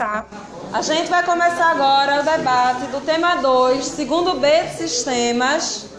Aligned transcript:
Tá. 0.00 0.24
A 0.72 0.80
gente 0.80 1.10
vai 1.10 1.22
começar 1.22 1.72
agora 1.72 2.22
o 2.22 2.24
debate 2.24 2.86
do 2.86 3.04
tema 3.04 3.34
2, 3.34 3.84
segundo 3.84 4.40
B 4.40 4.48
de 4.62 4.78
sistemas. 4.78 5.90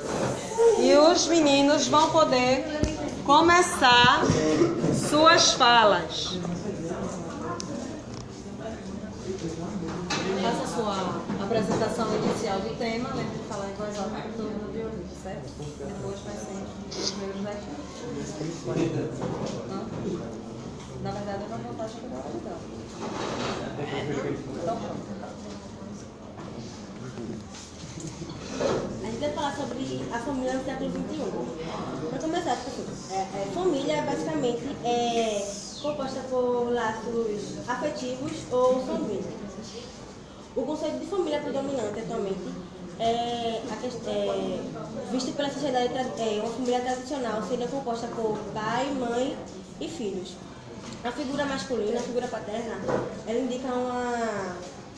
E 0.80 0.96
os 0.96 1.28
meninos 1.28 1.88
vão 1.88 2.10
poder 2.10 2.66
começar 3.24 4.24
suas 5.08 5.54
falas. 5.54 6.40
Faça 10.42 10.66
sua 10.76 11.22
apresentação 11.44 12.08
inicial 12.16 12.60
do 12.60 12.76
tema, 12.80 13.10
lembre 13.14 13.38
de 13.38 13.44
falar 13.48 13.70
em 13.70 13.74
voz 13.76 14.00
alta 14.00 14.10
para 14.10 14.32
todo 14.36 14.50
mundo 14.50 14.84
ouvir, 14.84 15.06
certo? 15.22 15.48
Depois 15.78 16.20
vai 16.22 16.34
ser 16.34 16.66
os 16.90 17.12
primeiros 17.12 17.42
10 17.44 17.58
minutos. 17.68 17.92
Na 21.04 21.12
verdade, 21.12 21.46
vou 21.50 21.72
estar 21.72 21.90
chegando 21.90 22.14
então. 22.36 22.58
Então, 24.62 24.78
pronto. 24.78 25.12
A 29.02 29.06
gente 29.08 29.20
vai 29.20 29.30
falar 29.32 29.56
sobre 29.56 30.06
a 30.14 30.20
família 30.20 30.54
no 30.54 30.64
século 30.64 30.92
XXI. 30.92 32.10
Para 32.10 32.20
começar, 32.20 32.56
tipo 32.56 32.70
assim, 32.70 32.86
é, 33.14 33.18
é, 33.18 33.52
família 33.52 34.02
basicamente 34.04 34.78
é 34.86 35.54
composta 35.82 36.20
por 36.30 36.72
laços 36.72 37.68
afetivos 37.68 38.32
ou 38.52 38.86
sanguíneos. 38.86 39.26
O 40.56 40.62
conceito 40.62 41.00
de 41.00 41.08
família 41.08 41.40
predominante 41.40 42.00
atualmente 42.00 42.54
é, 43.00 43.62
a 43.72 44.12
é, 44.12 44.60
visto 45.12 45.36
pela 45.36 45.50
sociedade, 45.50 45.94
é, 45.96 46.42
uma 46.42 46.52
família 46.52 46.82
tradicional 46.82 47.42
seria 47.42 47.68
composta 47.68 48.06
por 48.08 48.38
pai, 48.54 48.86
mãe 48.94 49.36
e 49.80 49.88
filhos. 49.88 50.51
A 51.04 51.12
figura 51.12 51.46
masculina, 51.46 52.00
a 52.00 52.04
figura 52.04 52.28
paterna, 52.28 52.76
ela 53.26 53.40
indica 53.40 53.68
uma 53.68 54.56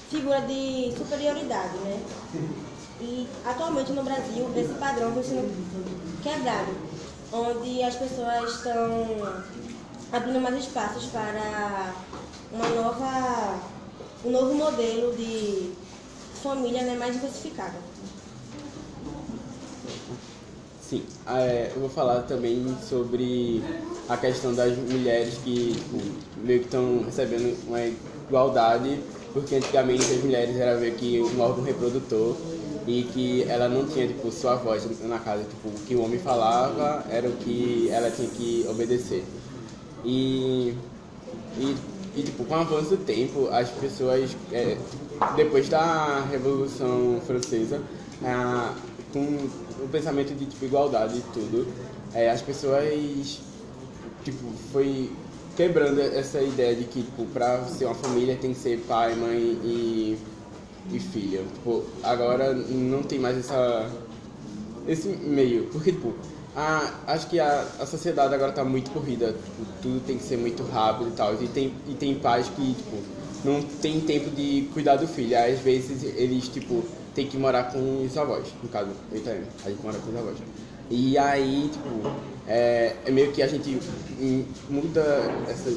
figura 0.09 0.41
de 0.41 0.93
superioridade, 0.97 1.77
né? 1.77 2.03
E 2.99 3.27
atualmente 3.45 3.93
no 3.93 4.03
Brasil 4.03 4.51
esse 4.55 4.73
padrão 4.73 5.13
vem 5.13 5.23
sendo 5.23 6.21
quebrado, 6.21 6.75
onde 7.31 7.81
as 7.83 7.95
pessoas 7.95 8.49
estão 8.51 9.43
abrindo 10.11 10.41
mais 10.41 10.57
espaços 10.57 11.05
para 11.05 11.95
uma 12.51 12.67
nova, 12.69 13.61
um 14.25 14.29
novo 14.29 14.53
modelo 14.55 15.15
de 15.15 15.73
família 16.35 16.83
né, 16.83 16.95
mais 16.97 17.15
diversificada. 17.15 17.92
Sim, 20.93 21.01
é, 21.25 21.71
eu 21.73 21.79
vou 21.81 21.89
falar 21.89 22.21
também 22.23 22.77
sobre 22.77 23.63
a 24.07 24.15
questão 24.15 24.53
das 24.53 24.77
mulheres 24.77 25.39
que 25.39 25.73
tipo, 25.73 25.97
meio 26.35 26.59
que 26.59 26.65
estão 26.65 27.01
recebendo 27.03 27.57
uma 27.67 27.79
igualdade, 28.29 29.03
porque 29.31 29.55
antigamente 29.55 30.11
as 30.13 30.21
mulheres 30.23 30.55
eram 30.55 30.79
meio 30.79 30.95
que 30.95 31.19
um 31.19 31.39
órgão 31.39 31.63
reprodutor 31.63 32.35
e 32.85 33.05
que 33.05 33.43
ela 33.49 33.67
não 33.67 33.87
tinha 33.87 34.07
tipo 34.07 34.31
sua 34.31 34.55
voz 34.57 34.85
na 35.01 35.17
casa, 35.19 35.45
tipo, 35.45 35.67
o 35.69 35.79
que 35.81 35.95
o 35.95 36.01
homem 36.01 36.19
falava 36.19 37.03
era 37.09 37.27
o 37.27 37.37
que 37.37 37.89
ela 37.89 38.11
tinha 38.11 38.29
que 38.29 38.63
obedecer. 38.69 39.35
E, 40.03 40.77
e, 41.55 41.75
e 42.13 42.23
tipo, 42.23 42.45
com 42.45 42.53
o 42.55 42.57
avanço 42.57 42.97
do 42.97 43.03
tempo, 43.05 43.47
as 43.49 43.71
pessoas, 43.71 44.37
é, 44.51 44.85
depois 45.31 45.69
da 45.69 46.23
Revolução 46.25 47.21
Francesa, 47.25 47.83
com 49.11 49.49
o 49.81 49.87
pensamento 49.87 50.33
de 50.33 50.45
tipo, 50.45 50.65
igualdade 50.65 51.17
e 51.17 51.21
tudo, 51.33 51.65
é, 52.13 52.29
as 52.29 52.41
pessoas 52.41 53.39
tipo, 54.23 54.51
foi 54.71 55.09
quebrando 55.55 56.01
essa 56.01 56.41
ideia 56.41 56.75
de 56.75 56.85
que 56.85 57.03
tipo, 57.03 57.25
pra 57.27 57.63
ser 57.65 57.85
uma 57.85 57.95
família 57.95 58.35
tem 58.35 58.53
que 58.53 58.59
ser 58.59 58.79
pai, 58.87 59.15
mãe 59.15 59.37
e, 59.37 60.17
e 60.91 60.99
filho. 60.99 61.43
Tipo, 61.53 61.83
agora 62.03 62.53
não 62.53 63.03
tem 63.03 63.19
mais 63.19 63.37
essa, 63.37 63.89
esse 64.87 65.07
meio, 65.07 65.65
porque 65.71 65.91
tipo, 65.91 66.13
a, 66.55 66.91
acho 67.07 67.29
que 67.29 67.39
a, 67.39 67.61
a 67.79 67.85
sociedade 67.85 68.33
agora 68.33 68.51
tá 68.51 68.63
muito 68.63 68.91
corrida, 68.91 69.27
tipo, 69.27 69.65
tudo 69.81 69.99
tem 70.01 70.17
que 70.17 70.23
ser 70.23 70.37
muito 70.37 70.63
rápido 70.63 71.09
e 71.09 71.13
tal, 71.13 71.33
e 71.33 71.47
tem, 71.47 71.73
e 71.87 71.93
tem 71.93 72.15
pais 72.15 72.47
que 72.49 72.73
tipo, 72.73 72.97
não 73.43 73.61
tem 73.61 73.99
tempo 74.01 74.29
de 74.29 74.69
cuidar 74.73 74.95
do 74.95 75.07
filho, 75.07 75.37
às 75.37 75.59
vezes 75.59 76.03
eles 76.03 76.47
tipo, 76.47 76.83
tem 77.13 77.27
que 77.27 77.37
morar 77.37 77.65
com 77.71 78.03
os 78.03 78.17
avós, 78.17 78.55
no 78.61 78.69
caso, 78.69 78.91
eu 79.11 79.23
também, 79.23 79.47
a 79.63 79.69
gente 79.69 79.81
mora 79.83 79.99
com 79.99 80.09
os 80.09 80.15
avós. 80.15 80.39
E 80.89 81.17
aí, 81.17 81.69
tipo, 81.69 82.13
é, 82.45 83.01
é 83.05 83.11
meio 83.11 83.31
que 83.33 83.41
a 83.41 83.47
gente 83.47 83.75
hum, 84.19 84.45
muda 84.67 85.01
essa 85.45 85.69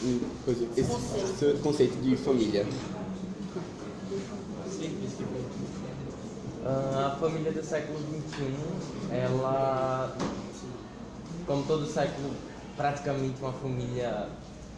hum, 0.00 0.20
coisa, 0.44 0.64
esse 0.76 1.00
esse 1.14 1.54
conceito 1.60 1.98
de 2.00 2.16
família. 2.16 2.66
Ah, 6.62 7.06
a 7.14 7.18
família 7.18 7.52
do 7.52 7.62
século 7.62 8.00
XXI, 8.02 8.92
ela, 9.08 10.22
como 11.44 11.66
todo 11.66 11.86
século, 11.86 12.36
praticamente 12.76 13.40
uma 13.40 13.52
família, 13.52 14.28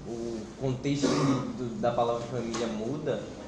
o 0.04 0.46
contexto 0.56 1.40
do- 1.56 1.80
da 1.80 1.92
palavra 1.92 2.26
família 2.26 2.66
muda. 2.66 3.41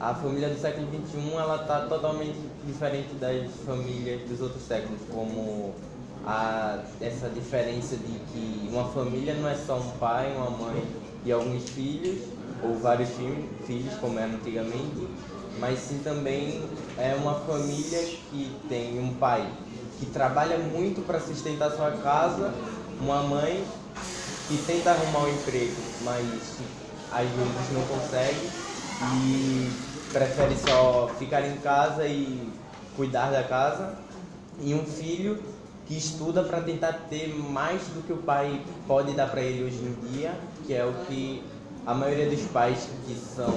A 0.00 0.14
família 0.14 0.48
do 0.48 0.56
século 0.60 0.86
XXI, 0.88 1.34
ela 1.34 1.56
está 1.62 1.80
totalmente 1.88 2.38
diferente 2.64 3.14
das 3.14 3.50
famílias 3.64 4.28
dos 4.28 4.40
outros 4.40 4.62
séculos, 4.62 5.00
como 5.10 5.74
a, 6.24 6.78
essa 7.00 7.28
diferença 7.28 7.96
de 7.96 8.18
que 8.30 8.68
uma 8.70 8.84
família 8.92 9.34
não 9.34 9.48
é 9.48 9.56
só 9.56 9.76
um 9.78 9.90
pai, 9.98 10.32
uma 10.36 10.50
mãe 10.50 10.84
e 11.24 11.32
alguns 11.32 11.64
filhos, 11.70 12.20
ou 12.62 12.78
vários 12.78 13.08
fi- 13.10 13.48
filhos, 13.66 13.96
como 13.96 14.18
era 14.20 14.32
antigamente, 14.32 15.08
mas 15.58 15.80
sim 15.80 15.98
também 15.98 16.62
é 16.96 17.14
uma 17.16 17.34
família 17.40 18.00
que 18.30 18.56
tem 18.68 19.00
um 19.00 19.14
pai 19.14 19.50
que 19.98 20.06
trabalha 20.06 20.58
muito 20.58 21.02
para 21.02 21.18
sustentar 21.18 21.70
sua 21.72 21.90
casa, 21.92 22.54
uma 23.00 23.22
mãe 23.24 23.66
que 24.46 24.58
tenta 24.58 24.92
arrumar 24.92 25.24
um 25.24 25.28
emprego, 25.40 25.82
mas 26.00 26.60
às 27.10 27.28
vezes 27.30 27.70
não 27.70 27.84
consegue 27.86 28.50
e 29.00 29.87
prefere 30.12 30.56
só 30.56 31.10
ficar 31.18 31.46
em 31.46 31.56
casa 31.58 32.06
e 32.06 32.50
cuidar 32.96 33.30
da 33.30 33.42
casa, 33.44 33.96
e 34.60 34.74
um 34.74 34.84
filho 34.84 35.38
que 35.86 35.96
estuda 35.96 36.42
para 36.42 36.60
tentar 36.60 36.92
ter 37.08 37.28
mais 37.34 37.80
do 37.88 38.02
que 38.06 38.12
o 38.12 38.18
pai 38.18 38.60
pode 38.86 39.12
dar 39.12 39.28
para 39.28 39.40
ele 39.40 39.64
hoje 39.64 39.76
em 39.76 40.12
dia, 40.12 40.34
que 40.66 40.74
é 40.74 40.84
o 40.84 40.92
que 41.06 41.42
a 41.86 41.94
maioria 41.94 42.28
dos 42.28 42.42
pais 42.48 42.88
que 43.06 43.14
são 43.14 43.52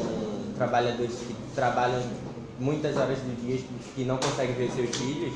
trabalhadores 0.56 1.16
que 1.16 1.35
trabalham 1.53 2.01
muitas 2.57 2.95
horas 2.95 3.17
do 3.19 3.35
dia 3.45 3.59
que 3.95 4.06
não 4.06 4.17
conseguem 4.17 4.56
ver 4.56 4.72
seus 4.72 4.95
filhos, 4.95 5.34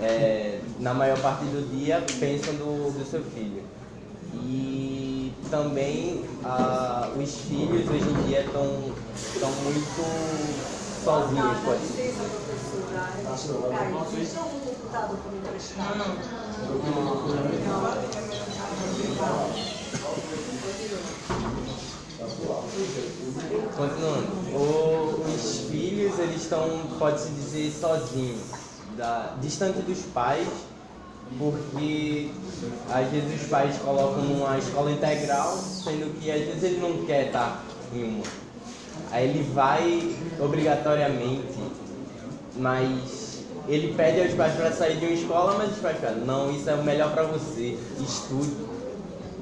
é, 0.00 0.60
na 0.80 0.92
maior 0.92 1.20
parte 1.20 1.44
do 1.44 1.70
dia 1.76 2.02
pensam 2.18 2.54
do, 2.54 2.90
do 2.98 3.08
seu 3.08 3.22
filho. 3.22 3.62
E 4.42 5.13
também 5.54 6.24
ah, 6.42 7.12
os 7.16 7.30
filhos 7.42 7.88
hoje 7.88 8.10
em 8.10 8.26
dia 8.26 8.40
estão 8.44 9.52
muito 9.62 10.02
sozinhos, 11.04 11.58
pode. 11.64 11.86
Licença, 13.30 13.54
para 13.68 13.84
me 13.86 14.00
emprestar? 14.00 14.48
Não, 15.96 16.16
Continuando, 23.76 24.56
o- 24.56 25.34
os 25.34 25.58
filhos 25.68 26.18
eles 26.18 26.42
estão, 26.42 26.68
pode-se 26.98 27.28
dizer, 27.30 27.72
sozinhos, 27.72 28.40
da, 28.96 29.34
distante 29.40 29.80
dos 29.82 29.98
pais, 30.12 30.48
porque 31.38 32.30
às 32.90 33.08
vezes 33.10 33.42
os 33.42 33.48
pais 33.48 33.76
colocam 33.78 34.22
numa 34.22 34.56
escola 34.58 34.90
integral, 34.90 35.56
sendo 35.56 36.18
que 36.20 36.30
às 36.30 36.40
vezes 36.40 36.62
ele 36.62 36.80
não 36.80 37.04
quer 37.04 37.26
estar 37.26 37.64
em 37.92 38.04
uma. 38.04 38.24
Aí 39.10 39.28
ele 39.28 39.42
vai 39.52 40.14
obrigatoriamente, 40.40 41.58
mas 42.56 43.44
ele 43.68 43.94
pede 43.94 44.20
aos 44.20 44.34
pais 44.34 44.54
para 44.54 44.72
sair 44.72 44.98
de 44.98 45.06
uma 45.06 45.14
escola, 45.14 45.56
mas 45.58 45.72
os 45.72 45.78
pais 45.78 45.98
falam, 45.98 46.24
não, 46.24 46.50
isso 46.50 46.68
é 46.68 46.74
o 46.74 46.82
melhor 46.82 47.12
para 47.12 47.24
você, 47.24 47.76
estude. 48.00 48.74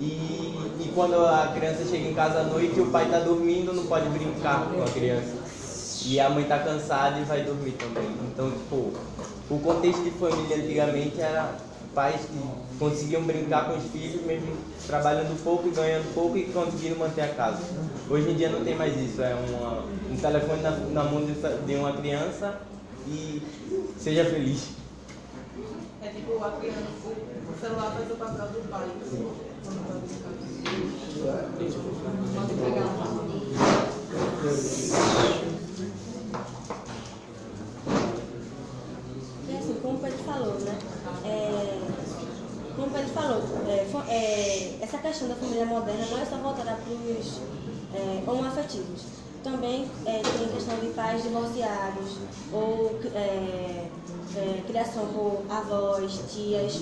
E, 0.01 0.59
e 0.81 0.93
quando 0.95 1.15
a 1.15 1.53
criança 1.55 1.85
chega 1.85 2.09
em 2.09 2.15
casa 2.15 2.41
à 2.41 2.45
noite, 2.45 2.81
o 2.81 2.87
pai 2.87 3.05
está 3.05 3.21
dormindo, 3.21 3.73
não 3.73 3.87
pode 3.87 4.09
brincar 4.09 4.67
com 4.67 4.83
a 4.83 4.87
criança. 4.87 5.43
E 6.05 6.19
a 6.19 6.29
mãe 6.29 6.43
está 6.43 6.59
cansada 6.59 7.21
e 7.21 7.25
vai 7.25 7.43
dormir 7.43 7.73
também. 7.73 8.11
Então, 8.33 8.51
tipo, 8.51 8.93
o 9.49 9.59
contexto 9.61 10.03
de 10.03 10.11
família 10.11 10.57
antigamente 10.57 11.21
era 11.21 11.55
pais 11.95 12.21
que 12.23 12.39
conseguiam 12.79 13.23
brincar 13.23 13.67
com 13.67 13.77
os 13.77 13.85
filhos, 13.91 14.25
mesmo 14.25 14.57
trabalhando 14.87 15.43
pouco 15.43 15.69
e 15.69 15.71
ganhando 15.71 16.13
pouco 16.15 16.37
e 16.37 16.45
conseguindo 16.45 16.97
manter 16.99 17.23
a 17.23 17.29
casa. 17.29 17.63
Hoje 18.09 18.31
em 18.31 18.35
dia 18.35 18.49
não 18.49 18.65
tem 18.65 18.75
mais 18.75 18.97
isso, 18.97 19.23
é 19.23 19.35
uma, 19.35 19.85
um 20.11 20.17
telefone 20.17 20.63
na, 20.63 20.71
na 20.71 21.05
mão 21.05 21.25
de, 21.25 21.75
uma 21.75 21.93
criança 21.93 22.61
e 23.07 23.43
seja 23.99 24.25
feliz. 24.25 24.69
É 26.03 26.09
tipo 26.09 26.43
a 26.45 26.51
criança, 26.53 26.81
o 26.85 27.61
celular 27.61 27.93
faz 27.93 28.11
o 28.11 28.15
papel 28.17 28.49
do 28.49 28.69
pai. 28.69 28.89
Quando 32.35 32.65
pegar 32.65 32.87
falou, 40.33 40.55
né? 40.61 40.79
É, 41.25 41.79
como 42.75 42.87
o 42.87 42.91
Pedro 42.91 43.09
falou, 43.11 43.43
é, 43.69 43.87
é, 44.09 44.79
essa 44.81 44.99
questão 44.99 45.29
da 45.29 45.35
família 45.35 45.67
moderna 45.67 46.07
não 46.11 46.19
é 46.19 46.25
só 46.25 46.37
voltada 46.37 46.73
para 46.73 46.93
os 46.93 47.41
é, 47.95 48.31
homoafetivos. 48.31 49.03
Também 49.45 49.91
é, 50.07 50.23
tem 50.23 50.49
questão 50.49 50.79
de 50.79 50.87
pais 50.89 51.23
divorciados 51.23 52.17
ou 52.53 52.99
é, 53.15 53.89
é, 54.37 54.63
criação 54.67 55.07
por 55.07 55.43
avós, 55.51 56.21
tias, 56.33 56.81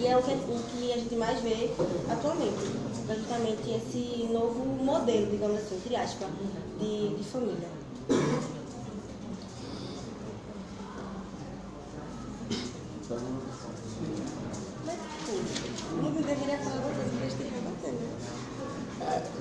e 0.00 0.06
é 0.06 0.16
o 0.16 0.22
que, 0.22 0.30
o 0.30 0.62
que 0.70 0.92
a 0.92 0.96
gente 0.96 1.14
mais 1.16 1.40
vê 1.40 1.70
atualmente, 2.10 2.70
praticamente 3.06 3.70
esse 3.70 4.28
novo 4.32 4.64
modelo, 4.64 5.30
digamos 5.30 5.58
assim, 5.58 5.76
entre 5.76 5.96
aspas, 5.96 6.28
de, 6.78 7.16
de 7.16 7.24
família. 7.24 7.68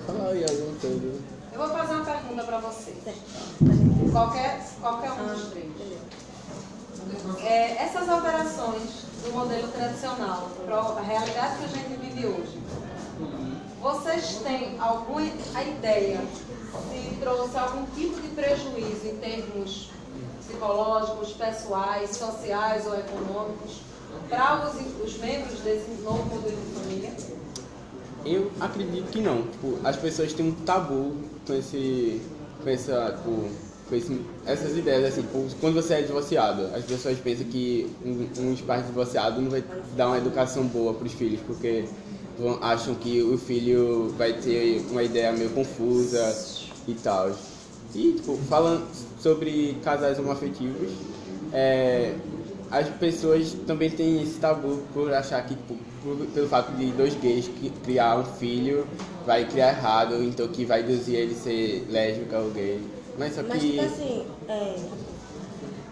Falar 0.06 0.35
eu 0.35 0.47
alguma 0.50 0.79
coisa. 0.79 1.21
Eu 1.53 1.59
vou 1.59 1.69
fazer 1.69 1.94
uma 1.94 2.06
pergunta 2.06 2.44
para 2.44 2.59
você. 2.59 2.94
Qualquer, 4.12 4.62
qualquer 4.79 5.12
um 5.12 5.27
dos 5.27 5.50
três. 5.50 5.71
É, 7.44 7.83
essas 7.83 8.09
alterações 8.09 9.06
do 9.23 9.33
modelo 9.33 9.68
tradicional 9.69 10.50
para 10.65 10.77
a 10.77 11.01
realidade 11.01 11.57
que 11.59 11.65
a 11.65 11.68
gente 11.68 12.00
vive 12.00 12.25
hoje, 12.27 12.59
vocês 13.81 14.38
têm 14.44 14.79
alguma 14.79 15.21
ideia 15.23 16.21
se 16.89 17.15
trouxe 17.19 17.57
algum 17.57 17.85
tipo 17.88 18.19
de 18.21 18.29
prejuízo 18.29 19.07
em 19.07 19.18
termos 19.18 19.89
psicológicos, 20.51 21.33
pessoais, 21.33 22.09
sociais 22.15 22.86
ou 22.86 22.94
econômicos 22.95 23.81
para 24.30 24.68
os, 24.68 24.75
os 25.03 25.18
membros 25.19 25.59
desse 25.62 26.01
novo 26.03 26.24
modelo 26.36 26.57
de 26.57 26.80
família? 26.80 27.12
Eu 28.25 28.51
acredito 28.59 29.09
que 29.12 29.21
não. 29.21 29.42
Tipo, 29.44 29.77
as 29.83 29.95
pessoas 29.95 30.33
têm 30.33 30.48
um 30.48 30.51
tabu 30.51 31.13
com 31.45 31.53
esse. 31.53 32.21
com 32.63 32.69
essa. 32.69 33.13
Tipo, 33.18 33.50
com 33.89 34.19
essas 34.45 34.77
ideias, 34.77 35.03
assim, 35.06 35.21
tipo, 35.21 35.45
quando 35.59 35.74
você 35.75 35.95
é 35.95 36.01
divorciado, 36.01 36.63
as 36.74 36.86
pessoas 36.86 37.18
pensam 37.19 37.45
que 37.47 37.94
um, 38.06 38.51
um 38.51 38.56
pais 38.65 38.86
divorciado 38.86 39.42
não 39.42 39.51
vai 39.51 39.62
dar 39.97 40.07
uma 40.07 40.18
educação 40.18 40.63
boa 40.63 40.94
para 40.94 41.06
os 41.06 41.12
filhos, 41.12 41.42
porque 41.45 41.83
vão- 42.39 42.57
acham 42.62 42.95
que 42.95 43.21
o 43.21 43.38
filho 43.38 44.13
vai 44.18 44.31
ter 44.31 44.81
uma 44.92 45.04
ideia 45.04 45.33
meio 45.33 45.50
confusa 45.50 46.33
e 46.88 46.94
tal. 46.94 47.31
E, 47.94 48.13
tipo, 48.13 48.38
falando 48.47 48.88
sobre 49.21 49.75
casais 49.83 50.18
homoafetivos, 50.19 50.89
é, 51.51 52.15
as 52.69 52.88
pessoas 52.89 53.53
também 53.68 53.89
têm 53.89 54.21
esse 54.23 54.39
tabu 54.39 54.77
por 54.94 55.12
achar 55.13 55.45
que, 55.45 55.56
tipo, 55.56 55.75
por- 56.01 56.25
pelo 56.27 56.47
fato 56.47 56.73
de 56.75 56.91
dois 56.91 57.15
gays 57.15 57.47
cri- 57.47 57.69
criar 57.83 58.18
um 58.18 58.25
filho, 58.25 58.88
vai 59.25 59.45
criar 59.47 59.69
errado, 59.69 60.23
então 60.23 60.47
que 60.47 60.65
vai 60.65 60.81
induzir 60.81 61.15
ele 61.15 61.33
a 61.33 61.38
ser 61.38 61.85
lésbica 61.89 62.39
ou 62.39 62.50
gay. 62.51 62.79
Mas 63.18 63.35
só 63.35 63.44
Mas, 63.44 63.62
que. 63.62 63.71
tipo 63.71 63.81
assim, 63.81 64.23
é, 64.47 64.75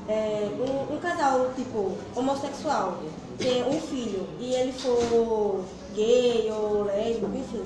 é, 0.07 0.49
um, 0.59 0.95
um 0.95 0.99
casal, 0.99 1.51
tipo, 1.55 1.91
homossexual, 2.15 2.97
ter 3.37 3.63
um 3.63 3.79
filho 3.79 4.25
e 4.39 4.53
ele 4.53 4.71
for 4.73 5.63
gay 5.95 6.49
ou 6.51 6.83
lésbico, 6.85 7.27
enfim, 7.37 7.63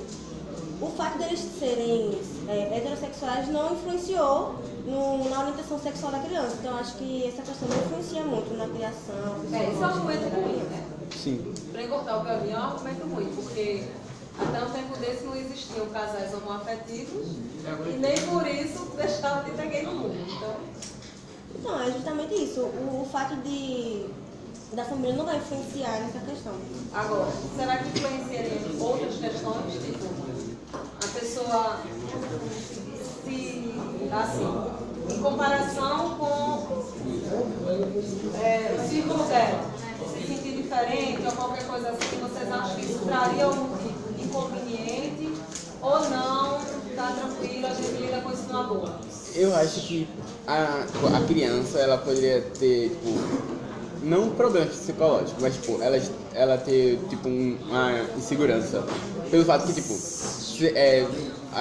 o 0.80 0.86
fato 0.88 1.18
deles 1.18 1.40
serem 1.40 2.10
é, 2.48 2.76
heterossexuais 2.78 3.48
não 3.48 3.72
influenciou 3.74 4.56
no- 4.84 5.28
na 5.30 5.40
orientação 5.40 5.78
sexual 5.78 6.12
da 6.12 6.18
criança. 6.20 6.56
Então, 6.60 6.76
acho 6.76 6.94
que 6.96 7.26
essa 7.26 7.42
questão 7.42 7.68
não 7.68 7.76
influencia 7.78 8.22
muito 8.24 8.54
na 8.56 8.68
criação. 8.68 9.36
É, 9.52 9.70
isso 9.70 9.82
é 9.82 9.86
um 9.86 9.90
argumento 9.90 10.28
ruim, 10.34 10.56
né? 10.70 10.84
Sim. 11.16 11.54
Para 11.72 11.82
encurtar 11.82 12.18
o 12.18 12.24
caminho 12.24 12.56
é 12.56 12.60
um 12.60 12.62
argumento 12.64 13.06
ruim, 13.06 13.32
porque 13.34 13.84
até 14.38 14.64
um 14.64 14.70
tempo 14.70 14.96
desse 14.98 15.24
não 15.24 15.36
existiam 15.36 15.86
casais 15.86 16.34
homoafetivos 16.34 17.26
e 17.86 17.96
nem 17.98 18.20
por 18.26 18.46
isso 18.46 18.90
deixavam 18.96 19.44
de 19.44 19.50
ter 19.52 19.66
gay 19.68 19.82
no 19.84 19.92
mundo. 19.92 20.14
Então, 20.36 20.54
Então, 21.56 21.80
é 21.82 21.90
justamente 21.92 22.34
isso. 22.34 22.60
O, 22.60 23.02
o 23.02 23.08
fato 23.10 23.36
de 23.36 24.06
da 24.72 24.84
família 24.84 25.14
não 25.14 25.24
vai 25.24 25.36
influenciar 25.36 26.00
nessa 26.00 26.18
questão. 26.18 26.52
agora, 26.92 27.30
será 27.56 27.76
que 27.78 27.88
influenciaria 27.96 28.60
outras 28.80 29.14
questões? 29.14 29.72
Tipo, 29.72 30.04
a 30.72 31.18
pessoa 31.20 31.76
se, 33.24 33.74
assim, 34.12 34.73
em 35.08 35.20
comparação 35.22 36.10
com 36.16 36.84
é, 38.42 38.74
o 38.74 38.88
círculo 38.88 39.24
dela, 39.24 39.60
se 40.06 40.26
sentir 40.26 40.62
diferente 40.62 41.24
ou 41.26 41.32
qualquer 41.32 41.66
coisa 41.66 41.90
assim, 41.90 42.18
vocês 42.20 42.50
acham 42.52 42.76
que 42.76 42.82
isso 42.84 42.98
traria 43.06 43.48
um 43.48 43.68
inconveniente 44.18 45.32
ou 45.82 46.00
não? 46.10 46.58
Tá 46.96 47.12
tranquilo, 47.12 47.66
a 47.66 47.70
gente 47.74 48.00
lida 48.02 48.20
com 48.20 48.30
isso 48.30 48.44
numa 48.48 48.62
boa. 48.64 48.94
Eu 49.34 49.54
acho 49.56 49.80
que 49.88 50.06
a, 50.46 50.84
a 51.16 51.20
criança 51.26 51.78
ela 51.78 51.98
poderia 51.98 52.40
ter, 52.58 52.90
tipo, 52.90 53.08
não 54.02 54.30
problemas 54.30 54.76
psicológicos, 54.76 55.34
mas 55.40 55.54
tipo, 55.54 55.82
ela, 55.82 56.00
ela 56.34 56.56
ter 56.58 56.98
tipo 57.08 57.28
um- 57.28 57.58
uma 57.68 57.90
insegurança. 58.16 58.82
Pelo 59.30 59.44
fato 59.44 59.66
que, 59.66 59.72
tipo, 59.72 59.92
se- 59.94 60.68
é, 60.68 61.04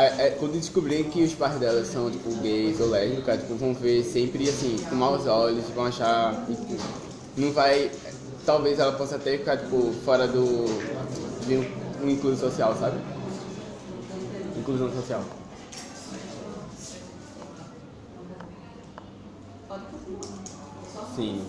é, 0.02 0.30
quando 0.32 0.60
descobrir 0.60 1.04
que 1.06 1.24
os 1.24 1.34
pais 1.34 1.60
dela 1.60 1.84
são 1.86 2.10
tipo 2.10 2.30
gays 2.38 2.80
ou 2.80 2.90
lésbicas, 2.90 3.40
tipo, 3.42 3.56
vão 3.56 3.74
ver 3.74 4.04
sempre 4.04 4.50
assim, 4.50 4.78
com 4.90 4.96
maus 4.96 5.26
olhos, 5.28 5.70
vão 5.70 5.86
achar. 5.86 6.46
tipo, 6.46 6.76
Não 7.38 7.52
vai. 7.52 7.92
Talvez 8.46 8.80
ela 8.80 8.94
possa 8.94 9.16
até 9.16 9.38
ficar 9.38 9.58
tipo, 9.58 9.94
fora 10.04 10.28
do. 10.28 10.66
de 11.46 11.58
um, 11.58 11.66
um 12.04 12.36
social, 12.36 12.76
sabe? 12.76 12.98
Inclusão 14.58 14.90
social. 14.92 15.24
Sim. 21.16 21.42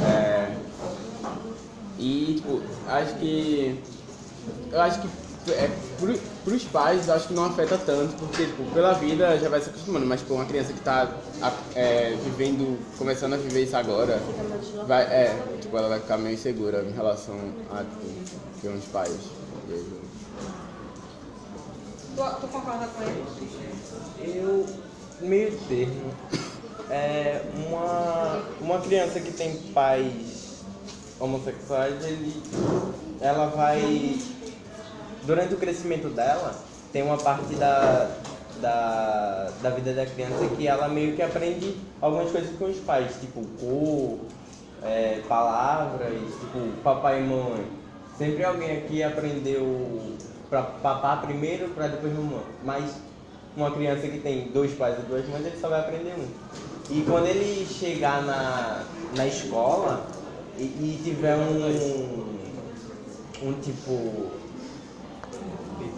É, 0.00 0.54
e, 1.98 2.34
tipo, 2.36 2.60
acho 2.88 3.14
que. 3.16 3.74
Eu 4.72 4.80
acho 4.80 5.00
que 5.00 5.08
é, 5.52 5.68
pro, 5.96 6.18
pros 6.44 6.64
pais, 6.66 7.08
eu 7.08 7.14
acho 7.14 7.28
que 7.28 7.34
não 7.34 7.44
afeta 7.44 7.78
tanto, 7.78 8.16
porque, 8.16 8.46
tipo, 8.46 8.66
pela 8.66 8.94
vida 8.94 9.38
já 9.38 9.48
vai 9.48 9.60
se 9.60 9.70
acostumando, 9.70 10.06
mas, 10.06 10.20
tipo, 10.20 10.34
uma 10.34 10.46
criança 10.46 10.72
que 10.72 10.80
tá 10.80 11.34
a- 11.40 11.70
é, 11.74 12.16
vivendo, 12.16 12.92
começando 12.96 13.34
a 13.34 13.36
viver 13.38 13.62
isso 13.62 13.76
agora, 13.76 14.34
vai, 14.84 15.02
é, 15.04 15.56
tipo, 15.58 15.76
ela 15.76 15.88
vai 15.88 16.00
ficar 16.00 16.18
meio 16.18 16.34
insegura 16.34 16.82
em 16.88 16.92
relação 16.92 17.56
a, 17.66 17.84
tipo, 17.84 18.20
ter 18.60 18.70
uns 18.70 18.86
pais. 18.86 19.36
Tu, 22.14 22.22
tu 22.40 22.48
concorda 22.48 22.88
com 22.88 23.02
ele? 23.02 23.24
Eu, 24.16 24.84
meio 25.18 25.66
termo, 25.66 26.16
é 26.88 27.50
uma, 27.52 28.56
uma 28.60 28.82
criança 28.82 29.20
que 29.20 29.32
tem 29.32 29.72
pais 29.72 30.66
homossexuais, 31.18 32.02
ele, 32.02 32.44
ela 33.20 33.48
vai, 33.48 34.37
durante 35.28 35.52
o 35.52 35.58
crescimento 35.58 36.08
dela, 36.08 36.54
tem 36.90 37.02
uma 37.02 37.18
parte 37.18 37.54
da, 37.56 38.10
da, 38.62 39.50
da 39.60 39.70
vida 39.70 39.92
da 39.92 40.06
criança 40.06 40.48
que 40.56 40.66
ela 40.66 40.88
meio 40.88 41.14
que 41.14 41.20
aprende 41.20 41.76
algumas 42.00 42.32
coisas 42.32 42.56
com 42.56 42.64
os 42.64 42.78
pais, 42.78 43.12
tipo 43.20 43.44
cor, 43.60 44.20
é, 44.82 45.20
palavras, 45.28 46.14
tipo 46.40 46.72
papai 46.82 47.20
e 47.20 47.26
mãe. 47.26 47.66
Sempre 48.16 48.42
alguém 48.42 48.78
aqui 48.78 49.02
aprendeu 49.02 50.16
pra 50.48 50.62
papar 50.62 51.20
primeiro 51.20 51.68
para 51.74 51.88
depois 51.88 52.10
mamãe. 52.14 52.42
Mas 52.64 52.90
uma 53.54 53.70
criança 53.70 54.08
que 54.08 54.20
tem 54.20 54.48
dois 54.48 54.72
pais 54.72 54.98
e 54.98 55.02
duas 55.02 55.28
mães, 55.28 55.44
ele 55.44 55.60
só 55.60 55.68
vai 55.68 55.80
aprender 55.80 56.14
um. 56.18 56.26
E 56.90 57.02
quando 57.02 57.26
ele 57.26 57.66
chegar 57.66 58.22
na, 58.22 58.82
na 59.14 59.26
escola 59.26 60.06
e, 60.56 60.62
e 60.62 61.00
tiver 61.04 61.36
um, 61.36 62.38
um 63.46 63.52
tipo 63.60 64.47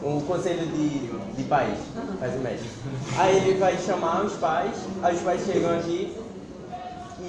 um 0.03 0.21
conselho 0.21 0.67
de, 0.67 0.89
de 1.37 1.43
pais, 1.45 1.79
pais 2.19 2.35
e 2.35 2.39
mestres. 2.39 2.71
Aí 3.17 3.37
ele 3.37 3.59
vai 3.59 3.77
chamar 3.79 4.25
os 4.25 4.35
pais, 4.35 4.75
aí 5.03 5.15
os 5.15 5.23
pais 5.23 5.45
chegam 5.45 5.79
aqui 5.79 6.17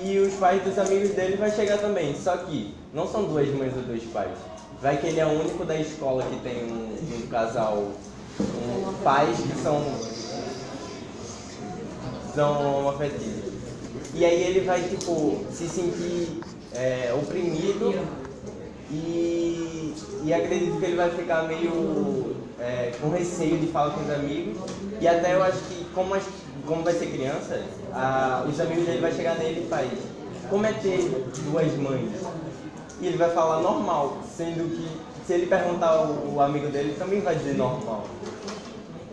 e 0.04 0.18
os 0.20 0.34
pais 0.36 0.64
dos 0.64 0.78
amigos 0.78 1.10
dele 1.12 1.36
vai 1.38 1.52
chegar 1.52 1.78
também. 1.78 2.16
Só 2.16 2.38
que 2.38 2.74
não 2.94 3.08
são 3.08 3.24
duas 3.24 3.48
mães 3.50 3.76
ou 3.76 3.84
dois 3.84 4.04
pais. 4.06 4.38
Vai 4.82 4.98
que 4.98 5.08
ele 5.08 5.20
é 5.20 5.26
o 5.26 5.40
único 5.40 5.64
da 5.66 5.78
escola 5.78 6.24
que 6.24 6.40
tem 6.40 6.64
um, 6.64 6.96
um 7.24 7.28
casal, 7.28 7.92
um, 8.40 8.94
pais 9.04 9.38
que 9.38 9.62
são 9.62 9.84
são 12.34 12.80
homoafetivos. 12.80 13.52
E 14.16 14.26
aí 14.26 14.44
ele 14.44 14.62
vai 14.62 14.82
tipo 14.82 15.46
se 15.52 15.68
sentir 15.68 16.42
é, 16.74 17.14
oprimido 17.14 17.94
e, 18.90 19.94
e 20.24 20.34
acredito 20.34 20.80
que 20.80 20.86
ele 20.86 20.96
vai 20.96 21.10
ficar 21.12 21.44
meio 21.44 22.41
é, 22.62 22.92
com 23.02 23.10
receio 23.10 23.58
de 23.58 23.68
falar 23.68 23.92
com 23.92 24.02
os 24.04 24.10
amigos. 24.12 24.58
E 25.00 25.08
até 25.08 25.34
eu 25.36 25.44
acho 25.44 25.58
que 25.70 25.86
como, 25.94 26.14
as- 26.14 26.24
como 26.66 26.84
vai 26.84 26.94
ser 26.94 27.08
criança, 27.08 27.60
a- 27.94 28.46
os 28.48 28.60
amigos 28.60 28.86
dele 28.86 29.02
vai 29.02 29.12
chegar 29.12 29.36
nele 29.38 29.64
e 29.66 29.70
faz, 29.70 29.90
como 30.50 30.66
é 30.66 30.74
ter 30.74 31.00
duas 31.52 31.74
mães? 31.76 32.10
E 33.02 33.08
ele 33.08 33.18
vai 33.18 33.32
falar 33.32 33.62
normal, 33.62 34.18
sendo 34.38 34.70
que 34.76 34.88
se 35.26 35.34
ele 35.34 35.48
perguntar 35.48 36.02
o, 36.04 36.36
o 36.36 36.42
amigo 36.42 36.68
dele, 36.68 36.90
ele 36.90 37.00
também 37.00 37.20
vai 37.22 37.36
dizer 37.36 37.56
normal. 37.56 38.06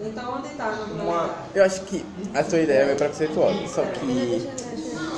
Então 0.00 0.36
onde 0.36 0.48
está 0.48 0.68
Uma? 0.68 1.30
Eu 1.54 1.64
acho 1.64 1.80
que 1.82 2.04
a 2.32 2.44
sua 2.44 2.60
ideia 2.60 2.82
é 2.82 2.84
meio 2.84 2.96
preconceituosa, 2.96 3.66
só 3.66 3.82
que. 3.82 4.48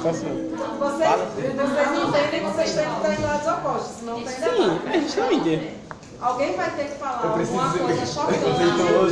Posso. 0.02 0.24
Vocês, 0.24 1.10
vocês 1.54 2.08
entendem 2.08 2.40
que 2.40 2.46
vocês 2.46 2.74
têm 2.74 2.84
que 2.86 2.96
estar 2.96 3.14
em 3.14 3.22
lados 3.22 3.46
opostos, 3.46 3.96
senão 3.98 4.18
não 4.20 4.24
tem 4.24 4.34
Sim, 4.34 4.80
é 4.90 5.00
justamente. 5.00 5.79
Alguém 6.20 6.56
vai 6.56 6.74
ter 6.76 6.86
que 6.88 6.98
falar 6.98 7.26
alguma 7.26 7.76
coisa 7.76 8.04
chocante 8.06 9.08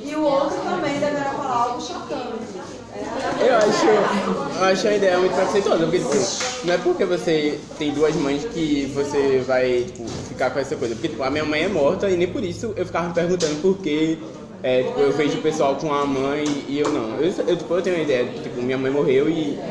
e 0.00 0.14
o 0.16 0.22
outro 0.24 0.62
também 0.62 0.98
deverá 1.00 1.34
falar 1.34 1.56
algo 1.56 1.80
chocante. 1.80 2.58
É, 2.88 3.48
Eu 3.48 3.56
acho, 3.56 3.86
eu 3.86 4.62
acho 4.64 4.88
a 4.88 4.94
ideia 4.94 5.18
muito 5.18 5.34
preconceituosa, 5.34 5.84
porque 5.86 6.00
tipo, 6.00 6.38
não 6.62 6.74
é 6.74 6.78
porque 6.78 7.04
você 7.06 7.74
tem 7.78 7.94
duas 7.94 8.16
mães 8.16 8.44
que 8.44 8.86
você 8.92 9.40
vai 9.42 9.84
tipo, 9.86 10.20
ficar 10.22 10.50
com 10.50 10.58
essa 10.58 10.76
coisa. 10.76 10.94
Porque 10.94 11.08
tipo, 11.10 11.22
a 11.22 11.30
minha 11.30 11.44
mãe 11.44 11.62
é 11.64 11.68
morta 11.68 12.10
e 12.10 12.16
nem 12.16 12.30
por 12.32 12.42
isso 12.44 12.74
eu 12.76 12.84
ficava 12.86 13.08
me 13.08 13.14
perguntando 13.14 13.60
por 13.60 13.80
que 13.80 14.30
é, 14.62 14.84
tipo, 14.84 15.00
eu 15.00 15.12
vejo 15.12 15.38
o 15.38 15.42
pessoal 15.42 15.78
com 15.78 15.92
a 15.92 16.04
mãe 16.06 16.64
e 16.68 16.78
eu 16.78 16.90
não. 16.92 17.18
Eu, 17.18 17.32
eu, 17.46 17.56
tipo, 17.58 17.74
eu 17.74 17.82
tenho 17.82 17.96
uma 17.96 18.02
ideia, 18.02 18.40
tipo, 18.40 18.60
minha 18.62 18.78
mãe 18.78 18.90
morreu 18.90 19.28
e. 19.30 19.70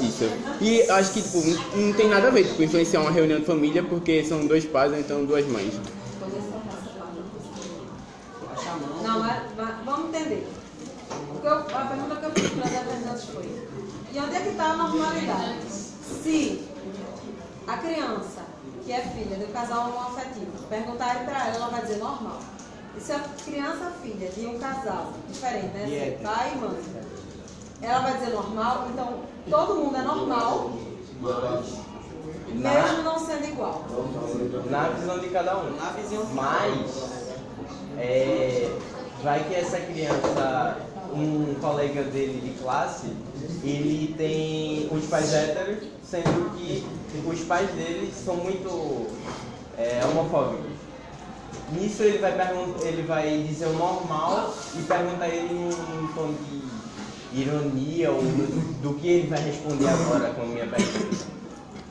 Isso. 0.00 0.24
E 0.60 0.82
acho 0.90 1.12
que 1.12 1.22
tipo, 1.22 1.38
não, 1.76 1.92
tem 1.92 2.08
nada 2.08 2.28
a 2.28 2.30
ver 2.30 2.44
tipo, 2.44 2.62
influenciar 2.62 3.00
uma 3.00 3.10
reunião 3.10 3.40
de 3.40 3.46
família 3.46 3.82
porque 3.82 4.24
são 4.24 4.46
dois 4.46 4.64
pais 4.64 4.92
ou 4.92 4.98
então 4.98 5.24
duas 5.24 5.46
mães. 5.46 5.74
Não, 9.02 9.20
mas, 9.20 9.42
mas 9.56 9.84
vamos 9.84 10.14
entender. 10.14 10.46
Eu- 11.42 11.52
a 11.52 11.84
pergunta 11.84 12.16
que 12.16 12.24
eu 12.26 12.30
fiz 12.32 12.50
para 12.50 13.12
as 13.12 13.24
foi: 13.24 13.44
e 14.12 14.18
onde 14.18 14.34
é 14.34 14.40
que 14.40 14.48
está 14.48 14.72
a 14.72 14.76
normalidade? 14.76 15.66
Se 15.68 16.68
a 17.66 17.76
criança, 17.78 18.42
que 18.84 18.92
é 18.92 19.00
filha 19.00 19.36
do 19.36 19.52
casal 19.52 19.90
homoafetivo, 19.90 20.52
perguntarem 20.68 21.24
para 21.24 21.48
ela, 21.48 21.56
ela 21.56 21.68
vai 21.68 21.82
dizer 21.82 21.98
normal. 21.98 22.40
E 22.96 23.00
se 23.00 23.12
a 23.12 23.20
criança 23.44 23.92
filha 24.02 24.28
de 24.30 24.46
um 24.46 24.58
casal 24.58 25.12
diferente, 25.28 25.66
né? 25.66 25.84
assim, 26.14 26.24
pai 26.24 26.52
e 26.54 26.58
mãe, 26.58 26.76
ela 27.82 27.98
vai 28.00 28.18
dizer 28.18 28.32
normal, 28.32 28.88
então 28.92 29.20
todo 29.50 29.74
mundo 29.74 29.96
é 29.96 30.02
normal, 30.02 30.72
mesmo 32.48 33.02
não 33.02 33.18
sendo 33.18 33.44
igual. 33.44 33.84
Na 34.70 34.88
visão 34.88 35.18
de 35.18 35.28
cada 35.28 35.58
um. 35.58 35.76
Mas, 36.34 37.36
é, 37.98 38.70
vai 39.22 39.44
que 39.44 39.54
essa 39.54 39.78
criança, 39.80 40.78
um 41.12 41.54
colega 41.60 42.02
dele 42.04 42.40
de 42.40 42.62
classe, 42.62 43.08
ele 43.62 44.14
tem 44.16 44.88
os 44.90 45.06
pais 45.06 45.32
héteros, 45.32 45.88
sendo 46.02 46.56
que 46.56 46.86
os 47.26 47.40
pais 47.40 47.68
dele 47.70 48.12
são 48.12 48.36
muito 48.36 49.06
é, 49.78 50.00
homofóbicos. 50.10 50.76
Nisso 51.72 52.02
ele 52.04 52.18
vai, 52.18 52.32
ele 52.82 53.02
vai 53.02 53.42
dizer 53.42 53.66
o 53.66 53.72
normal 53.72 54.54
e 54.74 54.82
perguntar 54.82 55.28
ele 55.28 55.52
num 55.52 56.08
tom 56.14 56.32
de 56.44 56.65
ironia 57.32 58.10
ou 58.10 58.22
do, 58.22 58.82
do 58.82 58.94
que 58.94 59.08
ele 59.08 59.28
vai 59.28 59.42
responder 59.42 59.88
agora 59.88 60.30
com 60.30 60.42
a 60.42 60.46
minha 60.46 60.66
pergunta. 60.66 61.26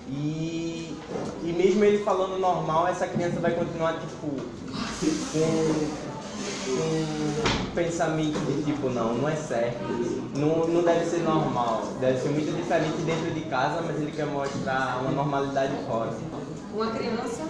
E, 0.08 0.96
e 1.44 1.54
mesmo 1.54 1.84
ele 1.84 2.04
falando 2.04 2.39
normal, 2.39 2.88
essa 2.88 3.08
criança 3.08 3.39
vai 3.39 3.51
continuar 3.51 4.00
tipo 4.00 4.27
com, 5.32 6.06
um 6.68 7.72
pensamento 7.74 8.39
de 8.46 8.63
tipo, 8.63 8.89
não, 8.89 9.13
não 9.15 9.30
é 9.30 9.36
certo. 9.36 9.84
Não, 10.36 10.68
não 10.68 10.84
deve 10.84 11.06
ser 11.06 11.20
normal. 11.20 11.84
Deve 12.00 12.20
ser 12.22 12.30
muito 12.30 12.56
diferente 12.56 13.01
dentro 13.01 13.32
de 13.32 13.42
casa, 13.42 13.82
mas 13.82 13.96
ele 13.98 14.12
quer 14.12 14.25
mostrar 14.25 15.00
uma 15.01 15.12
normalidade 15.12 15.74
fora. 15.88 16.13
Uma 16.74 16.88
criança 16.88 17.44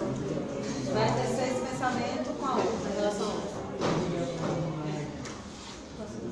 vai 0.92 1.12
tecer 1.12 1.48
esse 1.48 1.60
pensamento 1.60 2.38
com 2.38 2.46
a 2.46 2.54
outra, 2.56 2.90
em 2.90 2.96
relação 2.96 3.26
a 3.26 3.30
outra. 3.30 3.45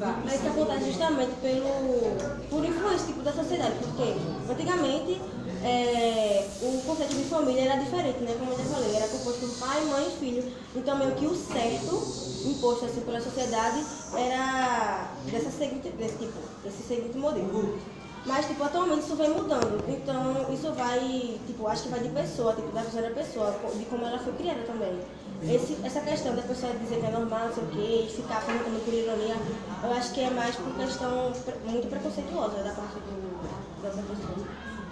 Vai. 0.04 0.23
Mas 0.25 0.34
isso 0.34 0.49
acontece 0.49 0.84
justamente 0.90 1.32
pelo, 1.40 2.16
por 2.50 2.64
influência 2.64 3.06
tipo, 3.06 3.23
da 3.23 3.32
sociedade, 3.32 3.75
porque 3.80 4.14
antigamente 4.52 5.20
é, 5.64 6.46
o 6.61 6.82
conceito 6.87 7.14
de 7.14 7.25
família 7.25 7.62
era 7.62 7.82
diferente, 7.82 8.18
né? 8.18 8.37
Como 8.38 8.52
eu 8.52 8.58
já 8.58 8.64
falei, 8.64 8.96
era 8.96 9.08
composto 9.08 9.40
por 9.40 9.66
pai, 9.66 9.80
mãe 9.87 10.06
e 10.08 10.18
filho. 10.18 10.52
Então 10.76 10.99
meio 10.99 11.12
que 11.12 11.26
o 11.26 11.34
certo, 11.34 12.02
imposto 12.44 12.84
assim 12.84 13.00
pela 13.00 13.20
sociedade, 13.20 13.82
era 14.14 15.11
dessa 15.30 15.50
seguinte, 15.50 15.88
desse 15.90 16.18
tipo, 16.18 16.38
desse 16.62 16.82
seguinte 16.82 17.16
modelo. 17.16 17.78
Mas 18.26 18.46
tipo, 18.46 18.62
atualmente 18.62 19.04
isso 19.04 19.16
vem 19.16 19.30
mudando. 19.30 19.82
Então 19.88 20.52
isso 20.52 20.70
vai, 20.73 21.38
tipo, 21.46 21.66
acho 21.66 21.84
que 21.84 21.88
vai 21.88 22.00
de 22.00 22.08
pessoa, 22.11 22.54
tipo, 22.54 22.68
da 22.73 22.82
visão 22.82 23.02
da 23.02 23.11
pessoa, 23.11 23.54
de 23.75 23.84
como 23.87 24.04
ela 24.04 24.18
foi 24.18 24.32
criada 24.34 24.62
também. 24.66 24.99
Esse, 25.46 25.76
essa 25.84 26.00
questão 26.00 26.34
da 26.34 26.42
pessoa 26.42 26.72
dizer 26.74 27.00
que 27.00 27.06
é 27.06 27.10
normal, 27.10 27.48
não 27.48 27.54
sei 27.54 27.64
o 27.64 27.66
quê, 27.66 28.06
e 28.08 28.10
ficar 28.10 28.40
perguntando 28.46 28.82
por 28.82 28.94
ironia, 28.94 29.36
eu 29.82 29.92
acho 29.92 30.12
que 30.12 30.20
é 30.22 30.30
mais 30.30 30.56
por 30.56 30.72
questão 30.74 31.32
muito 31.66 31.88
preconceituosa 31.90 32.62
da 32.62 32.72
parte 32.72 32.94
do, 32.94 33.82
dessa 33.82 34.02
pessoa. 34.02 34.46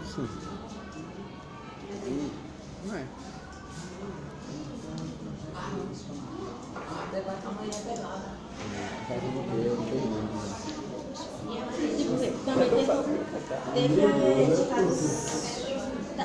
Sim. 0.05 0.29
Não 2.85 2.97
é. 2.97 3.07
Debate 7.13 7.47
amanhã 7.47 7.73
é 7.73 7.83
pesado. 7.91 8.43
Tipo, 11.97 12.17
vê, 12.17 12.31
também 12.45 12.69
teve, 12.71 12.87
teve 13.75 14.53
esse 14.53 14.65
caso. 14.67 15.52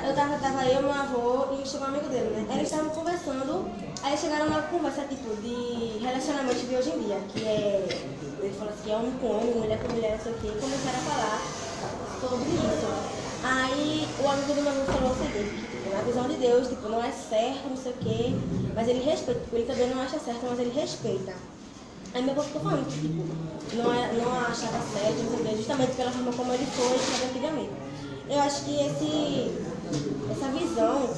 Eu 0.06 0.14
tava, 0.14 0.38
tava 0.38 0.66
eu, 0.68 0.82
meu 0.82 0.92
avô 0.92 1.52
e 1.60 1.66
chegou 1.66 1.86
um 1.86 1.90
amigo 1.90 2.08
dele, 2.08 2.30
né? 2.30 2.46
Eles 2.56 2.70
estavam 2.70 2.90
conversando, 2.94 3.72
aí 4.00 4.16
chegaram 4.16 4.46
numa 4.46 4.62
conversa 4.68 5.06
tipo 5.06 5.36
de 5.36 5.98
relacionamento 5.98 6.66
de 6.66 6.76
hoje 6.76 6.90
em 6.90 6.98
dia, 7.00 7.26
que 7.26 7.44
é. 7.46 8.14
Ele 8.40 8.54
falou 8.54 8.72
assim, 8.72 8.90
homem 8.92 9.18
com 9.18 9.26
homem, 9.26 9.54
mulher 9.56 9.82
com 9.82 9.88
mulher, 9.88 10.12
não 10.16 10.20
sei 10.20 10.32
o 10.34 10.38
quê, 10.38 10.46
e 10.52 10.58
começaram 10.60 11.00
a 11.00 11.02
falar 11.02 11.68
sobre 12.06 12.50
isso. 12.52 12.86
Aí 13.42 14.16
o 14.18 14.28
amigo 14.28 14.54
do 14.54 14.62
meu 14.62 14.72
avô 14.72 14.86
falou 14.90 15.10
o 15.10 15.14
seguinte, 15.14 15.54
que, 15.56 15.68
tipo, 15.68 15.90
na 15.90 16.02
visão 16.02 16.28
de 16.28 16.36
Deus, 16.36 16.68
tipo, 16.68 16.88
não 16.88 17.02
é 17.02 17.12
certo, 17.12 17.68
não 17.68 17.76
sei 17.76 17.92
o 17.94 17.98
quê, 17.98 18.46
mas 18.74 18.88
ele 18.88 19.00
respeita, 19.04 19.40
tipo, 19.42 19.56
ele 19.56 19.66
também 19.66 19.88
não 19.90 20.00
acha 20.00 20.18
certo, 20.18 20.46
mas 20.46 20.58
ele 20.58 20.70
respeita. 20.70 21.32
Aí 22.12 22.22
meu 22.22 22.32
avô 22.32 22.44
ficou 22.44 22.60
falando 22.62 22.90
que 22.90 22.98
tipo, 23.00 23.38
não, 23.70 23.92
é, 23.92 24.12
não 24.14 24.32
achava 24.40 24.80
certo, 24.80 25.22
não 25.22 25.28
sei 25.30 25.38
o 25.40 25.42
quê, 25.42 25.56
justamente 25.56 25.94
pela 25.96 26.12
forma 26.12 26.34
como 26.34 26.52
ele 26.52 26.66
foi 26.66 27.02
sabe, 27.02 27.24
antigamente. 27.26 27.82
Eu 28.28 28.40
acho 28.40 28.64
que 28.64 28.78
esse, 28.80 29.67
essa 30.30 30.48
visão 30.48 31.10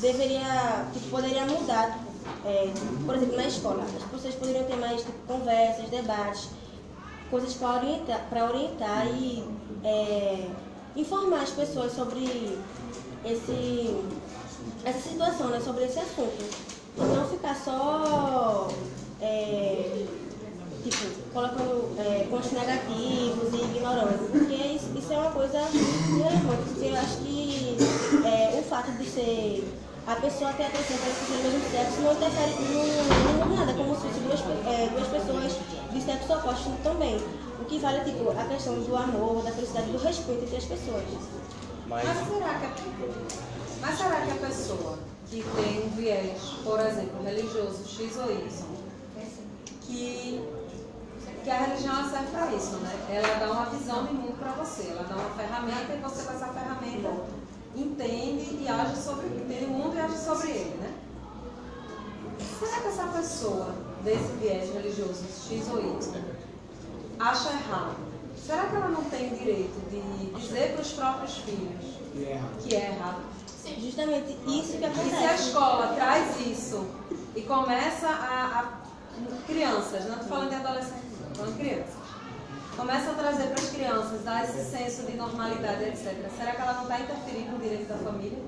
deveria, 0.00 0.86
tipo, 0.92 1.08
poderia 1.10 1.46
mudar. 1.46 1.98
é, 2.44 2.72
por 3.04 3.14
exemplo, 3.16 3.36
na 3.36 3.46
escola, 3.46 3.84
as 3.84 4.10
pessoas 4.10 4.34
poderiam 4.34 4.64
ter 4.64 4.76
mais 4.76 5.00
tipo, 5.00 5.12
conversas, 5.26 5.88
debates, 5.90 6.48
coisas 7.30 7.54
para 7.54 7.76
orientar, 7.76 8.48
orientar 8.48 9.06
e 9.08 9.44
é, 9.82 10.48
informar 10.96 11.42
as 11.42 11.50
pessoas 11.50 11.92
sobre 11.92 12.58
esse, 13.24 13.96
essa 14.84 15.08
situação, 15.08 15.48
né, 15.48 15.60
sobre 15.60 15.84
esse 15.84 15.98
assunto. 15.98 16.74
Não 16.96 17.28
ficar 17.28 17.56
só 17.56 18.68
é, 19.20 20.06
tipo, 20.84 21.32
colocando 21.32 21.94
é, 21.98 22.26
pontos 22.28 22.52
negativos 22.52 23.52
e 23.52 23.76
ignorando. 23.76 24.30
Porque 24.30 24.54
isso, 24.54 24.90
isso 24.96 25.12
é 25.12 25.16
uma 25.16 25.30
coisa 25.32 25.58
relevante, 25.58 26.64
porque 26.68 26.86
eu 26.86 26.96
acho 26.96 27.16
que 27.18 27.76
é, 28.24 28.60
o 28.60 28.62
fato 28.62 28.92
de 28.92 29.04
ser 29.06 29.64
a 30.06 30.16
pessoa 30.16 30.52
ter 30.52 30.64
atração 30.64 30.98
pela 30.98 31.14
pessoa 31.14 31.38
do 31.38 31.44
mesmo 31.44 31.70
sexo 31.70 32.00
não 32.02 32.12
interfere 32.12 32.52
não, 32.60 33.38
não 33.38 33.46
muda 33.46 33.56
nada, 33.56 33.72
como 33.72 33.94
se 33.94 34.02
fossem 34.02 34.22
duas, 34.22 34.40
é, 34.66 34.88
duas 34.88 35.08
pessoas 35.08 35.52
de 35.92 36.00
sexo 36.02 36.32
oposto 36.34 36.70
também. 36.82 37.16
O 37.58 37.64
que 37.64 37.78
vale 37.78 37.98
é 37.98 38.04
tipo, 38.04 38.30
a 38.30 38.44
questão 38.44 38.74
do 38.74 38.96
amor, 38.96 39.42
da 39.42 39.50
felicidade, 39.52 39.90
do 39.90 39.98
respeito 39.98 40.44
entre 40.44 40.56
as 40.56 40.64
pessoas. 40.64 41.04
Mas 41.88 42.04
Mas 42.04 42.28
será 42.28 42.58
que 42.58 42.66
a, 42.66 42.74
mas 43.80 43.96
será 43.96 44.20
que 44.20 44.30
a 44.30 44.46
pessoa 44.46 44.98
que 45.30 45.42
tem 45.42 45.86
um 45.86 45.88
viés, 45.96 46.38
por 46.62 46.80
exemplo, 46.80 47.22
religioso 47.24 47.82
X 47.88 48.18
ou 48.18 48.30
Y, 48.30 48.48
que, 49.86 50.40
que 51.44 51.50
a 51.50 51.58
religião 51.58 51.94
ela 51.98 52.08
serve 52.08 52.26
para 52.28 52.52
isso, 52.54 52.76
né? 52.76 53.06
Ela 53.10 53.34
dá 53.46 53.52
uma 53.52 53.66
visão 53.66 54.04
de 54.06 54.14
mundo 54.14 54.38
para 54.38 54.52
você, 54.52 54.88
ela 54.90 55.02
dá 55.04 55.14
uma 55.14 55.30
ferramenta 55.30 55.92
e 55.92 56.00
você 56.00 56.22
com 56.22 56.32
essa 56.32 56.46
ferramenta 56.48 57.10
entende 57.76 58.58
e 58.62 58.66
age 58.68 58.96
sobre, 58.96 59.26
entende 59.26 59.64
o 59.66 59.68
mundo 59.68 59.94
e 59.96 60.00
age 60.00 60.16
sobre 60.16 60.48
ele, 60.50 60.76
né? 60.80 60.94
Será 62.58 62.80
que 62.80 62.88
essa 62.88 63.04
pessoa 63.08 63.74
desse 64.02 64.32
viés 64.40 64.72
religioso 64.72 65.22
X 65.48 65.68
ou 65.70 65.80
Y 65.80 66.22
acha 67.20 67.50
errado? 67.50 67.96
Será 68.46 68.64
que 68.66 68.76
ela 68.76 68.88
não 68.88 69.04
tem 69.04 69.32
o 69.32 69.36
direito 69.36 69.90
de 69.90 70.40
dizer 70.40 70.72
para 70.72 70.82
os 70.82 70.92
próprios 70.92 71.36
filhos 71.38 71.84
que 72.62 72.74
é 72.74 72.86
errado? 72.90 73.20
Justamente 73.78 74.32
isso 74.46 74.46
que 74.46 74.50
E 74.50 74.62
se 74.62 74.84
a 74.84 74.88
acontece. 74.88 75.48
escola 75.48 75.88
traz 75.94 76.40
isso 76.46 76.86
e 77.36 77.42
começa 77.42 78.06
a. 78.08 78.60
a- 78.60 78.84
crianças, 79.46 80.04
não 80.06 80.14
estou 80.14 80.28
falando 80.28 80.48
de 80.50 80.56
adolescentes, 80.56 81.03
estou 81.34 81.46
falando 81.46 81.56
de 81.56 81.64
crianças. 81.64 81.94
Começa 82.76 83.10
a 83.10 83.14
trazer 83.14 83.44
para 83.44 83.62
as 83.62 83.70
crianças, 83.70 84.24
dar 84.24 84.44
esse 84.44 84.70
senso 84.70 85.02
de 85.02 85.16
normalidade, 85.16 85.84
etc. 85.84 86.14
Será 86.36 86.52
que 86.52 86.62
ela 86.62 86.72
não 86.74 86.82
está 86.82 87.00
interferindo 87.00 87.52
no 87.52 87.58
direito 87.58 87.88
da 87.88 87.96
família? 87.96 88.38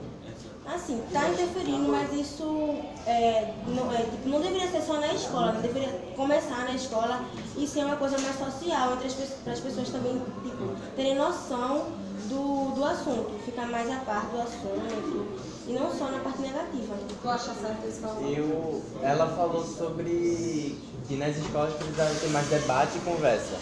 Assim, 0.67 1.01
tá 1.13 1.29
interferindo, 1.29 1.89
mas 1.93 2.13
isso 2.13 2.75
é, 3.07 3.55
não, 3.69 3.93
é, 3.93 3.99
tipo, 3.99 4.29
não 4.29 4.41
deveria 4.41 4.69
ser 4.69 4.83
só 4.83 4.95
na 4.95 5.15
escola, 5.15 5.53
não 5.53 5.61
deveria 5.61 5.93
começar 6.17 6.65
na 6.65 6.73
escola 6.73 7.25
e 7.57 7.69
ser 7.69 7.85
uma 7.85 7.95
coisa 7.95 8.19
mais 8.19 8.37
social, 8.37 8.95
as, 8.95 9.15
para 9.15 9.53
as 9.53 9.61
pessoas 9.61 9.91
também 9.91 10.21
tipo, 10.43 10.75
terem 10.97 11.15
noção 11.15 11.87
do, 12.29 12.75
do 12.75 12.85
assunto, 12.85 13.39
ficar 13.45 13.67
mais 13.67 13.91
a 13.91 13.97
par 14.01 14.27
do 14.27 14.41
assunto 14.41 15.27
e 15.67 15.73
não 15.73 15.91
só 15.93 16.11
na 16.11 16.19
parte 16.19 16.41
negativa. 16.43 16.95
Tu 17.23 17.29
acha 17.29 17.55
certo 17.55 17.89
isso 17.89 17.99
que 17.99 18.05
ela 18.05 18.15
falou? 18.15 18.33
Eu, 18.33 18.83
ela 19.03 19.27
falou 19.29 19.65
sobre 19.65 20.79
que 21.07 21.17
nas 21.17 21.37
escolas 21.37 21.75
precisava 21.75 22.15
ter 22.15 22.29
mais 22.29 22.47
debate 22.49 22.99
e 22.99 23.01
conversa. 23.01 23.57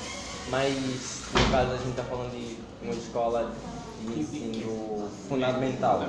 Mas, 0.50 1.22
no 1.32 1.50
caso, 1.50 1.72
a 1.72 1.76
gente 1.76 1.90
está 1.90 2.04
falando 2.04 2.30
de 2.32 2.58
uma 2.82 2.94
escola 2.94 3.50
de 4.00 4.20
ensino 4.20 5.08
fundamental. 5.28 6.02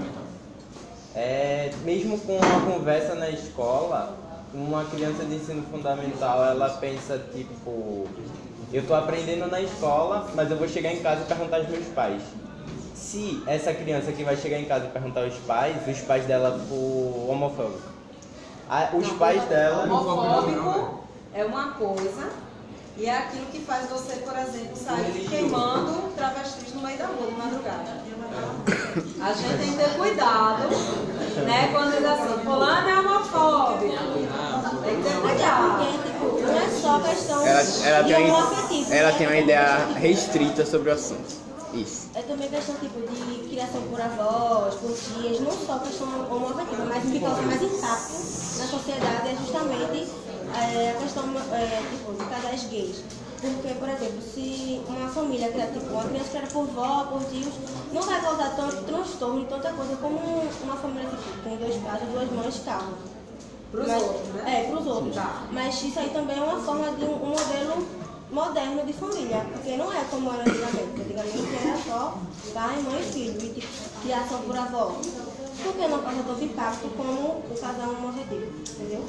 É, 1.13 1.71
mesmo 1.85 2.19
com 2.19 2.37
uma 2.37 2.73
conversa 2.73 3.15
na 3.15 3.29
escola, 3.29 4.17
uma 4.53 4.83
criança 4.85 5.23
de 5.23 5.35
ensino 5.35 5.63
fundamental, 5.71 6.43
ela 6.43 6.69
pensa 6.69 7.17
tipo, 7.33 8.05
eu 8.73 8.81
estou 8.81 8.95
aprendendo 8.97 9.47
na 9.47 9.61
escola, 9.61 10.29
mas 10.35 10.51
eu 10.51 10.57
vou 10.57 10.67
chegar 10.67 10.93
em 10.93 11.01
casa 11.01 11.21
e 11.21 11.25
perguntar 11.25 11.57
aos 11.57 11.69
meus 11.69 11.87
pais. 11.87 12.21
Se 13.15 13.41
essa 13.47 13.73
criança 13.73 14.11
que 14.11 14.25
vai 14.25 14.35
chegar 14.35 14.59
em 14.59 14.65
casa 14.65 14.87
e 14.87 14.89
perguntar 14.89 15.23
aos 15.23 15.35
pais, 15.47 15.77
os 15.87 15.99
pais 16.01 16.25
dela 16.25 16.59
for 16.67 17.29
homofóbicos. 17.31 17.79
Ah, 18.69 18.89
Os 18.93 19.09
pais 19.13 19.41
dela. 19.45 19.83
Homofóbico 19.85 20.99
é 21.33 21.45
uma 21.45 21.71
coisa 21.75 22.29
e 22.97 23.05
é 23.05 23.17
aquilo 23.17 23.45
que 23.45 23.61
faz 23.61 23.89
você, 23.89 24.17
por 24.17 24.37
exemplo, 24.37 24.75
sair 24.75 25.27
queimando 25.29 26.11
travestis 26.17 26.73
no 26.73 26.81
meio 26.81 26.97
da 26.97 27.05
rua 27.05 27.27
de 27.27 27.35
madrugada. 27.37 28.03
A 29.23 29.31
gente 29.33 29.57
tem 29.59 29.71
que 29.71 29.77
ter 29.77 29.97
cuidado, 29.97 30.67
né? 31.45 31.69
Quando 31.71 31.97
diz 31.97 32.05
assim, 32.05 32.43
fulano 32.43 32.89
é 32.89 32.99
homofóbico. 32.99 33.79
Tem 34.83 34.95
que 34.97 35.03
ter 35.03 35.09
Até 35.09 35.21
cuidado. 35.21 35.85
tipo, 36.03 36.41
não 36.41 36.57
é 36.57 36.69
só 36.69 36.99
questão 36.99 37.47
Ela, 37.47 37.61
ela, 37.85 38.01
de 38.01 38.13
tem, 38.13 38.25
homoafetivo, 38.29 38.93
ela 38.93 39.11
né? 39.11 39.17
tem 39.17 39.27
uma 39.27 39.37
ideia 39.37 39.85
restrita 39.95 40.65
sobre 40.65 40.89
o 40.89 40.93
assunto. 40.93 41.44
Isso. 41.75 42.07
É 42.15 42.21
também 42.21 42.49
questão 42.49 42.75
tipo, 42.75 42.99
de 43.01 43.49
criação 43.49 43.81
por 43.89 43.99
avós, 43.99 44.75
por 44.75 44.93
tias, 44.93 45.39
não 45.41 45.51
só 45.51 45.79
questão 45.79 46.07
homoafetiva, 46.31 46.85
mas 46.85 47.03
o 47.03 47.11
que 47.11 47.19
causa 47.19 47.41
mais 47.41 47.61
impacto 47.61 48.13
na 48.57 48.67
sociedade 48.67 49.27
é 49.27 49.35
justamente 49.35 50.09
é, 50.55 50.91
a 50.91 51.01
questão 51.01 51.23
é, 51.51 51.83
tipo, 51.91 52.13
de 52.13 52.25
casais 52.29 52.63
gays. 52.69 53.03
Porque, 53.41 53.75
por 53.75 53.89
exemplo, 53.89 54.21
se 54.21 54.81
uma 54.87 55.09
família 55.09 55.51
criar 55.51 55.67
tipo, 55.67 55.85
uma 55.91 56.03
criança 56.05 56.29
criada 56.29 56.47
por 56.47 56.65
vó, 56.67 57.03
por 57.11 57.23
tios, 57.25 57.53
não 57.91 58.01
vai 58.01 58.21
causar 58.21 58.55
tanto 58.55 58.83
transtorno 58.85 59.41
e 59.41 59.45
tanta 59.45 59.73
coisa 59.73 59.95
como 59.97 60.17
uma 60.63 60.75
família 60.77 61.09
tipo, 61.09 61.43
com 61.43 61.55
dois 61.57 61.75
pais 61.83 62.01
ou 62.03 62.07
duas 62.07 62.31
mães 62.31 62.61
causa. 62.65 63.15
Pros 63.71 63.87
Mas- 63.87 64.01
outros, 64.01 64.27
né? 64.35 64.61
É, 64.61 64.69
para 64.69 64.79
os 64.79 64.87
outros. 64.87 65.15
Tá. 65.15 65.43
Mas 65.51 65.83
isso 65.83 65.99
aí 65.99 66.09
também 66.11 66.37
é 66.37 66.41
uma 66.41 66.59
forma 66.61 66.91
de 66.91 67.03
um, 67.03 67.13
um 67.13 67.29
modelo 67.29 67.87
moderno 68.31 68.85
de 68.85 68.93
família, 68.93 69.45
porque 69.51 69.77
não 69.77 69.91
é 69.91 70.03
como 70.05 70.31
era 70.33 70.43
antigamente. 70.43 71.01
Antigamente 71.01 71.55
era 71.55 71.77
só 71.83 72.17
pai, 72.53 72.81
mãe 72.81 73.01
e 73.01 73.13
filho, 73.13 73.43
e 73.43 73.49
tipo, 73.59 73.67
criação 74.01 74.39
por 74.41 74.57
avó. 74.57 74.95
Por 75.63 75.73
que 75.73 75.87
não 75.87 76.01
causa 76.01 76.23
tanto 76.23 76.43
impacto 76.43 76.87
como 76.95 77.11
o 77.11 77.57
casal 77.59 77.89
homoafetivo, 77.89 78.45
entendeu? 78.45 79.03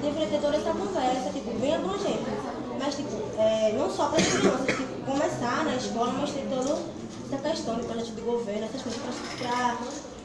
Deveria 0.00 0.28
ter 0.28 0.40
toda 0.40 0.56
essa 0.56 0.70
conversa, 0.70 1.30
tipo, 1.32 1.50
bem 1.58 1.74
abrangente. 1.74 2.24
Mas, 2.78 2.94
tipo, 2.94 3.16
é, 3.38 3.72
não 3.76 3.90
só 3.90 4.08
para 4.08 4.18
as 4.18 4.26
crianças, 4.26 4.76
tipo, 4.76 5.04
começar 5.04 5.64
na 5.64 5.76
escola, 5.76 6.12
mas 6.18 6.30
ter 6.30 6.48
toda 6.48 6.78
essa 7.30 7.48
questão 7.48 7.76
de 7.76 7.82
projeto 7.82 8.12
de 8.12 8.20
governo, 8.22 8.64
essas 8.64 8.82
coisas 8.82 9.00
para 9.38 9.76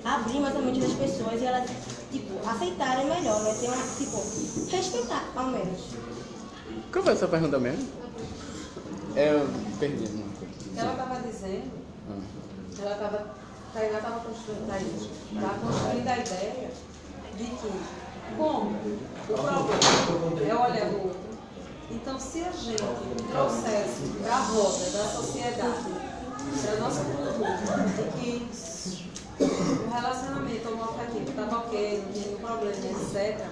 abrir 0.06 0.40
mais 0.40 0.56
a 0.56 0.60
mente 0.60 0.80
das 0.80 0.94
pessoas 0.94 1.42
e 1.42 1.46
elas, 1.46 1.70
tipo, 2.12 2.50
aceitarem 2.50 3.06
melhor, 3.06 3.42
né? 3.44 3.56
Ter 3.60 3.68
uma, 3.68 3.78
tipo, 3.98 4.72
respeitar, 4.72 5.26
ao 5.36 5.48
menos. 5.48 5.82
Qual 6.92 7.04
foi 7.04 7.14
a 7.14 7.18
sua 7.18 7.28
pergunta 7.28 7.60
mesmo? 7.60 8.05
Eu 9.16 9.48
perdi 9.80 10.06
uma 10.14 10.28
coisa. 10.36 10.80
Ela 10.80 10.92
estava 10.92 11.16
dizendo, 11.22 11.72
Ah. 12.10 12.82
ela 12.82 12.92
estava, 12.96 13.28
Tainá 13.74 13.98
estava 13.98 14.20
construindo, 14.20 15.10
estava 15.34 15.60
construindo 15.60 16.08
a 16.08 16.18
ideia 16.18 16.72
de 17.38 17.44
que, 17.46 17.72
como 18.38 18.72
o 18.72 19.28
problema 19.28 20.42
é 20.42 20.56
olhar 20.56 20.90
do 20.90 20.98
outro, 21.08 21.20
então 21.92 22.20
se 22.20 22.44
a 22.44 22.52
gente 22.52 22.84
trouxesse 23.32 24.02
para 24.22 24.34
a 24.36 24.40
roda 24.40 24.90
da 24.92 25.06
sociedade, 25.06 25.86
para 26.62 26.72
a 26.74 26.80
nossa 26.80 27.02
cultura, 27.06 27.84
de 27.88 28.04
que 28.20 28.50
o 29.40 29.92
relacionamento 29.94 30.70
homoafetivo 30.70 31.30
estava 31.30 31.58
ok, 31.60 32.04
não 32.06 32.12
tinha 32.14 32.26
nenhum 32.26 32.40
problema, 32.40 32.76
etc., 32.76 33.48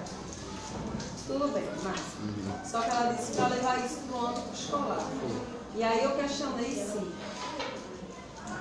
tudo 1.26 1.54
bem, 1.54 1.64
mas. 1.82 2.70
Só 2.70 2.80
que 2.82 2.90
ela 2.90 3.12
disse 3.14 3.32
para 3.32 3.48
levar 3.48 3.78
isso 3.84 3.98
para 4.10 4.16
o 4.18 4.26
âmbito 4.26 4.54
escolar. 4.54 5.06
E 5.76 5.82
aí 5.82 6.04
eu 6.04 6.12
questionei 6.12 6.72
se 6.72 6.98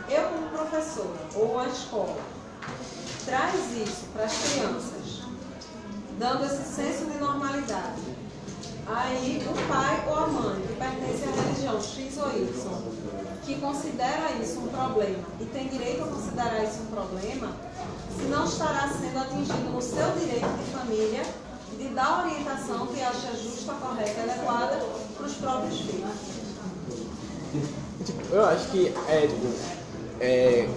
eu, 0.10 0.24
como 0.30 0.50
professora, 0.50 1.20
ou 1.36 1.60
a 1.60 1.68
escola, 1.68 2.18
traz 3.26 3.56
isso 3.78 4.06
para 4.14 4.26
as 4.26 4.34
crianças, 4.34 5.22
dando 6.18 6.46
esse 6.46 6.64
senso 6.64 7.06
de 7.06 7.18
normalidade. 7.20 8.02
Aí 8.88 9.46
o 9.48 9.68
pai 9.72 10.04
ou 10.08 10.16
a 10.16 10.28
mãe, 10.28 10.62
que 10.62 10.74
pertence 10.74 11.24
à 11.24 11.42
religião 11.44 11.82
X 11.82 12.18
ou 12.18 12.30
Y, 12.30 12.94
que 13.44 13.62
considera 13.62 14.32
isso 14.42 14.60
um 14.60 14.68
problema 14.68 15.24
e 15.40 15.46
tem 15.46 15.68
direito 15.68 16.04
a 16.04 16.08
considerar 16.08 16.64
isso 16.64 16.80
um 16.82 16.88
problema, 16.88 17.56
se 18.18 18.24
não 18.24 18.46
estará 18.46 18.90
sendo 18.90 19.20
atingido 19.20 19.70
no 19.72 19.82
seu 19.82 20.12
direito 20.20 20.48
de 20.58 20.72
família 20.72 21.24
de 21.78 21.90
dar 21.90 22.06
a 22.06 22.24
orientação 22.26 22.88
que 22.88 23.02
acha 23.02 23.36
justa, 23.36 23.74
correta 23.74 24.20
e 24.20 24.30
adequada 24.30 24.84
para 25.16 25.26
os 25.26 25.34
próprios 25.36 25.80
filhos. 25.80 26.43
Tipo, 28.04 28.36
eu 28.36 28.46
acho 28.46 28.70
que 28.72 28.88
é, 29.08 29.28
tipo, 29.28 29.48
é, 30.20 30.68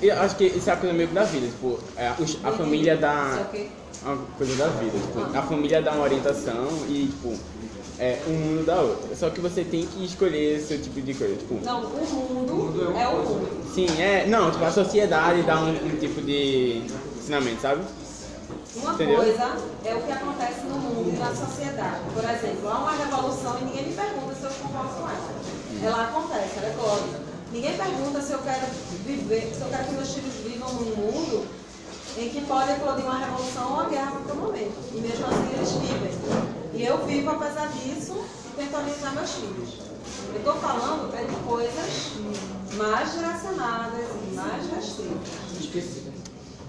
eu 0.00 0.18
acho 0.20 0.36
que 0.36 0.44
isso 0.44 0.68
é 0.68 0.72
a 0.72 0.76
coisa 0.76 0.94
meio 0.94 1.08
que 1.08 1.14
da 1.14 1.24
vida, 1.24 1.48
tipo, 1.48 1.78
é, 1.96 2.12
os- 2.20 2.38
a 2.44 2.52
família 2.52 2.92
é 2.92 2.96
dá 2.96 3.48
o 4.04 4.08
uma 4.08 4.16
coisa 4.36 4.54
da 4.54 4.68
vida, 4.68 4.98
tipo, 5.00 5.18
a 5.36 5.42
família 5.42 5.82
dá 5.82 5.92
uma 5.92 6.02
orientação 6.04 6.84
e, 6.88 7.08
tipo, 7.08 7.32
é, 7.98 8.22
um 8.28 8.32
mundo 8.32 8.64
dá 8.64 8.80
outra. 8.80 9.14
Só 9.16 9.28
que 9.30 9.40
você 9.40 9.64
tem 9.64 9.86
que 9.86 10.04
escolher 10.04 10.56
esse 10.58 10.78
tipo 10.78 11.00
de 11.00 11.14
coisa, 11.14 11.36
tipo, 11.36 11.54
Não, 11.64 11.80
o 11.84 12.46
mundo 12.46 12.82
é 12.82 13.08
o 13.08 13.22
mundo. 13.22 13.48
sim, 13.74 13.86
é, 14.00 14.26
não, 14.26 14.50
tipo, 14.50 14.64
a 14.64 14.70
sociedade 14.70 15.42
dá 15.42 15.60
um, 15.60 15.70
um 15.86 15.96
tipo 15.98 16.20
de 16.20 16.82
ensinamento, 17.16 17.60
sabe? 17.62 17.82
Uma 18.76 18.94
Entendeu? 18.94 19.16
coisa 19.16 19.44
é 19.84 19.94
o 19.94 20.02
que 20.02 20.12
acontece 20.12 20.66
no 20.66 20.78
mundo 20.78 21.10
e 21.10 21.18
na 21.18 21.34
sociedade. 21.34 22.00
Por 22.14 22.24
exemplo, 22.24 22.68
há 22.68 22.78
uma 22.78 22.92
revolução 22.92 23.58
e 23.60 23.64
ninguém 23.64 23.88
me 23.88 23.94
pergunta 23.94 24.34
se 24.34 24.44
eu 24.44 24.50
concordo 24.50 24.94
com 24.94 25.08
ela. 25.08 25.57
Ela 25.82 26.04
acontece, 26.04 26.58
ela 26.58 26.66
é 26.68 26.76
lógica. 26.76 27.20
Ninguém 27.52 27.76
pergunta 27.76 28.20
se 28.20 28.32
eu 28.32 28.38
quero 28.40 28.66
viver, 29.06 29.54
se 29.54 29.60
eu 29.60 29.68
quero 29.68 29.84
que 29.84 29.92
meus 29.92 30.12
filhos 30.12 30.34
vivam 30.34 30.72
num 30.74 30.96
mundo 30.96 31.46
em 32.16 32.28
que 32.30 32.40
pode 32.42 32.72
eclodir 32.72 33.04
uma 33.04 33.18
revolução 33.18 33.68
ou 33.68 33.74
uma 33.74 33.84
guerra 33.88 34.08
a 34.08 34.12
qualquer 34.12 34.34
momento. 34.34 34.74
E 34.92 35.00
mesmo 35.00 35.26
assim 35.26 35.54
eles 35.54 35.70
vivem. 35.72 36.08
E 36.74 36.84
eu 36.84 37.06
vivo 37.06 37.30
apesar 37.30 37.68
disso 37.68 38.24
e 38.46 38.56
tento 38.56 38.76
orientar 38.76 39.14
meus 39.14 39.30
filhos. 39.30 39.88
Eu 40.32 40.38
estou 40.38 40.54
falando 40.56 41.14
é 41.14 41.24
de 41.24 41.36
coisas 41.36 42.12
mais 42.76 43.12
direcionadas 43.12 44.06
e 44.30 44.34
mais 44.34 44.66
restritas. 44.70 46.08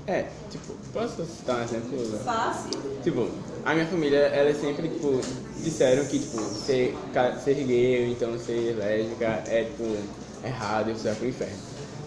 É, 0.08 0.28
tipo, 0.50 0.74
posso 0.94 1.26
citar 1.26 1.58
um 1.58 1.64
exemplo? 1.64 2.20
Fácil. 2.24 2.72
Tipo, 3.04 3.30
a 3.66 3.74
minha 3.74 3.86
família, 3.86 4.18
ela 4.18 4.54
sempre, 4.54 4.88
tipo, 4.88 5.20
disseram 5.58 6.06
que, 6.06 6.20
tipo, 6.20 6.40
ser, 6.40 6.96
ser 7.44 7.54
gay 7.56 8.06
ou 8.06 8.12
então 8.12 8.38
ser 8.40 8.76
lésbica 8.78 9.44
é, 9.48 9.66
tipo, 9.66 9.96
errado 10.44 10.92
e 10.92 10.94
você 10.94 11.10
vai 11.10 11.16
pro 11.16 11.28
inferno. 11.28 11.58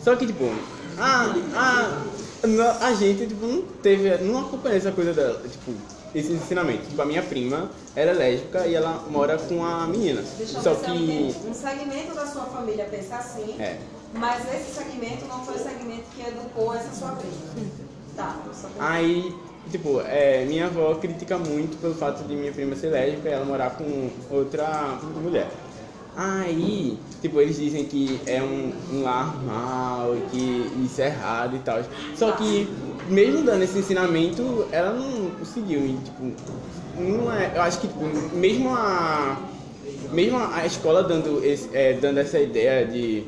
Só 0.03 0.17
que, 0.17 0.27
tipo, 0.27 0.51
a, 0.99 1.35
a, 1.55 2.87
a 2.87 2.95
gente, 2.95 3.27
tipo, 3.27 3.47
não 3.47 3.63
teve, 3.83 4.17
não 4.19 4.41
acompanhou 4.41 4.79
essa 4.79 4.93
coisa 4.93 5.13
dela, 5.13 5.41
tipo, 5.49 5.73
esse 6.15 6.33
ensinamento. 6.33 6.87
Tipo, 6.89 7.03
a 7.03 7.07
minha 7.07 7.23
prima, 7.23 7.71
ela 7.95 8.11
é 8.11 8.15
lésbica 8.15 8.67
e 8.67 8.75
ela 8.75 9.05
mora 9.11 9.39
com 9.39 9.65
a 9.65 9.87
menina. 9.87 10.23
Deixa 10.37 10.59
eu 10.59 10.63
Só 10.63 10.75
que. 10.75 11.35
Um 11.47 11.55
segmento 11.55 12.15
da 12.15 12.27
sua 12.27 12.45
família 12.47 12.87
pensa 12.91 13.17
assim, 13.17 13.61
é, 13.61 13.79
mas 14.15 14.43
esse 14.55 14.75
segmento 14.75 15.25
não 15.27 15.45
foi 15.45 15.55
o 15.55 15.59
segmento 15.59 16.05
que 16.15 16.23
educou 16.23 16.75
essa 16.75 16.95
sua 16.95 17.13
prima. 17.13 17.83
Tá, 18.15 18.37
Aí, 18.79 19.35
tipo, 19.71 20.01
é, 20.01 20.45
minha 20.45 20.67
avó 20.67 20.95
critica 20.97 21.39
muito 21.39 21.81
pelo 21.81 21.95
fato 21.95 22.25
de 22.25 22.35
minha 22.35 22.53
prima 22.53 22.75
ser 22.77 22.89
lésbica 22.89 23.29
e 23.29 23.33
ela 23.33 23.45
morar 23.45 23.71
com 23.71 24.11
outra 24.31 24.99
mulher. 25.23 25.49
Aí, 26.15 26.99
tipo, 27.23 27.41
eles 27.41 27.57
dizem 27.57 27.85
que 27.85 28.21
é 28.27 28.43
um, 28.43 28.73
um 28.93 29.03
lar 29.03 29.35
mal, 29.45 30.15
que 30.31 30.71
isso 30.85 31.01
é 31.01 31.07
errado 31.07 31.57
e 31.57 31.59
tal. 31.61 31.81
Só 32.15 32.33
que, 32.33 32.69
mesmo 33.09 33.43
dando 33.43 33.63
esse 33.63 33.79
ensinamento, 33.79 34.67
ela 34.71 34.93
não 34.93 35.31
seguiu. 35.45 35.81
E, 35.81 35.97
tipo, 36.05 36.33
não 37.01 37.33
é, 37.33 37.53
eu 37.55 37.63
acho 37.63 37.81
que, 37.81 37.89
tipo, 37.89 38.05
mesmo 38.37 38.75
a, 38.75 39.39
mesmo 40.13 40.39
a 40.39 40.67
escola 40.67 41.03
dando, 41.03 41.43
esse, 41.43 41.71
é, 41.73 41.95
dando 41.95 42.19
essa 42.19 42.39
ideia 42.39 42.85
de 42.85 43.25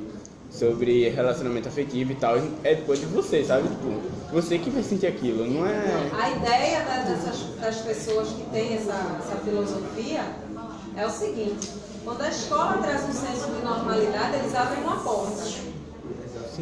sobre 0.59 1.09
relacionamento 1.09 1.69
afetivo 1.69 2.13
e 2.13 2.15
tal, 2.15 2.37
é 2.63 2.77
depois 2.77 3.01
de 3.01 3.07
você, 3.07 3.45
sabe? 3.45 3.69
Tipo, 3.69 4.01
você 4.33 4.59
que 4.59 4.71
vai 4.71 4.83
sentir 4.83 5.07
aquilo, 5.09 5.47
não 5.47 5.67
é. 5.67 6.11
A 6.17 6.31
ideia 6.31 6.81
dessas, 6.81 7.41
das 7.61 7.77
pessoas 7.79 8.29
que 8.29 8.45
têm 8.51 8.75
essa, 8.75 8.95
essa 9.19 9.37
filosofia 9.45 10.25
é 10.97 11.07
o 11.07 11.11
seguinte: 11.11 11.69
quando 12.05 12.23
a 12.23 12.29
escola 12.29 12.79
traz 12.79 13.03
um 13.09 13.13
senso 13.13 13.51
de 13.51 13.65
normalidade, 13.65 14.37
eles 14.37 14.55
abrem 14.55 14.83
uma 14.83 14.97
porta. 14.99 15.43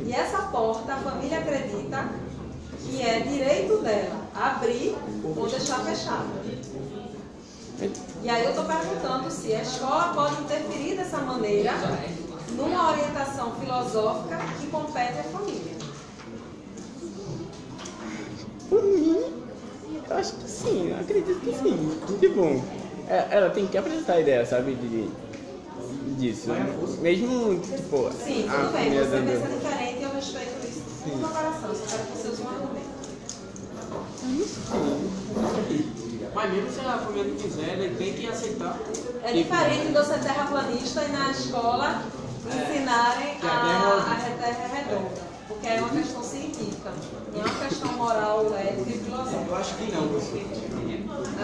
E 0.05 0.12
essa 0.12 0.42
porta, 0.44 0.94
a 0.94 0.96
família 0.96 1.38
acredita 1.38 2.09
que 2.81 3.02
é 3.02 3.20
direito 3.20 3.78
dela 3.83 4.22
abrir 4.35 4.96
ou 5.37 5.46
deixar 5.46 5.81
fechado. 5.81 6.28
E 8.22 8.28
aí 8.28 8.44
eu 8.44 8.50
estou 8.50 8.64
perguntando 8.64 9.31
se 9.31 9.52
a 9.52 9.62
escola 9.62 10.14
pode 10.14 10.40
interferir 10.42 10.96
dessa 10.96 11.18
maneira 11.18 11.72
numa 12.56 12.90
orientação 12.90 13.54
filosófica 13.56 14.38
que 14.60 14.66
compete 14.68 15.18
à 15.18 15.24
família. 15.24 15.72
Por 18.68 18.82
mim, 18.84 19.24
eu 20.08 20.16
acho 20.16 20.34
que 20.34 20.50
sim, 20.50 20.90
eu 20.90 21.00
acredito 21.00 21.40
que 21.40 21.54
sim. 21.54 22.00
Tipo, 22.20 22.62
ela 23.08 23.50
tem 23.50 23.66
que 23.66 23.76
apresentar 23.76 24.14
a 24.14 24.20
ideia, 24.20 24.46
sabe, 24.46 24.74
de, 24.74 25.10
disso. 26.18 26.50
Mesmo, 27.00 27.58
tipo, 27.60 28.10
Sim, 28.12 28.48
a 28.48 28.52
tudo 28.52 28.72
bem, 28.72 28.90
você 28.90 29.04
dando... 29.06 29.26
pensa 29.26 29.48
diferente 29.48 29.98
e 29.98 30.02
eu 30.02 30.10
respeito 30.10 30.68
isso 30.68 30.82
com 31.02 31.16
meu 31.16 31.28
coração. 31.28 31.74
Só 31.74 31.96
quero 31.96 32.06
que 32.06 32.16
você 32.16 32.28
use 32.28 32.42
um 32.42 32.48
argumento. 32.48 33.02
Mas 36.34 36.52
mesmo 36.52 36.70
se 36.72 36.80
a 36.80 36.98
família 36.98 37.24
não 37.24 37.36
quiser, 37.36 37.78
ele 37.78 37.94
tem 37.96 38.12
que 38.14 38.26
aceitar. 38.26 38.78
É 39.22 39.32
diferente 39.32 39.86
de 39.88 39.92
você 39.92 40.18
terraplanista 40.18 41.04
e 41.04 41.12
na 41.12 41.30
escola 41.30 42.02
ensinarem 42.56 43.34
Que 43.40 43.46
a 43.46 43.50
a, 43.50 43.60
terra- 43.60 44.12
a 44.12 44.14
terra 44.16 44.62
é 44.64 44.76
redonda. 44.76 45.22
Porque 45.48 45.66
é 45.66 45.74
uma 45.80 45.88
questão 45.90 46.22
científica, 46.22 46.90
não 47.34 47.40
é 47.40 47.44
uma 47.44 47.54
questão 47.66 47.92
moral, 47.92 48.46
ética 48.56 48.90
e 48.90 48.92
filosófica. 48.98 49.44
Eu 49.48 49.56
acho 49.56 49.74
que 49.74 49.92
não, 49.92 50.02
você. 50.08 50.46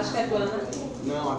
Acho 0.00 0.12
que 0.12 0.18
é 0.18 0.26
plana. 0.26 0.60
Não, 1.04 1.38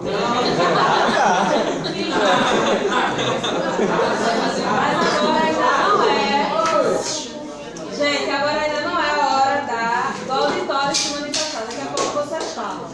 Mas 3.70 4.96
agora 4.98 5.40
ainda 5.40 5.88
não 5.88 6.02
é. 6.04 6.14
Gente, 7.96 8.30
agora 8.30 8.60
ainda 8.60 8.80
não 8.82 8.98
é 8.98 9.10
a 9.10 9.12
hora 9.36 9.60
da, 9.66 10.12
do 10.26 10.32
auditório 10.32 10.94
se 10.96 11.08
manifestar. 11.14 11.60
Daqui 11.66 11.80
a 11.82 11.86
pouco 11.86 12.12
vocês 12.28 12.52
falam. 12.54 12.86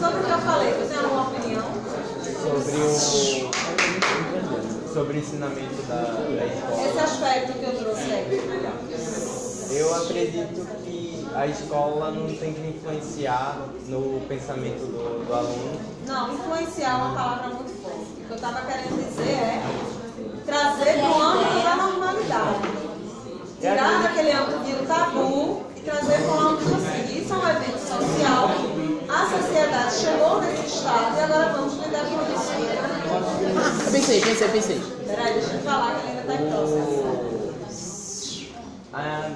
Sobre 0.00 0.20
o 0.20 0.24
que 0.24 0.30
eu 0.30 0.38
falei, 0.38 0.72
você 0.74 0.86
tem 0.94 0.98
alguma 1.04 1.22
opinião? 1.22 1.64
Sobre 2.42 2.72
o. 2.76 3.55
Sobre 4.96 5.18
o 5.18 5.20
ensinamento 5.20 5.82
da, 5.82 6.00
da 6.00 6.46
escola. 6.46 6.88
Esse 6.88 6.98
aspecto 6.98 7.52
que 7.52 7.64
eu 7.66 7.76
trouxe 7.76 8.12
aí. 8.12 9.78
Eu 9.78 9.94
acredito 9.94 10.66
que 10.84 11.28
a 11.34 11.46
escola 11.46 12.12
não 12.12 12.26
tem 12.34 12.54
que 12.54 12.66
influenciar 12.66 13.58
no 13.88 14.22
pensamento 14.26 14.86
do, 14.86 15.26
do 15.26 15.34
aluno. 15.34 15.78
Não, 16.06 16.32
influenciar 16.32 16.92
é 16.92 16.94
uma 16.94 17.14
palavra 17.14 17.48
muito 17.48 17.82
forte. 17.82 18.06
O 18.22 18.24
que 18.24 18.30
eu 18.30 18.36
estava 18.36 18.62
querendo 18.62 19.06
dizer 19.06 19.32
é 19.32 19.62
trazer 20.46 20.98
para 20.98 21.10
o 21.10 21.22
âmbito 21.22 21.62
da 21.62 21.76
normalidade. 21.76 22.60
Tirar 23.60 24.02
daquele 24.02 24.32
âmbito 24.32 24.78
do 24.78 24.86
tabu 24.86 25.62
e 25.76 25.80
trazer 25.80 26.22
para 26.22 26.32
o 26.32 26.40
âmbito 26.40 26.74
assim. 26.74 27.20
Isso 27.20 27.34
é 27.34 27.36
um 27.36 27.48
evento 27.50 27.78
social. 27.80 28.95
A 29.08 29.30
sociedade 29.30 29.94
chegou 29.94 30.40
nesse 30.40 30.66
estado 30.66 31.16
e 31.16 31.20
agora 31.20 31.52
vamos 31.52 31.74
lidar 31.74 32.06
com 32.06 32.22
isso. 32.34 32.52
Eu 33.86 33.92
pensei, 33.92 34.20
pensei, 34.20 34.48
pensei. 34.48 34.82
Peraí, 35.06 35.34
deixa 35.34 35.54
eu 35.54 35.60
falar 35.60 36.00
que 36.00 36.08
ele 36.08 36.18
ainda 36.18 36.32
está 36.32 36.42
em 36.42 36.50
processo. 36.50 38.46
Ah, 38.92 39.30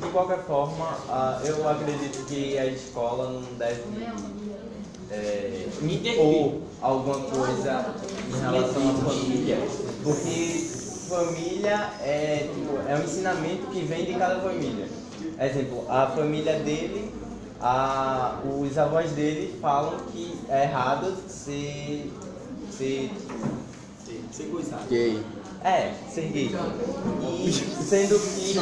de 0.00 0.08
qualquer 0.08 0.44
forma, 0.44 0.98
ah, 1.08 1.40
eu 1.44 1.68
acredito 1.68 2.26
que 2.26 2.58
a 2.58 2.66
escola 2.66 3.30
não 3.30 3.42
deve 3.54 3.82
é, 5.10 5.66
impor 5.82 6.60
alguma 6.80 7.20
coisa 7.20 7.94
em 8.28 8.40
relação 8.40 8.90
à 8.90 8.94
família. 8.94 9.58
Porque 10.02 10.66
família 11.08 11.90
é, 12.02 12.48
tipo, 12.54 12.78
é 12.88 12.94
um 12.94 13.02
ensinamento 13.02 13.66
que 13.66 13.80
vem 13.80 14.04
de 14.04 14.14
cada 14.14 14.40
família. 14.40 14.86
Exemplo, 15.40 15.84
a 15.88 16.06
família 16.06 16.58
dele, 16.60 17.12
a, 17.60 18.40
os 18.44 18.76
avós 18.78 19.10
dele 19.12 19.58
falam 19.60 19.98
que 20.12 20.38
é 20.48 20.64
errado 20.64 21.14
ser, 21.28 22.12
ser 22.70 23.10
sem 24.32 24.48
coisar. 24.48 24.80
Gay. 24.88 25.22
é, 25.62 25.92
ser 26.08 26.28
gay. 26.28 26.50
E 27.44 27.52
sendo 27.52 28.18
que 28.18 28.58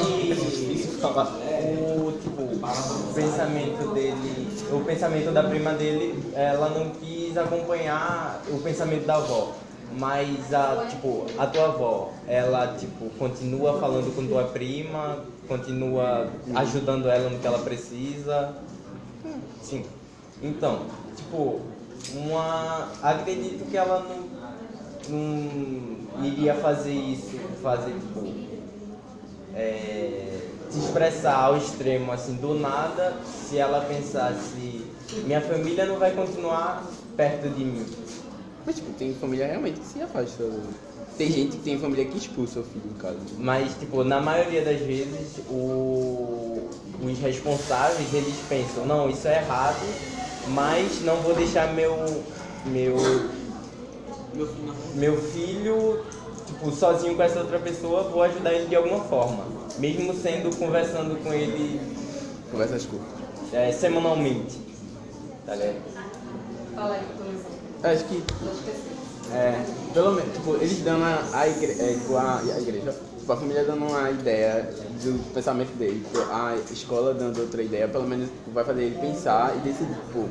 o, 1.79 2.13
tipo, 2.21 2.43
o 2.43 3.15
pensamento 3.15 3.95
dele, 3.95 4.49
o 4.73 4.81
pensamento 4.81 5.33
da 5.33 5.45
prima 5.45 5.73
dele, 5.75 6.23
ela 6.35 6.69
não 6.71 6.91
quis 6.91 7.37
acompanhar 7.37 8.43
o 8.49 8.59
pensamento 8.59 9.07
da 9.07 9.17
avó. 9.17 9.53
Mas 9.99 10.53
a, 10.53 10.87
tipo, 10.91 11.25
a 11.39 11.47
tua 11.47 11.65
avó, 11.65 12.13
ela 12.27 12.75
tipo, 12.77 13.09
continua 13.19 13.81
falando 13.81 14.15
com 14.15 14.27
tua 14.27 14.45
prima, 14.45 15.25
continua 15.47 16.29
ajudando 16.55 17.09
ela 17.09 17.31
no 17.31 17.39
que 17.39 17.47
ela 17.47 17.61
precisa. 17.61 18.55
Sim. 19.63 19.85
Então, 20.43 20.87
tipo, 21.17 21.61
uma. 22.15 22.89
Acredito 23.03 23.69
que 23.69 23.77
ela 23.77 24.07
não, 24.09 24.29
não 25.09 26.25
iria 26.25 26.55
fazer 26.55 26.93
isso, 26.93 27.39
fazer 27.63 27.93
tipo. 27.93 28.49
É, 29.55 30.39
se 30.71 30.79
expressar 30.79 31.35
ao 31.35 31.57
extremo 31.57 32.13
assim 32.13 32.35
do 32.35 32.55
nada 32.55 33.17
se 33.25 33.57
ela 33.57 33.81
pensasse 33.81 34.85
minha 35.25 35.41
família 35.41 35.87
não 35.87 35.99
vai 35.99 36.11
continuar 36.13 36.85
perto 37.17 37.49
de 37.49 37.65
mim. 37.65 37.87
Mas, 38.65 38.77
tipo, 38.77 38.93
tem 38.93 39.15
família 39.15 39.47
realmente 39.47 39.81
que 39.81 39.87
se 39.87 40.03
afasta. 40.03 40.45
Tem 41.19 41.31
gente 41.33 41.57
que 41.57 41.63
tem 41.65 41.79
família 41.81 42.05
que 42.05 42.17
expulsa 42.17 42.61
o 42.61 42.63
filho 42.63 42.85
em 42.95 42.95
casa. 43.01 43.19
Mas, 43.37 43.75
tipo, 43.79 44.05
na 44.05 44.21
maioria 44.21 44.63
das 44.65 44.79
vezes, 44.81 45.39
o- 45.51 46.63
os 47.03 47.19
responsáveis, 47.19 48.15
eles 48.15 48.37
pensam, 48.49 48.87
não, 48.87 49.11
isso 49.11 49.27
é 49.27 49.39
errado, 49.39 49.85
mas 50.47 51.03
não 51.03 51.17
vou 51.17 51.35
deixar 51.35 51.75
meu, 51.75 52.23
meu, 52.67 52.97
Meu 54.35 54.47
filho 54.47 54.67
não. 54.67 54.95
meu 54.95 55.21
filho, 55.21 56.05
tipo, 56.47 56.71
sozinho 56.71 57.17
com 57.17 57.23
essa 57.23 57.41
outra 57.41 57.59
pessoa, 57.59 58.05
vou 58.05 58.23
ajudar 58.23 58.53
ele 58.55 58.67
de 58.69 58.77
alguma 58.77 59.01
forma. 59.01 59.45
Mesmo 59.79 60.15
sendo, 60.15 60.55
conversando 60.57 61.21
com 61.23 61.33
ele 61.35 61.81
Conversas 62.51 62.85
curtas. 62.87 63.09
é, 63.53 63.73
semanalmente. 63.73 64.57
Tá 65.45 65.55
ligado? 65.57 65.77
Fala 66.77 66.95
aí, 66.95 67.03
por 67.17 67.27
exemplo. 67.27 67.59
Acho 67.83 68.05
que, 68.05 68.23
é, 69.33 69.65
pelo 69.99 70.13
menos, 70.13 70.33
tipo, 70.33 70.55
eles 70.55 70.79
dando 70.79 71.03
a, 71.03 71.49
igre, 71.49 71.73
é, 71.73 71.95
tipo, 71.95 72.15
a, 72.15 72.39
a 72.39 72.61
igreja, 72.61 72.95
tipo, 73.19 73.33
a 73.33 73.37
família 73.37 73.65
dando 73.65 73.85
uma 73.85 74.09
ideia 74.13 74.73
do 75.03 75.35
pensamento 75.35 75.77
dele, 75.77 76.05
tipo, 76.05 76.21
a 76.31 76.55
escola 76.71 77.13
dando 77.13 77.41
outra 77.41 77.61
ideia, 77.61 77.89
pelo 77.89 78.07
menos 78.07 78.29
tipo, 78.29 78.53
vai 78.53 78.65
fazer 78.65 78.85
ele 78.85 79.01
pensar 79.01 79.57
e 79.57 79.59
decidir, 79.59 79.97
tipo, 79.97 80.29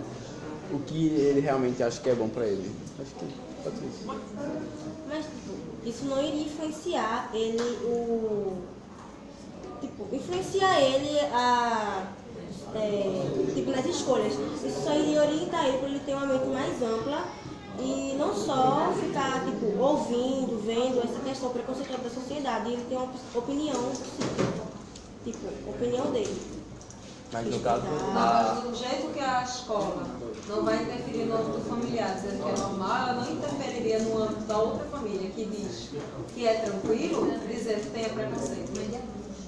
o 0.72 0.80
que 0.86 1.08
ele 1.08 1.42
realmente 1.42 1.84
acha 1.84 2.00
que 2.00 2.10
é 2.10 2.16
bom 2.16 2.30
pra 2.30 2.46
ele. 2.46 2.72
Acho 3.02 3.14
que 3.16 3.26
pode 3.62 3.78
ser 3.78 3.86
isso. 3.88 4.04
Mas, 5.10 5.26
tipo, 5.26 5.54
isso 5.86 6.06
não 6.06 6.24
iria 6.24 6.44
influenciar 6.44 7.30
ele, 7.34 7.62
o. 7.84 8.54
Tipo, 9.82 10.16
influenciar 10.16 10.80
ele 10.80 11.20
a. 11.34 12.08
é, 12.74 13.52
tipo, 13.54 13.72
nas 13.72 13.86
escolhas. 13.86 14.32
Isso 14.64 14.82
só 14.82 14.96
iria 14.96 15.24
orientar 15.24 15.68
ele 15.68 15.78
para 15.80 15.90
ele 15.90 16.00
ter 16.06 16.14
uma 16.14 16.26
mente 16.26 16.46
mais 16.46 16.82
ampla 16.82 17.28
e 17.80 18.16
não 18.18 18.34
só 18.36 18.92
ficar, 19.00 19.46
tipo, 19.46 19.78
ouvindo, 19.80 20.62
vendo 20.66 21.00
essa 21.04 21.20
questão 21.20 21.50
preconceituosa 21.50 22.04
da 22.04 22.10
sociedade. 22.10 22.70
E 22.70 22.74
ele 22.74 22.86
ter 22.90 22.96
uma 22.96 23.12
opinião, 23.36 23.92
tipo, 25.24 25.48
opinião 25.70 26.12
dele. 26.12 26.58
Mas 27.32 27.46
no 27.48 27.60
caso, 27.60 27.82
do 28.62 28.74
jeito 28.74 29.14
que 29.14 29.20
a 29.20 29.44
escola 29.44 30.08
não 30.48 30.64
vai 30.64 30.82
interferir 30.82 31.26
no 31.26 31.36
âmbito 31.36 31.60
familiar, 31.68 32.16
dizendo 32.16 32.42
que 32.42 32.50
é 32.50 32.58
normal, 32.58 33.10
ela 33.10 33.14
não 33.22 33.32
interferiria 33.34 34.00
no 34.00 34.24
âmbito 34.24 34.42
da 34.44 34.58
outra 34.58 34.86
família 34.86 35.30
que 35.32 35.46
diz 35.46 35.90
que 36.34 36.48
é 36.48 36.62
tranquilo, 36.62 37.28
dizendo 37.50 37.82
que 37.82 37.90
tenha 37.90 38.10
preconceito. 38.10 38.72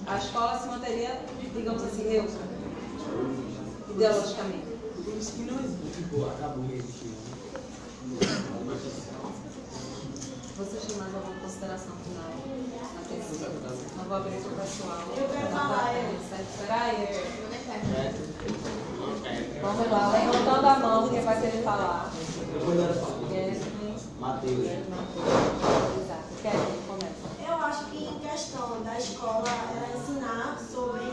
A 0.08 0.18
escola 0.18 0.60
se 0.60 0.68
manteria, 0.68 1.22
digamos 1.56 1.84
assim, 1.84 2.04
neutra, 2.04 2.42
ideologicamente. 3.89 4.68
Por 5.06 5.13
isso 5.18 5.32
que 5.34 5.42
não 5.44 5.60
existe, 5.60 6.04
tipo, 6.04 6.26
acabou 6.26 6.65
existindo. 6.65 7.29
Vocês 10.58 10.84
têm 10.86 10.98
mais 10.98 11.13
alguma 11.13 11.39
consideração 11.42 11.92
final? 11.98 12.32
Não 13.98 14.04
vou 14.06 14.18
abrir 14.18 14.39
para 14.39 14.52
o 14.52 14.56
pessoal. 14.56 15.04
Eu 15.18 15.28
quero 15.28 15.48
tá 15.48 15.60
falar. 15.60 15.84
Tá 15.84 15.92
é 15.92 16.18
Peraí. 16.58 16.98
Vamos 19.62 19.92
lá, 19.92 20.12
levantando 20.12 20.68
a 20.68 20.80
mão, 20.80 21.10
quem 21.10 21.22
vai 21.22 21.42
querer 21.42 21.63
falar? 21.63 22.12
Eu 22.54 22.60
vou 22.62 22.76
dar 22.76 22.89
a 22.89 22.96
Mateus. 24.20 24.65
Exato. 24.65 26.30
Quer 26.42 26.54
eu 27.50 27.56
acho 27.56 27.86
que 27.86 28.06
em 28.06 28.20
questão 28.20 28.82
da 28.84 28.98
escola 28.98 29.44
ela 29.48 29.98
ensinar 29.98 30.58
sobre, 30.58 31.06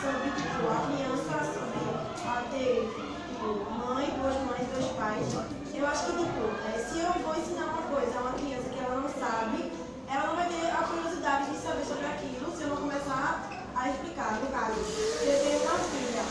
sobre 0.00 0.30
tipo, 0.30 0.66
a 0.70 0.86
criança 0.86 1.44
sobre 1.52 1.80
a 2.26 2.42
ter 2.50 2.88
tipo, 3.28 3.46
mãe, 3.70 4.06
duas 4.18 4.36
mães, 4.46 4.68
dois 4.72 4.92
pais, 4.96 5.63
eu 5.78 5.86
acho 5.86 6.06
que 6.06 6.12
tipo, 6.12 6.42
se 6.88 6.98
eu 7.00 7.12
vou 7.24 7.34
ensinar 7.34 7.64
uma 7.64 7.82
coisa 7.82 8.18
a 8.18 8.22
uma 8.22 8.32
criança 8.32 8.68
que 8.70 8.78
ela 8.78 9.00
não 9.00 9.08
sabe, 9.08 9.72
ela 10.08 10.26
não 10.28 10.36
vai 10.36 10.48
ter 10.48 10.70
a 10.70 10.82
curiosidade 10.82 11.50
de 11.50 11.56
saber 11.58 11.84
sobre 11.84 12.06
aquilo 12.06 12.56
se 12.56 12.62
eu 12.62 12.68
não 12.68 12.76
começar 12.76 13.50
a 13.74 13.90
explicar. 13.90 14.38
No 14.40 14.46
caso, 14.46 14.78
eu 15.22 15.40
tenho 15.42 15.62
uma 15.62 15.78
filha 15.90 16.24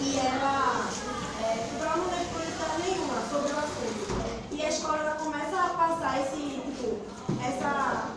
e 0.00 0.18
ela, 0.18 0.88
é, 1.42 1.68
ela 1.80 1.96
não 1.96 2.08
teve 2.08 2.24
curiosidade 2.26 2.82
nenhuma 2.82 3.22
sobre 3.30 3.52
o 3.52 3.58
assunto. 3.58 4.26
E 4.50 4.62
a 4.64 4.68
escola 4.68 4.98
ela 4.98 5.14
começa 5.14 5.56
a 5.56 5.68
passar 5.70 6.20
esse, 6.22 6.60
tipo, 6.60 6.98
essa 7.44 8.10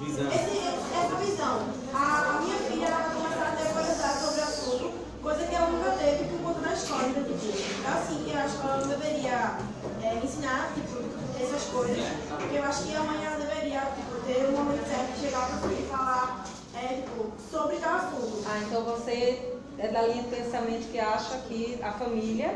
visão. 0.00 0.26
Esse, 0.28 0.58
essa 0.96 1.16
visão. 1.16 1.68
A, 1.92 2.36
a 2.36 2.40
minha 2.40 2.56
filha 2.56 2.86
ela 2.86 2.98
vai 2.98 3.16
começar 3.16 3.48
a 3.48 3.56
ter 3.56 3.72
curiosidade 3.72 4.20
sobre 4.20 4.40
o 4.40 4.44
assunto, 4.44 4.92
coisa 5.22 5.46
que 5.46 5.54
ela 5.54 5.66
nunca 5.68 5.90
teve 5.92 6.24
por 6.24 6.40
conta 6.40 6.60
da 6.60 6.72
escola. 6.74 7.02
Então, 7.08 7.92
assim, 7.92 8.32
eu 8.32 8.38
acho 8.38 8.58
que 8.58 8.66
ela 8.66 8.76
não 8.78 8.88
deveria 8.88 9.58
é, 10.02 10.20
ensinar 10.24 10.72
tipo, 10.74 10.98
essas 11.40 11.62
coisas, 11.70 11.98
porque 12.28 12.56
eu 12.56 12.64
acho 12.64 12.84
que 12.84 12.94
a 12.96 13.02
mãe 13.02 13.24
ela 13.24 13.36
deveria 13.36 13.80
tipo, 13.96 14.20
ter 14.26 14.46
um 14.48 14.52
momento 14.52 14.86
certo 14.88 15.12
de 15.14 15.20
chegar 15.20 15.46
para 15.48 15.68
filho 15.68 15.80
e 15.84 15.88
falar 15.88 16.44
é, 16.74 16.86
tipo, 17.02 17.32
sobre 17.50 17.76
tal 17.76 17.94
assunto. 17.96 18.42
Ah, 18.46 18.58
então 18.66 18.82
você 18.84 19.52
é 19.78 19.88
da 19.88 20.02
linha 20.02 20.22
de 20.24 20.28
pensamento 20.28 20.90
que 20.90 20.98
acha 20.98 21.38
que 21.48 21.78
a 21.82 21.92
família 21.92 22.54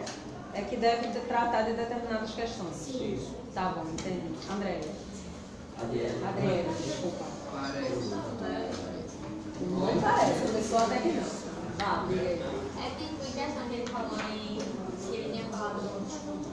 é 0.54 0.62
que 0.62 0.76
deve 0.76 1.08
ter- 1.08 1.20
tratar 1.26 1.62
de 1.62 1.72
determinadas 1.74 2.30
questões. 2.30 2.74
Sim. 2.76 3.18
Tá 3.54 3.72
bom, 3.76 3.84
entendi. 3.90 4.22
Andréia. 4.50 4.80
Adriana. 5.80 6.28
Adriana, 6.28 6.72
desculpa. 6.82 7.24
Parece. 7.52 8.76
Não 9.60 10.00
parece, 10.00 10.44
a 10.44 10.52
pessoa 10.52 10.82
até 10.84 10.98
que 10.98 11.08
não. 11.12 11.46
Aí. 11.78 12.42
É 12.78 12.90
tipo 12.98 13.24
interessante 13.26 13.74
ele 13.74 13.86
falou 13.86 14.10
em 14.30 14.58
que 14.58 15.16
ele 15.16 15.32
tinha 15.32 15.44
falado 15.50 15.80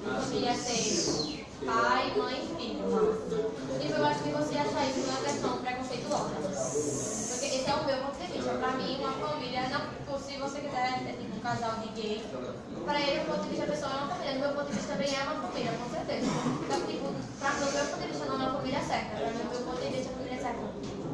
que 0.03 0.09
você 0.09 0.35
ia 0.35 0.53
ser 0.53 1.45
pai, 1.65 2.13
mãe 2.17 2.35
e 2.35 2.55
filho. 2.55 2.83
Tipo, 3.79 3.93
eu 3.93 4.05
acho 4.05 4.23
que 4.23 4.29
você 4.29 4.57
achar 4.57 4.85
isso 4.89 5.09
uma 5.09 5.21
questão 5.21 5.57
preconceituosa. 5.57 6.35
Porque 6.35 7.45
esse 7.55 7.69
é 7.69 7.73
o 7.73 7.85
meu 7.85 7.97
ponto 7.97 8.17
de 8.19 8.33
vista. 8.33 8.53
Pra 8.53 8.71
mim, 8.73 8.97
uma 8.99 9.13
família, 9.13 9.69
não, 9.69 10.19
se 10.19 10.37
você 10.37 10.59
quiser, 10.59 11.03
é 11.07 11.15
tipo 11.17 11.35
um 11.35 11.39
casal 11.39 11.79
de 11.79 12.01
gay, 12.01 12.21
pra 12.85 12.99
ele, 12.99 13.21
o 13.21 13.25
ponto 13.25 13.43
de 13.43 13.49
vista 13.49 13.65
da 13.65 13.71
pessoa 13.71 13.91
é 13.91 13.95
uma 13.95 14.07
família. 14.07 14.33
Do 14.33 14.39
meu 14.39 14.49
ponto 14.49 14.67
de 14.67 14.73
vista 14.73 14.93
também 14.93 15.15
é 15.15 15.23
uma 15.23 15.47
família, 15.47 15.71
com 15.71 15.89
certeza. 15.89 16.27
Então, 16.27 16.81
tipo, 16.83 17.07
pra, 17.39 17.49
do 17.51 17.71
meu 17.71 17.85
ponto 17.85 18.01
de 18.01 18.07
vista 18.07 18.25
não 18.25 18.35
é 18.35 18.37
uma 18.43 18.53
família 18.59 18.81
certa. 18.81 19.15
Pra 19.15 19.27
mim, 19.31 19.39
do 19.39 19.49
meu 19.49 19.61
ponto 19.63 19.81
de 19.81 19.87
vista, 19.87 20.09
a 20.09 20.13
família 20.13 20.35
é 20.35 20.41
certa. 20.43 20.63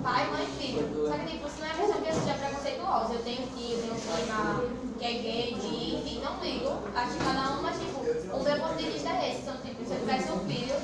Pai, 0.02 0.32
mãe 0.32 0.43
e 0.43 0.52
filho. 0.58 1.08
Só 1.08 1.13
que, 1.17 1.25
tipo, 1.30 1.47
isso 1.47 1.60
não 1.60 1.67
é 1.67 1.73
questão 1.78 2.02
que 2.02 2.10
eu 2.10 2.13
seja 2.15 2.34
preconceituosa. 2.34 3.13
Eu 3.13 3.23
tenho 3.23 3.43
tio, 3.54 3.78
tenho 3.78 3.95
prima 3.99 4.89
que 4.99 5.06
é 5.06 5.13
gay, 5.13 5.56
de, 5.56 5.95
enfim, 5.95 6.21
não 6.23 6.39
ligo. 6.43 6.71
Acho 6.95 7.13
que 7.13 7.23
cada 7.23 7.52
um, 7.52 7.62
mas, 7.62 7.80
tipo, 7.80 7.99
o 7.99 8.43
meu 8.43 8.60
ponto 8.60 8.75
de 8.75 8.89
vista 8.89 9.10
é 9.10 9.32
esse. 9.32 9.41
Então, 9.41 9.58
tipo, 9.63 9.84
se 9.86 9.93
eu 9.93 9.99
tivesse 9.99 10.32
um 10.32 10.39
filho 10.47 10.75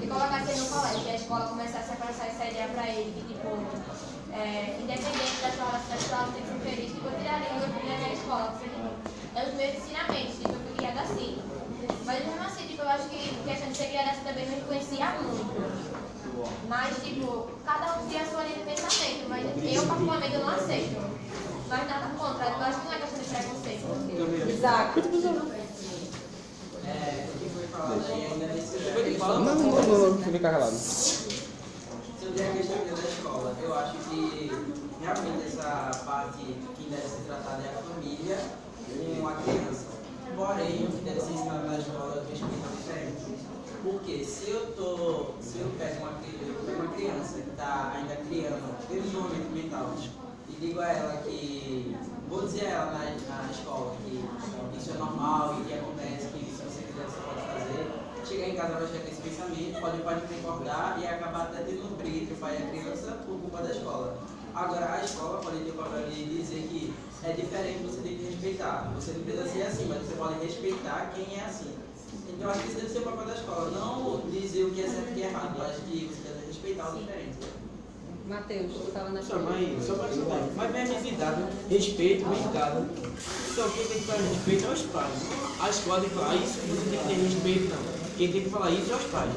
e 0.00 0.06
colocasse 0.06 0.50
ele 0.52 0.60
no 0.60 0.68
colégio, 0.68 1.02
e 1.04 1.10
a 1.10 1.16
escola 1.16 1.46
começasse 1.48 1.92
a 1.92 1.96
passar 1.96 2.26
essa 2.28 2.44
ideia 2.44 2.68
pra 2.68 2.88
ele, 2.88 3.12
que, 3.12 3.34
tipo, 3.34 3.48
é, 4.32 4.76
independente 4.80 5.40
da 5.40 5.50
sua 5.52 5.64
relação 5.68 5.88
sexual, 5.96 6.28
tem 6.32 6.42
que 6.42 6.48
ser 6.48 6.60
feliz, 6.60 6.92
tipo, 6.92 7.06
eu 7.08 7.18
tiraria 7.18 7.48
o 7.48 7.58
meu 7.60 7.68
filho 7.68 7.88
daquela 7.88 8.14
escola. 8.14 8.52
Porque, 8.52 8.68
tipo, 8.68 8.88
é 9.34 9.40
os 9.48 9.54
meus 9.54 9.74
ensinamentos, 9.76 10.34
tipo, 10.36 10.52
eu 10.52 10.60
fui 10.60 10.72
criada 10.76 11.00
assim. 11.00 11.38
Mas 12.04 12.24
mesmo 12.24 12.42
assim, 12.42 12.66
tipo, 12.68 12.82
eu 12.82 12.88
acho 12.88 13.08
que 13.08 13.16
a 13.16 13.44
questão 13.48 13.68
de 13.68 13.76
ser 13.76 13.88
criada 13.88 14.10
assim 14.10 14.24
também 14.38 14.50
me 14.50 14.56
influencia 14.58 15.10
muito. 15.20 15.98
Mas, 16.68 16.96
tipo, 17.02 17.48
cada 17.64 17.98
um 17.98 18.06
tem 18.06 18.20
a 18.20 18.26
sua 18.26 18.44
linha 18.44 18.58
de 18.58 18.64
pensamento, 18.64 19.28
mas 19.28 19.44
eu, 19.44 19.86
particularmente, 19.86 20.34
eu 20.34 20.40
não 20.40 20.48
aceito. 20.50 20.96
Mas 21.68 21.88
nada 21.88 22.14
contra, 22.16 22.46
eu 22.46 22.62
acho 22.62 22.80
que 22.80 22.86
não 22.86 22.94
é 22.94 22.98
questão 22.98 23.18
de 23.18 23.24
preconceito. 23.28 23.84
Isaac. 24.48 24.98
É, 26.86 27.28
o 27.28 27.38
que 27.38 27.50
foi 27.50 27.66
falado 27.66 28.04
aí 28.06 28.26
ainda 28.26 28.46
Não, 29.18 29.44
não, 29.44 29.54
não, 29.54 30.10
não, 30.10 30.18
fica 30.22 30.38
calado. 30.38 30.76
Sobre 30.76 32.42
a 32.42 32.52
questão 32.52 32.78
da 32.78 33.08
escola, 33.08 33.56
eu 33.60 33.74
acho 33.74 33.96
que 34.08 34.50
realmente 35.02 35.46
essa 35.46 35.90
parte 36.06 36.38
que 36.38 36.88
deve 36.88 37.08
ser 37.08 37.22
tratada 37.26 37.62
é 37.62 37.68
a 37.68 37.82
família 37.82 38.38
com 39.20 39.28
a 39.28 39.32
criança. 39.32 39.98
Porém, 40.36 40.86
o 40.86 40.90
que 40.90 41.04
deve 41.04 41.20
ser 41.20 41.32
ensinado 41.32 41.66
na 41.66 41.78
escola 41.78 42.14
é 42.16 42.20
o 42.20 42.30
respeito 42.30 42.76
diferente. 42.76 43.47
Porque 43.90 44.22
se 44.22 44.50
eu 44.50 44.66
tô, 44.76 45.32
se 45.40 45.60
eu 45.60 45.70
pego 45.78 46.02
uma, 46.02 46.10
uma 46.10 46.94
criança 46.94 47.40
que 47.40 47.48
está 47.48 47.94
ainda 47.96 48.16
criando 48.16 48.76
desenvolvimento 48.86 49.50
mental 49.50 49.94
e 50.46 50.52
digo 50.60 50.78
a 50.80 50.92
ela 50.92 51.22
que 51.22 51.96
vou 52.28 52.42
dizer 52.42 52.66
a 52.66 52.70
ela 52.70 52.84
na, 52.92 52.98
na 52.98 53.50
escola 53.50 53.96
que 54.04 54.76
isso 54.76 54.90
é 54.90 54.98
normal 54.98 55.56
e 55.58 55.64
que 55.64 55.72
acontece, 55.72 56.28
que 56.28 56.44
se 56.44 56.62
você 56.64 56.82
quiser 56.82 57.04
você 57.06 57.20
pode 57.22 57.40
fazer, 57.46 57.90
chegar 58.26 58.48
em 58.50 58.56
casa 58.56 58.74
vai 58.74 58.88
chegar 58.88 59.08
esse 59.08 59.22
pensamento, 59.22 59.80
pode, 59.80 60.02
pode 60.02 60.20
concordar 60.34 60.98
e 61.00 61.06
acabar 61.06 61.44
até 61.44 61.62
tendo 61.62 61.90
um 61.90 61.96
briga 61.96 62.18
entre 62.18 62.34
o 62.34 62.36
pai 62.36 62.58
e 62.60 62.62
a 62.62 62.70
criança 62.70 63.12
por 63.24 63.40
culpa 63.40 63.62
da 63.62 63.70
escola. 63.70 64.18
Agora, 64.54 64.92
a 64.92 65.02
escola 65.02 65.40
pode 65.40 65.60
ter 65.60 65.70
o 65.70 65.74
papel 65.74 66.10
de 66.10 66.24
dizer 66.26 66.68
que 66.68 66.92
é 67.24 67.32
diferente, 67.32 67.84
você 67.84 68.02
tem 68.02 68.18
que 68.18 68.24
respeitar. 68.24 68.92
Você 68.96 69.12
não 69.12 69.22
precisa 69.22 69.48
ser 69.48 69.62
assim, 69.62 69.86
mas 69.88 70.02
você 70.02 70.14
pode 70.14 70.44
respeitar 70.44 71.10
quem 71.14 71.38
é 71.38 71.44
assim. 71.46 71.77
Então, 72.38 72.50
eu 72.50 72.54
acho 72.54 72.62
que 72.62 72.68
esse 72.68 72.76
deve 72.76 72.92
ser 72.92 72.98
o 73.00 73.02
papel 73.02 73.26
da 73.26 73.34
escola, 73.34 73.70
não 73.72 74.30
dizer 74.30 74.62
o 74.62 74.70
que 74.70 74.80
é 74.80 74.86
certo 74.86 75.08
e 75.08 75.10
o 75.10 75.14
que 75.14 75.22
é 75.22 75.26
errado. 75.26 75.58
Eu 75.58 75.64
acho 75.64 75.80
que 75.80 76.06
você 76.06 76.28
deve 76.28 76.46
respeitar 76.46 76.94
o 76.94 76.98
diferente. 76.98 77.36
Matheus, 78.28 78.72
tu 78.72 78.88
estava 78.88 79.08
na 79.08 79.22
Só, 79.22 79.38
mas, 79.38 79.84
só 79.84 79.94
para 79.94 80.12
citar, 80.12 80.48
mas 80.54 80.70
bem 80.70 80.82
amizade, 80.82 81.42
respeito, 81.68 82.28
bem 82.28 82.52
dado. 82.52 82.86
Então 83.50 83.70
quem 83.70 83.86
tem 83.86 83.98
que 83.98 84.04
falar 84.04 84.22
respeito 84.22 84.66
é 84.66 84.68
os 84.68 84.82
pais. 84.82 85.14
A 85.58 85.70
escola 85.70 86.00
tem 86.00 86.08
que 86.10 86.14
falar 86.14 86.36
isso, 86.36 86.58
você 86.60 86.90
tem 86.90 86.98
que 87.00 87.08
ter 87.08 87.14
respeito, 87.14 87.74
não. 87.74 88.16
Quem 88.16 88.32
tem 88.32 88.42
que 88.42 88.50
falar 88.50 88.70
isso 88.70 88.92
é 88.92 88.96
os 88.96 89.04
pais. 89.04 89.32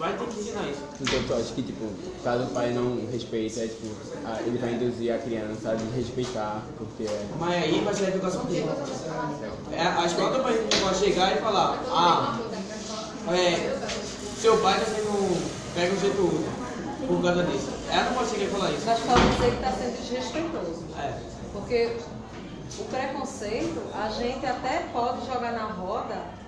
Pais 0.00 0.18
têm 0.18 0.28
que 0.28 0.40
ensinar 0.40 0.62
isso. 0.70 0.80
Então 1.00 1.22
tu 1.28 1.34
acha 1.34 1.52
que, 1.54 1.62
tipo, 1.62 1.84
caso 2.24 2.44
o 2.44 2.46
pai 2.48 2.70
não 2.72 3.06
respeita, 3.12 3.60
é, 3.60 3.66
tipo, 3.68 3.86
a- 4.24 4.40
ele 4.40 4.56
vai 4.56 4.72
induzir 4.72 5.14
a 5.14 5.18
criança 5.18 5.72
a 5.72 5.74
desrespeitar, 5.74 6.62
porque 6.78 7.02
é... 7.04 7.26
Mas 7.38 7.52
aí 7.64 7.80
vai 7.84 7.94
ser 7.94 8.04
a 8.06 8.08
educação 8.08 8.44
dele. 8.46 8.66
É, 9.72 9.82
a 9.82 10.06
escola 10.06 10.30
também 10.38 10.56
pode 10.80 10.96
chegar 10.98 11.36
e 11.36 11.40
falar, 11.40 11.78
ah, 11.90 12.38
é, 13.30 13.78
seu 14.40 14.56
pai 14.58 14.80
está 14.80 14.94
sendo 14.94 15.72
preconceituoso 15.74 16.44
por 17.06 17.22
causa 17.22 17.44
disso. 17.44 17.68
Ela 17.90 18.04
não 18.04 18.14
pode 18.14 18.30
chegar 18.30 18.44
e 18.44 18.48
falar 18.48 18.70
isso. 18.70 18.82
Mas 18.86 19.00
pode 19.00 19.28
dizer 19.34 19.50
que 19.50 19.56
está 19.56 19.72
sendo 19.72 20.00
desrespeitoso. 20.00 20.84
É. 20.98 21.12
Porque 21.52 21.96
o 22.78 22.84
preconceito, 22.84 23.82
a 23.94 24.08
gente 24.08 24.46
até 24.46 24.86
pode 24.92 25.26
jogar 25.26 25.52
na 25.52 25.64
roda 25.66 26.39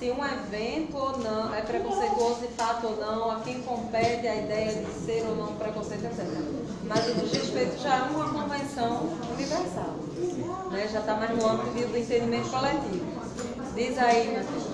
se 0.00 0.10
um 0.10 0.24
evento 0.24 0.96
ou 0.96 1.18
não 1.18 1.54
é 1.54 1.60
preconceituoso 1.60 2.40
de 2.40 2.48
fato 2.54 2.86
ou 2.86 2.96
não, 2.96 3.30
a 3.32 3.40
quem 3.40 3.60
compete 3.60 4.26
a 4.26 4.34
ideia 4.34 4.82
de 4.82 4.90
ser 5.04 5.26
ou 5.28 5.36
não 5.36 5.54
preconceito, 5.56 6.06
etc. 6.06 6.24
Mas 6.84 7.06
o 7.06 7.14
desrespeito 7.20 7.78
já 7.82 7.96
é 7.96 8.02
uma 8.04 8.32
convenção 8.32 9.10
universal. 9.34 9.94
Né? 10.70 10.88
Já 10.90 11.00
está 11.00 11.16
mais 11.16 11.36
no 11.36 11.46
âmbito 11.46 11.88
do 11.88 11.98
entendimento 11.98 12.48
coletivo. 12.48 13.04
Diz 13.74 13.98
aí, 13.98 14.34
Matheus. 14.34 14.64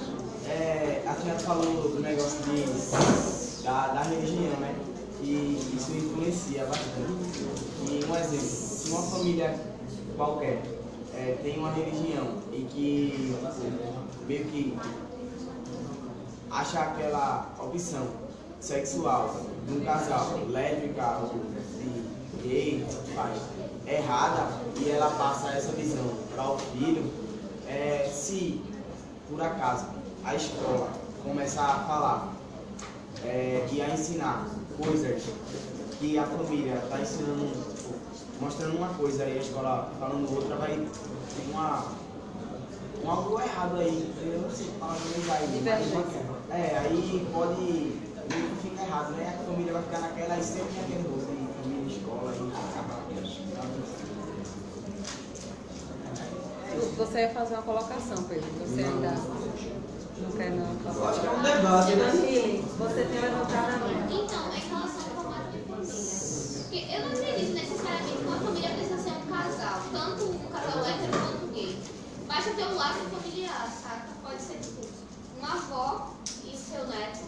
É, 0.48 1.02
a 1.04 1.14
senhora 1.14 1.40
falou 1.40 1.88
do 1.90 2.00
negócio 2.00 2.38
de, 2.44 3.64
da, 3.64 3.88
da 3.88 4.02
religião, 4.02 4.60
né? 4.60 4.76
Que 5.20 5.58
isso 5.76 5.90
influencia 5.90 6.66
bastante. 6.66 7.42
E 7.82 8.04
um 8.08 8.16
exemplo, 8.16 8.46
se 8.46 8.90
uma 8.90 9.02
família 9.02 9.58
qualquer 10.16 10.62
é, 11.16 11.36
tem 11.42 11.58
uma 11.58 11.72
religião 11.72 12.36
e 12.52 12.62
que 12.62 13.34
meio 14.28 14.44
que 14.44 14.76
acha 16.50 16.80
aquela 16.80 17.48
opção 17.60 18.06
sexual 18.60 19.34
de 19.66 19.78
um 19.78 19.84
casal 19.84 20.38
lésbica 20.48 21.18
ou 21.22 21.40
gay, 22.42 22.84
faz, 23.14 23.40
errada 23.86 24.48
e 24.80 24.90
ela 24.90 25.10
passa 25.10 25.50
essa 25.50 25.72
visão 25.72 26.06
para 26.34 26.50
o 26.52 26.58
filho, 26.58 27.10
é, 27.68 28.10
se 28.12 28.60
por 29.28 29.40
acaso 29.42 29.86
a 30.24 30.34
escola 30.34 30.88
começar 31.22 31.64
a 31.64 31.84
falar 31.84 32.32
é, 33.24 33.66
e 33.72 33.82
a 33.82 33.90
ensinar 33.90 34.46
coisas 34.76 35.22
que 35.98 36.18
a 36.18 36.26
família 36.26 36.74
está 36.74 37.00
ensinando, 37.00 37.52
mostrando 38.40 38.76
uma 38.76 38.88
coisa 38.94 39.24
e 39.24 39.38
a 39.38 39.40
escola 39.40 39.90
falando 39.98 40.34
outra, 40.34 40.56
vai 40.56 40.76
ter 40.76 41.50
uma, 41.50 41.86
um 43.04 43.10
algo 43.10 43.40
errado 43.40 43.76
aí, 43.78 44.14
eu 44.24 44.40
não 44.42 44.50
sei 44.50 44.66
falar 44.78 44.96
mais 45.26 45.42
aí. 45.42 46.35
É, 46.50 46.78
aí 46.78 47.26
pode 47.32 47.62
meio 47.62 48.48
que 48.50 48.68
fica 48.68 48.82
errado, 48.82 49.12
né? 49.12 49.38
A 49.40 49.44
família 49.44 49.72
vai 49.72 49.82
ficar 49.82 50.00
naquela 50.00 50.38
e 50.38 50.42
sempre 50.42 50.74
tem 50.74 50.82
aquele 50.84 51.02
negócio 51.02 51.26
de 51.26 51.46
família 51.62 51.84
e 51.84 51.96
escola 51.96 52.32
e 52.34 52.52
acabar. 52.70 53.06
Você 56.96 57.20
ia 57.20 57.30
fazer 57.30 57.54
uma 57.54 57.62
colocação, 57.62 58.22
Pedro. 58.24 58.48
Você 58.60 58.82
ainda 58.82 59.14
não 60.18 60.30
quer 60.32 60.50
não. 60.50 61.08
Acho 61.08 61.20
que 61.20 61.26
é 61.26 61.30
um 61.30 61.42
debate, 61.42 61.94
né? 61.96 62.10
Você 62.78 63.04
tem 63.04 63.20
levantado 63.20 63.74
a 63.74 63.78
mão. 63.78 63.90
Então, 64.10 64.54
em 64.54 64.68
relação 64.68 65.02
ao 65.02 65.10
formato 65.14 65.52
de 65.52 65.58
família. 65.64 65.94
Porque 66.62 66.78
eu 66.92 67.00
não 67.00 67.12
acredito 67.12 67.54
necessariamente 67.54 68.16
que 68.16 68.24
uma 68.26 68.38
família 68.38 68.70
precisa 68.70 68.98
ser 68.98 69.10
um 69.10 69.26
casal, 69.26 69.80
tanto 69.92 70.24
um 70.24 70.48
casal 70.50 70.84
hétero 70.84 71.12
quanto 71.12 71.52
gay. 71.52 71.78
Basta 72.26 72.50
ter 72.50 72.64
um 72.64 72.74
laço 72.74 73.00
familiar, 73.10 73.68
saca? 73.82 74.08
Pode 74.22 74.42
ser 74.42 74.58
tipo, 74.58 74.86
uma 75.38 75.52
avó 75.52 76.14
e 76.44 76.56
seu 76.56 76.86
neto, 76.88 77.24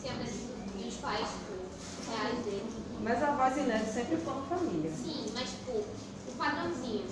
sem 0.00 0.10
a 0.10 0.14
presença 0.14 0.48
dos 0.76 0.96
pais 1.08 1.26
tipo, 1.26 2.10
reais 2.10 2.44
dele. 2.44 2.84
Mas 3.00 3.22
a 3.22 3.30
voz 3.30 3.56
e 3.56 3.60
neto 3.60 3.92
sempre 3.92 4.16
foram 4.18 4.42
família. 4.42 4.90
Sim, 4.92 5.32
mas 5.32 5.48
tipo, 5.48 5.72
o 5.72 6.32
padrãozinho. 6.36 7.06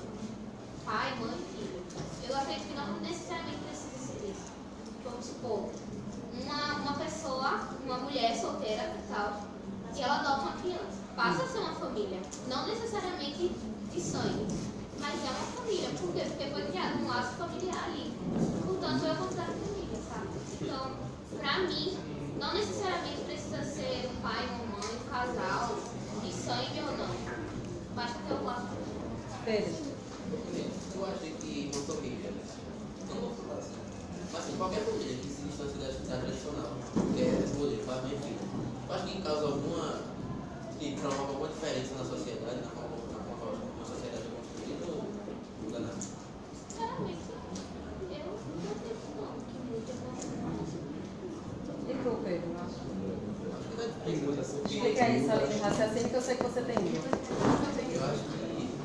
Pai, 0.84 1.14
mãe, 1.18 1.38
filho. 1.52 1.82
Eu 2.28 2.36
acredito 2.36 2.68
que 2.68 2.74
não 2.74 3.00
necessariamente 3.00 3.58
precisa 3.58 4.12
ser 4.12 4.30
isso. 4.30 4.52
Vamos 5.02 5.24
supor, 5.24 5.70
uma, 6.34 6.74
uma 6.74 6.92
pessoa, 6.94 7.68
uma 7.84 7.98
mulher 7.98 8.36
solteira 8.36 8.94
e 8.98 9.12
tal, 9.12 9.48
e 9.94 10.02
ela 10.02 10.16
adota 10.16 10.42
uma 10.42 10.56
criança. 10.60 11.06
Passa 11.16 11.44
a 11.44 11.48
ser 11.48 11.58
uma 11.58 11.74
família. 11.74 12.20
Não 12.48 12.66
necessariamente 12.66 13.52
de 13.92 14.00
sangue, 14.00 14.46
mas 15.00 15.24
é 15.24 15.30
uma 15.30 15.46
família. 15.56 15.88
Por 15.98 16.12
quê? 16.12 16.24
Porque 16.28 16.50
foi 16.50 16.66
criado 16.66 16.98
um 16.98 17.08
laço 17.08 17.36
familiar 17.36 17.84
ali. 17.84 18.12
Portanto, 18.66 19.06
eu 19.06 19.16
considero 19.16 19.52
família, 19.52 19.98
sabe? 20.06 20.28
Então, 20.60 20.90
pra 21.38 21.60
mim, 21.60 21.98
não 22.38 22.52
necessariamente 22.52 23.25
precisa 23.56 23.82
ser 23.82 24.08
um 24.08 24.20
pai, 24.20 24.46
uma 24.46 24.78
mãe, 24.78 24.96
um 24.96 25.10
casal, 25.10 25.76
de 26.22 26.32
sangue 26.32 26.80
ou 26.80 26.96
não. 26.96 27.14
Basta 27.94 28.18
ter 28.26 28.34
o 28.34 28.44
laço. 28.44 28.66
Pedro. 29.44 29.96
Eu 30.94 31.06
acho 31.06 31.20
que 31.20 31.70
uma 31.72 31.82
família, 31.82 32.32
não 33.08 33.16
vou 33.16 33.30
falar 33.34 33.60
assim, 33.60 33.76
mas 34.32 34.44
assim, 34.44 34.56
qualquer 34.56 34.84
família 34.84 35.16
que 35.16 35.28
se 35.30 35.42
distancie 35.42 35.78
da, 35.78 35.88
da 35.88 36.20
tradicional, 36.22 36.72
que 37.14 37.20
é 37.20 37.44
escolher, 37.44 37.84
pai, 37.86 38.00
mãe 38.02 38.12
e 38.14 38.18
filho, 38.18 38.40
eu 38.88 38.94
acho 38.94 39.06
que 39.06 39.22
causa 39.22 39.46
alguma, 39.46 40.00
que 40.78 40.96
provoca 40.96 41.32
alguma 41.32 41.48
diferença 41.48 41.94
na 41.94 42.04
sociedade, 42.04 42.56
na 42.56 42.70
forma 42.70 42.96
na 43.12 43.36
forma 43.36 43.58
como 43.60 43.82
a 43.82 43.86
sociedade 43.86 44.24
é 44.24 44.30
construída, 44.36 44.84
ou 44.92 45.02
muda 45.62 45.78
nada? 45.80 45.94
Sinceramente, 46.52 47.24
eu 47.30 47.38
não 47.46 47.88
acredito 47.92 49.06
não 49.16 49.32
que 49.46 49.56
mude 49.64 49.90
alguma 49.92 50.12
coisa. 50.16 50.86
E 51.86 51.94
tu, 52.02 52.10
Pedro? 52.24 52.56
Tem 54.04 54.16
muita 54.18 54.40
Explica 54.40 55.04
aí 55.04 55.22
essa 55.22 55.34
linha 55.34 55.48
de 55.48 55.58
raciocínio 55.60 56.10
que 56.10 56.16
eu 56.16 56.22
sei 56.22 56.36
que 56.36 56.42
você 56.42 56.62
tem. 56.62 56.76
Eu 56.76 58.04
acho 58.04 58.22
que. 58.22 58.76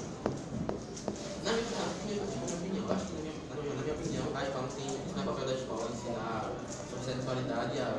Na 1.46 1.52
minha, 1.54 1.66
na 1.72 2.06
minha, 2.06 2.22
na 2.22 2.46
minha 2.46 2.58
opinião, 2.58 2.86
eu 2.86 2.94
acho 2.94 3.06
que 3.06 3.14
na 3.14 3.22
minha, 3.22 3.34
na 3.50 3.56
minha, 3.62 3.76
na 3.76 3.82
minha 3.82 3.96
opinião, 3.96 4.24
a 4.34 4.44
escola 4.44 4.68
tem. 4.78 4.86
Isso 4.86 5.14
não 5.16 5.22
é 5.22 5.26
papel 5.26 5.46
da 5.46 5.54
escola 5.54 5.90
ensinar 5.90 6.52
sobre 6.90 7.06
sexualidade 7.06 7.80
a, 7.80 7.90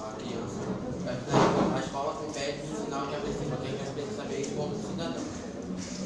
a 0.00 0.12
criança. 0.20 0.60
Eu 0.60 1.10
acho 1.10 1.20
que 1.24 1.30
a, 1.30 1.76
a 1.76 1.80
escola 1.80 2.12
compete 2.14 2.60
em 2.60 2.70
ensinar 2.70 3.04
o 3.04 3.08
que 3.08 3.16
a 3.16 3.20
pessoa 3.20 3.56
tem 3.60 3.72
que 3.76 3.82
a 3.82 3.92
pessoa 3.92 4.16
saber 4.16 4.52
como 4.56 4.74
cidadão. 4.76 5.24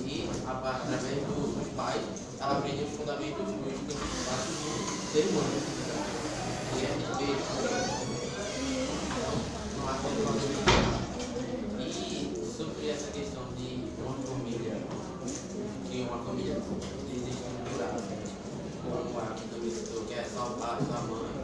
E 0.06 0.28
a, 0.46 0.50
através 0.52 1.18
do- 1.26 1.54
dos 1.54 1.68
pais, 1.74 2.02
ela 2.40 2.58
aprende 2.58 2.82
os 2.84 2.90
fundamentos 2.98 3.46
dos 3.46 3.96
principais 3.98 4.42
do 4.46 5.10
ser 5.10 5.24
humano. 5.30 5.54
Que 6.74 6.84
é 6.84 6.88
respeito. 6.94 7.44
Não 9.76 9.88
há 9.88 9.94
como 9.94 10.16
fazer 10.22 10.54
e 11.80 12.32
sobre 12.56 12.88
essa 12.88 13.10
questão 13.10 13.42
de 13.56 13.84
uma 14.00 14.14
família, 14.14 14.74
que 15.90 16.00
uma 16.02 16.18
família 16.18 16.54
desestruturada, 17.08 18.02
como 18.84 19.18
a 19.18 19.26
que 19.34 19.48
também 19.48 19.70
citou, 19.74 20.04
que 20.04 20.14
é 20.14 20.24
só 20.24 20.48
o 20.48 20.54
pai, 20.58 20.78
só 20.86 20.94
a 20.96 21.00
mãe, 21.02 21.34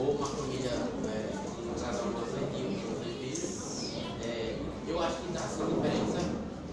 ou 0.00 0.16
uma 0.16 0.26
família 0.26 0.72
é, 0.72 1.28
de 1.28 1.68
um 1.68 1.74
casal 1.76 2.08
consentido 2.08 2.72
com 2.88 3.04
seus 3.04 3.16
filhos, 3.20 3.92
é, 4.24 4.56
eu 4.88 4.96
acho 4.98 5.16
que 5.16 5.32
dá 5.32 5.40
sim 5.40 5.68
diferença 5.68 6.20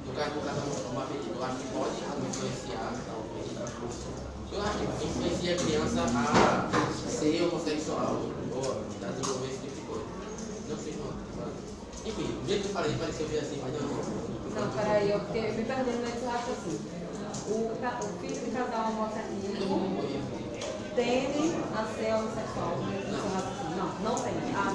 no 0.08 0.14
caso 0.16 0.32
do 0.32 0.42
casal 0.48 0.64
homoafetivo. 0.88 1.36
Eu 1.36 1.44
acho 1.44 1.58
que 1.58 1.68
pode 1.76 1.96
influenciar, 2.00 2.96
talvez. 3.04 3.48
Eu 4.48 4.62
acho 4.64 4.78
que 4.80 5.06
influencia 5.06 5.54
a 5.54 5.58
criança 5.58 6.02
a 6.08 7.10
ser 7.12 7.44
homossexual 7.44 8.16
ou 8.56 8.64
a 9.04 9.12
desenvolver 9.12 9.48
esse 9.52 9.60
tipo 9.60 9.76
de 9.76 9.82
coisa. 9.82 10.08
Não 10.70 10.78
sei 10.78 10.96
não. 10.96 11.12
Enfim, 12.08 12.24
do 12.24 12.48
jeito 12.48 12.62
que 12.62 12.68
eu 12.70 12.74
falei, 12.74 12.96
pareceu 12.96 13.28
ver 13.28 13.40
assim, 13.40 13.60
mas 13.62 13.74
não. 13.76 13.92
Não, 14.56 14.72
peraí, 14.72 15.12
eu 15.12 15.20
fiquei 15.20 15.52
me 15.52 15.66
perdendo 15.66 16.02
nesse 16.02 16.26
raciocínio. 16.26 16.96
O, 17.48 17.76
o 17.76 18.20
filho 18.20 18.40
de 18.40 18.52
casal 18.52 18.92
homossexual 18.92 20.27
tende 20.98 21.54
a 21.78 21.86
ser 21.94 22.14
homossexual. 22.18 22.74
É 22.82 23.38
raciocínio. 23.38 23.78
Não, 23.78 23.90
não 24.02 24.16
tem. 24.18 24.34
Ah, 24.58 24.74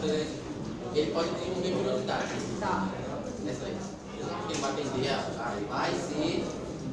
dizendo, 0.00 0.42
ele 0.94 1.12
pode 1.12 1.28
desenvolver 1.28 1.72
curiosidade. 1.76 2.32
tá. 2.58 2.88
Nessa 3.44 3.66
aí. 3.66 3.76
Não 3.76 4.50
ele 4.50 4.58
vai 4.60 4.70
atender 4.70 5.08
a, 5.10 5.18
a 5.18 5.52
vai 5.68 5.92
ser 5.92 6.44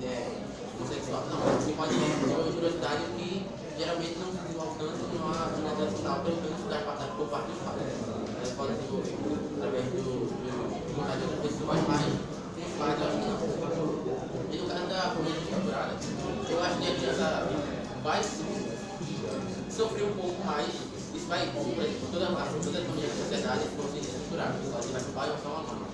é, 0.04 0.44
homossexual. 0.76 1.24
Não, 1.32 1.40
ele 1.64 1.74
pode 1.74 1.94
desenvolver 1.96 2.52
curiosidade 2.52 3.04
que 3.16 3.48
geralmente 3.78 4.20
não 4.20 4.28
se 4.28 4.38
desenvolve 4.44 4.76
tanto 4.78 5.08
numa 5.08 5.46
numa 5.56 5.76
tradicional, 5.76 6.20
pelo 6.20 6.42
menos 6.42 6.68
da 6.68 6.80
parte 6.80 7.04
por 7.16 7.28
parte 7.28 7.48
dos 7.48 7.64
pais. 7.64 8.56
Podem 8.58 8.76
desenvolver 8.76 9.16
através 9.56 9.86
do, 9.86 10.04
do, 10.04 10.86
de 10.86 10.94
vontade 10.94 11.18
de 11.20 11.24
outras 11.32 11.42
pessoas, 11.48 11.80
mas 11.88 12.02
pais 12.80 13.00
eu 13.00 13.08
acho 13.08 13.18
que 13.20 13.30
não. 13.30 13.39
Vai 18.04 18.22
sofrer 19.70 20.04
um 20.04 20.14
pouco 20.14 20.46
mais. 20.46 20.68
Isso 21.14 21.28
vai, 21.28 21.48
toda 22.12 22.26
a 22.26 22.46
toda 22.64 22.80
a 22.80 22.86
família 22.86 23.10
da 23.10 23.16
sociedade 23.16 23.64
vão 23.76 23.92
ser 23.92 24.00
estruturadas. 24.00 24.66
Só 24.72 24.80
tirar 24.80 25.02
um 25.02 25.14
pai 25.14 25.30
ou 25.30 25.38
só 25.38 25.50
uma 25.50 25.74
mãe. 25.74 25.88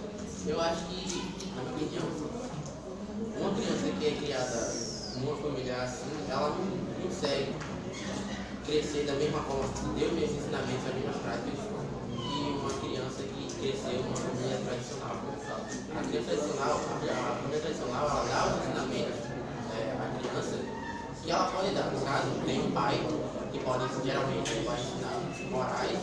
Eu 0.47 0.61
acho 0.61 0.85
que, 0.85 1.45
na 1.55 1.63
minha 1.63 1.75
opinião, 1.75 2.05
uma 3.39 3.53
criança 3.55 3.87
que 3.99 4.05
é 4.05 4.11
criada 4.11 4.73
numa 5.17 5.35
família 5.37 5.81
assim, 5.81 6.11
ela 6.29 6.49
não 6.49 7.01
consegue 7.01 7.55
crescer 8.65 9.05
da 9.05 9.13
mesma 9.13 9.39
forma, 9.41 9.69
deu 9.97 10.09
os 10.09 10.13
mesmos 10.13 10.37
ensinamentos, 10.37 10.87
as 10.87 10.95
mesmas 10.95 11.15
práticas 11.17 11.59
que 11.59 12.41
uma 12.51 12.73
criança 12.81 13.23
que 13.23 13.43
cresceu 13.61 14.03
numa 14.03 14.15
família 14.15 14.57
tradicional. 14.65 15.15
A 15.95 16.03
criança 16.03 16.27
tradicional, 16.29 16.73
a, 16.75 17.31
a 17.31 17.35
família 17.35 17.61
tradicional, 17.61 18.09
ela 18.09 18.23
dá 18.25 18.45
os 18.45 18.61
ensinamentos 18.61 19.19
é, 19.73 19.95
à 19.97 20.19
criança 20.19 20.57
que 21.25 21.31
ela 21.31 21.45
pode 21.45 21.73
dar. 21.73 21.91
No 21.91 22.05
caso, 22.05 22.29
tem 22.45 22.61
um 22.61 22.71
pai 22.71 23.01
que 23.51 23.59
pode, 23.59 23.83
geralmente, 24.05 24.51
ele 24.51 24.65
vai 24.67 24.79
ensinar 24.79 25.19
morais 25.49 25.99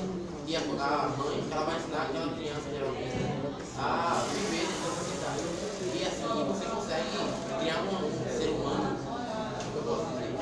e 0.47 0.57
a, 0.57 0.61
a 0.61 1.09
mãe 1.17 1.43
que 1.47 1.53
ela 1.53 1.65
vai 1.65 1.77
ensinar 1.77 2.03
aquela 2.03 2.35
criança, 2.35 2.69
geralmente, 2.71 3.15
a 3.79 4.27
viver 4.35 4.67
nessa 4.67 4.91
sociedade. 4.99 5.43
E 5.95 6.05
assim 6.05 6.45
você 6.45 6.65
consegue 6.67 7.11
criar 7.61 7.83
um, 7.83 8.37
ser 8.37 8.49
humano, 8.51 8.99
eu 9.77 9.83
posso 9.83 10.07
dizer, 10.07 10.35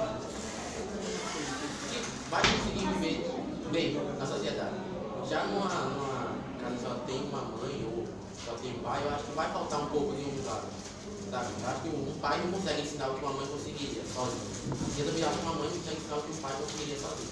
que 1.90 2.30
vai 2.30 2.42
conseguir 2.42 2.86
viver 2.94 3.30
bem 3.70 4.02
na 4.18 4.26
sociedade. 4.26 4.74
Já 5.28 5.44
numa, 5.44 5.68
numa 5.68 6.36
casa 6.58 6.76
só 6.82 6.94
tem 7.06 7.20
uma 7.28 7.42
mãe 7.42 7.86
ou 7.86 8.06
só 8.46 8.52
tem 8.54 8.72
um 8.72 8.78
pai, 8.78 9.02
eu 9.04 9.10
acho 9.10 9.24
que 9.24 9.32
vai 9.32 9.50
faltar 9.50 9.80
um 9.80 9.86
pouco 9.86 10.16
de 10.16 10.22
um 10.22 10.46
lado. 10.46 10.89
Sabe? 11.30 11.52
Eu 11.62 11.68
acho 11.68 11.82
que 11.82 11.88
um 11.90 12.18
pai 12.20 12.40
não 12.44 12.50
consegue 12.52 12.82
ensinar 12.82 13.08
o 13.10 13.14
que 13.14 13.24
uma 13.24 13.32
mãe 13.34 13.46
conseguiria 13.46 14.02
sozinho. 14.12 14.50
E 14.96 15.00
eu 15.00 15.06
também 15.06 15.22
acho 15.24 15.38
que 15.38 15.42
uma 15.44 15.54
mãe 15.54 15.68
não 15.70 15.76
consegue 15.78 15.96
ensinar 15.98 16.16
o 16.18 16.22
que 16.22 16.32
um 16.32 16.36
pai 16.36 16.52
conseguiria 16.60 16.98
sozinho. 16.98 17.30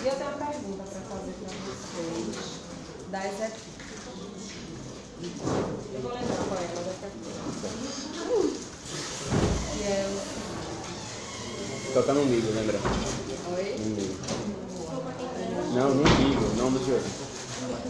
E 0.00 0.06
eu 0.06 0.14
tenho 0.16 0.30
uma 0.30 0.38
pergunta 0.46 0.82
para 0.84 1.00
fazer 1.00 1.32
para 1.32 1.52
vocês 1.64 2.60
das 3.08 3.40
equipes. 3.40 3.88
Eu 5.94 6.00
vou 6.02 6.12
lembrar 6.12 6.36
qual 6.46 6.60
é, 6.60 6.68
mas 6.74 6.84
daqui 6.86 7.04
a 7.06 7.08
pouco. 7.08 7.38
Que 9.74 9.82
é 9.82 10.06
o. 10.06 10.10
Toca 11.94 12.12
no 12.14 12.26
migo, 12.26 12.48
lembra? 12.52 12.78
Oi? 13.54 13.78
No 13.78 13.86
migo. 13.96 14.14
Não, 15.74 15.94
no 15.94 16.02
migo, 16.02 16.46
não 16.56 16.72
do 16.72 16.78
jogo. 16.80 17.08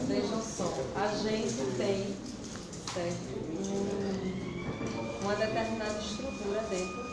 Vejam 0.07 0.41
só, 0.43 0.73
a 0.95 1.09
gente 1.15 1.57
tem 1.77 2.17
certo, 2.95 3.35
um- 3.53 4.18
uma 5.23 5.35
determinada 5.35 5.99
estrutura 5.99 6.61
dentro 6.71 7.05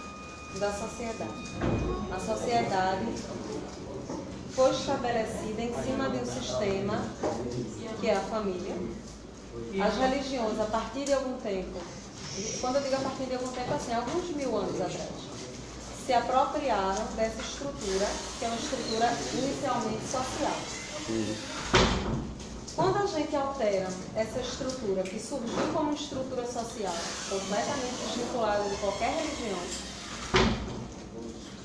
da 0.59 0.71
sociedade. 0.71 1.31
A 2.11 2.19
sociedade 2.19 3.05
foi 4.55 4.71
estabelecida 4.71 5.61
em 5.61 5.73
cima 5.83 6.09
de 6.09 6.17
um 6.17 6.25
sistema 6.25 7.05
que 7.99 8.07
é 8.07 8.15
a 8.15 8.21
família. 8.21 8.75
As 9.81 9.97
religiões, 9.97 10.59
a 10.59 10.65
partir 10.65 11.05
de 11.05 11.13
algum 11.13 11.37
tempo, 11.37 11.79
quando 12.61 12.77
eu 12.77 12.81
digo 12.83 12.95
a 12.95 12.99
partir 12.99 13.25
de 13.25 13.35
algum 13.35 13.51
tempo, 13.51 13.73
assim, 13.73 13.93
alguns 13.93 14.29
mil 14.35 14.55
anos 14.57 14.81
atrás, 14.81 15.09
se 16.05 16.13
apropriaram 16.13 17.05
dessa 17.15 17.41
estrutura, 17.41 18.07
que 18.37 18.45
é 18.45 18.47
uma 18.47 18.57
estrutura 18.57 19.17
inicialmente 19.33 20.05
social. 20.05 20.57
Quando 22.75 22.97
a 22.97 23.05
gente 23.05 23.33
altera 23.33 23.87
essa 24.15 24.39
estrutura, 24.39 25.03
que 25.03 25.17
surgiu 25.17 25.73
como 25.73 25.93
estrutura 25.93 26.45
social, 26.45 26.93
completamente 27.29 27.95
desvinculada 28.05 28.69
de 28.69 28.75
qualquer 28.75 29.15
religião, 29.15 29.59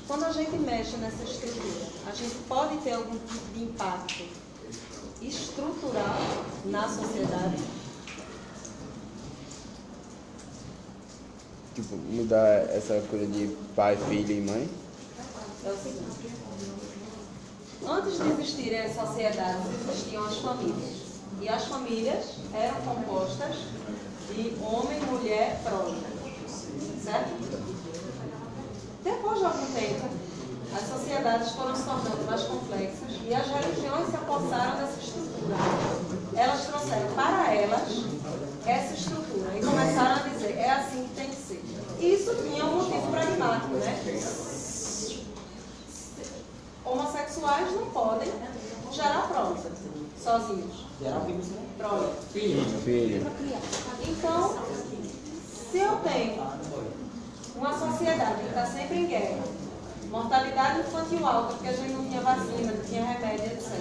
quando 0.07 0.23
a 0.23 0.31
gente 0.31 0.57
mexe 0.57 0.95
nessa 0.97 1.23
estrutura, 1.23 1.85
a 2.07 2.15
gente 2.15 2.35
pode 2.47 2.77
ter 2.77 2.93
algum 2.93 3.17
tipo 3.17 3.53
de 3.53 3.63
impacto 3.63 4.23
estrutural 5.21 6.17
na 6.65 6.87
sociedade? 6.87 7.57
Tipo, 11.75 11.95
mudar 11.95 12.69
essa 12.69 13.01
coisa 13.09 13.27
de 13.27 13.55
pai, 13.75 13.97
filho 14.09 14.31
e 14.31 14.41
mãe. 14.41 14.69
É 15.65 15.71
o 15.71 15.77
seguinte. 15.77 16.31
Antes 17.85 18.17
de 18.17 18.29
existirem 18.29 18.79
as 18.81 18.95
sociedades, 18.95 19.65
existiam 19.89 20.25
as 20.25 20.37
famílias. 20.37 21.00
E 21.41 21.49
as 21.49 21.65
famílias 21.65 22.35
eram 22.53 22.75
compostas 22.81 23.55
de 24.29 24.55
homem, 24.61 25.01
mulher, 25.01 25.59
prole. 25.63 25.97
Certo? 27.03 27.31
Depois 29.03 29.39
de 29.39 29.45
algum 29.45 29.65
tempo, 29.73 30.05
as 30.71 30.87
sociedades 30.87 31.51
foram 31.53 31.75
se 31.75 31.81
tornando 31.81 32.23
mais 32.29 32.43
complexas 32.43 33.09
e 33.27 33.33
as 33.33 33.47
religiões 33.47 34.09
se 34.09 34.15
apossaram 34.17 34.77
dessa 34.77 34.99
estrutura. 34.99 35.55
Elas 36.35 36.65
trouxeram 36.67 37.11
para 37.15 37.53
elas 37.55 37.89
essa 38.67 38.93
estrutura 38.93 39.57
e 39.57 39.61
começaram 39.61 40.23
a 40.23 40.27
dizer, 40.29 40.55
é 40.57 40.69
assim 40.69 41.07
que 41.07 41.15
tem 41.15 41.29
que 41.29 41.35
ser. 41.35 41.65
E 41.99 42.13
isso 42.13 42.35
tinha 42.35 42.65
um 42.65 42.75
motivo 42.75 43.07
pragmático, 43.09 43.73
né? 43.73 43.99
Homossexuais 46.85 47.71
não 47.73 47.89
podem 47.89 48.31
gerar 48.91 49.27
prole 49.29 49.59
sozinhos. 50.21 50.85
Geral 51.01 51.25
fica 51.25 51.39
assim. 51.39 51.57
Prole. 51.77 52.11
Filho. 52.31 53.27
Então, 54.07 54.55
se 55.71 55.77
eu 55.79 55.95
tenho 55.97 56.43
uma 57.55 57.77
sociedade 57.77 58.41
que 58.41 58.47
está 58.47 58.65
sempre 58.65 58.97
em 58.97 59.07
guerra, 59.07 59.43
mortalidade 60.09 60.81
infantil 60.81 61.25
alta, 61.25 61.53
porque 61.53 61.69
a 61.69 61.73
gente 61.73 61.93
não 61.93 62.05
tinha 62.05 62.21
vacina, 62.21 62.71
não 62.73 62.83
tinha 62.83 63.05
remédio, 63.05 63.45
etc. 63.45 63.71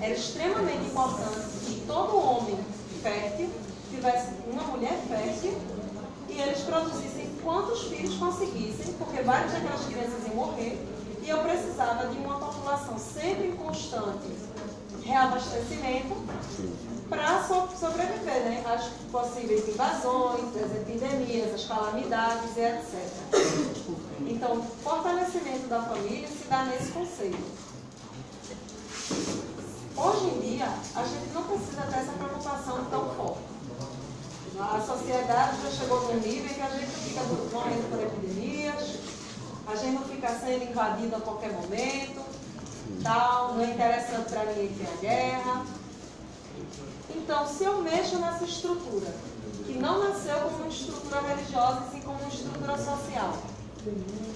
Era 0.00 0.14
extremamente 0.14 0.86
importante 0.86 1.46
que 1.66 1.82
todo 1.86 2.16
homem 2.16 2.58
fértil 3.02 3.50
tivesse 3.90 4.30
uma 4.50 4.62
mulher 4.64 4.98
fértil 5.08 5.54
e 6.28 6.40
eles 6.40 6.60
produzissem 6.60 7.30
quantos 7.44 7.82
filhos 7.82 8.14
conseguissem, 8.14 8.94
porque 8.98 9.22
várias 9.22 9.52
daquelas 9.52 9.84
crianças 9.84 10.26
iam 10.26 10.36
morrer, 10.36 10.82
e 11.22 11.28
eu 11.28 11.38
precisava 11.38 12.08
de 12.08 12.18
uma 12.18 12.38
população 12.62 12.96
sempre 12.96 13.48
em 13.48 13.56
constante 13.56 14.28
reabastecimento 15.02 16.14
para 17.08 17.42
so 17.42 17.68
sobreviver 17.78 18.44
né, 18.44 18.64
às 18.64 18.84
possíveis 19.10 19.68
invasões, 19.68 20.56
às 20.56 20.76
epidemias, 20.76 21.54
às 21.54 21.64
calamidades 21.66 22.56
e 22.56 22.60
etc. 22.60 23.04
Então, 24.20 24.58
o 24.58 24.62
fortalecimento 24.62 25.66
da 25.66 25.82
família 25.82 26.28
se 26.28 26.44
dá 26.48 26.64
nesse 26.64 26.92
conceito. 26.92 27.62
Hoje 29.96 30.26
em 30.26 30.40
dia, 30.40 30.68
a 30.94 31.02
gente 31.02 31.32
não 31.34 31.42
precisa 31.42 31.82
ter 31.82 31.98
essa 31.98 32.12
preocupação 32.12 32.84
tão 32.84 33.10
forte. 33.16 33.52
A 34.58 34.80
sociedade 34.80 35.56
já 35.62 35.70
chegou 35.70 36.00
num 36.02 36.20
nível 36.20 36.54
que 36.54 36.60
a 36.60 36.70
gente 36.70 36.92
fica 36.92 37.22
morrendo 37.52 37.90
por 37.90 38.00
epidemias, 38.00 39.00
a 39.66 39.74
gente 39.74 39.94
não 39.94 40.04
fica 40.04 40.28
sendo 40.28 40.70
invadido 40.70 41.16
a 41.16 41.20
qualquer 41.20 41.52
momento, 41.52 42.31
tal, 43.02 43.54
não 43.54 43.62
é 43.62 43.70
interessante 43.70 44.30
para 44.30 44.44
ninguém 44.46 44.68
ter 44.68 44.86
a 44.86 44.96
guerra. 45.00 45.66
Então, 47.14 47.46
se 47.46 47.64
eu 47.64 47.82
mexo 47.82 48.18
nessa 48.18 48.44
estrutura, 48.44 49.14
que 49.66 49.74
não 49.74 50.08
nasceu 50.08 50.36
como 50.40 50.56
uma 50.56 50.68
estrutura 50.68 51.20
religiosa, 51.20 51.84
e 51.88 51.90
sim 51.92 52.00
como 52.02 52.18
uma 52.18 52.28
estrutura 52.28 52.76
social, 52.78 53.38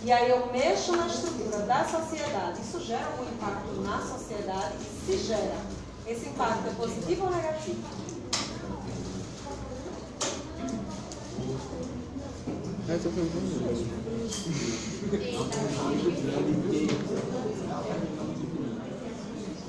e 0.03 0.13
aí 0.13 0.31
eu 0.31 0.53
mexo 0.53 0.97
na 0.97 1.07
estrutura 1.07 1.59
da 1.59 1.85
sociedade, 1.85 2.61
isso 2.61 2.81
gera 2.85 3.07
algum 3.07 3.25
impacto 3.25 3.81
na 3.83 4.01
sociedade? 4.01 4.75
E 4.81 5.07
se 5.07 5.19
gera, 5.27 5.57
esse 6.07 6.29
impacto 6.29 6.69
é 6.69 6.75
positivo 6.75 7.25
ou 7.25 7.31
negativo? 7.31 7.83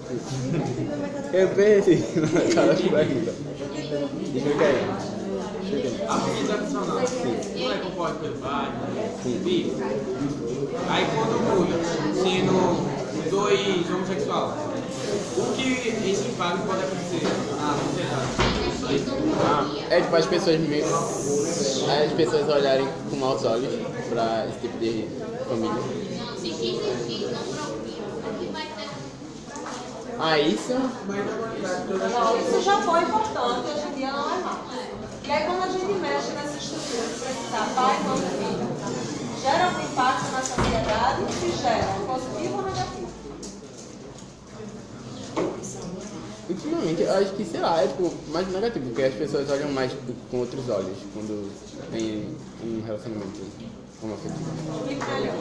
Eu 0.10 0.18
perguntando. 0.20 1.34
Eu 1.34 1.47
pensei 1.49 1.97
naquela 2.16 2.74
pergunta. 2.76 3.34
Explica 4.34 4.66
aí. 4.66 4.82
A 6.08 6.18
família 6.18 6.47
tradicional 6.47 6.88
não 6.88 7.72
é 7.72 7.78
composta 7.78 8.16
pelo 8.16 8.36
pai, 8.36 8.72
filho. 9.22 9.76
Aí 10.89 11.05
quando 11.14 11.36
muda, 11.43 11.76
sendo 12.14 12.55
dois 13.30 13.89
homossexuais, 13.89 14.53
o 15.38 15.39
que 15.55 16.10
esse 16.10 16.26
impacto 16.30 16.66
pode 16.66 16.84
acontecer 16.84 17.24
na 17.60 17.76
sociedade? 17.78 18.47
Ah, 19.43 19.66
é 19.89 19.99
tipo 19.99 20.16
as 20.16 20.26
pessoas 20.26 20.60
meio. 20.62 20.86
As 20.86 22.14
pessoas 22.14 22.47
olharem 22.47 22.88
com 23.10 23.18
maus 23.18 23.43
olhos 23.43 23.74
pra 24.10 24.47
esse 24.47 24.60
tipo 24.60 24.78
de 24.78 25.08
família. 25.49 25.74
Não, 26.18 26.38
se 26.38 26.49
X 26.49 26.62
e 26.62 26.66
X 27.05 27.32
não 27.32 27.43
procriam, 27.53 28.08
o 28.08 28.39
que 28.39 28.45
vai 28.53 28.64
ter? 28.64 28.88
Ah, 30.20 30.39
isso? 30.39 30.74
Não, 30.74 32.38
isso 32.39 32.61
já 32.61 32.82
foi 32.82 33.01
importante, 33.03 33.70
hoje 33.70 33.88
em 33.88 33.93
dia 33.95 34.11
não 34.11 34.36
é 34.36 34.39
mais. 34.39 34.57
E 35.24 35.32
aí 35.32 35.45
quando 35.45 35.63
a 35.63 35.68
gente 35.68 35.93
mexe 35.99 36.32
nessa 36.32 36.57
estrutura 36.57 37.03
de 37.03 37.13
precisar 37.20 37.70
pai, 37.76 37.99
mãe 38.03 38.18
e 38.18 38.22
filho, 38.38 38.68
gera 39.41 39.65
algum 39.65 39.84
impacto 39.84 40.32
na 40.32 40.41
sociedade? 40.41 41.22
Se 41.39 41.51
gera, 41.61 41.86
positivo 42.07 42.57
ou 42.57 42.63
negativo? 42.63 43.07
Ultimamente, 46.49 47.01
eu 47.01 47.13
acho 47.13 47.34
que, 47.34 47.45
sei 47.45 47.59
lá, 47.59 47.84
é 47.84 47.88
tipo, 47.88 48.11
mais 48.30 48.47
negativo, 48.47 48.86
porque 48.86 49.03
as 49.03 49.13
pessoas 49.13 49.49
olham 49.51 49.70
mais 49.72 49.91
tipo, 49.91 50.13
com 50.32 50.39
outros 50.39 50.68
olhos 50.70 50.97
quando 51.13 51.51
tem 51.91 52.36
um 52.63 52.82
relacionamento 52.86 53.41
homoafetivo. 54.01 54.49
Explique 54.80 55.05
melhor. 55.11 55.36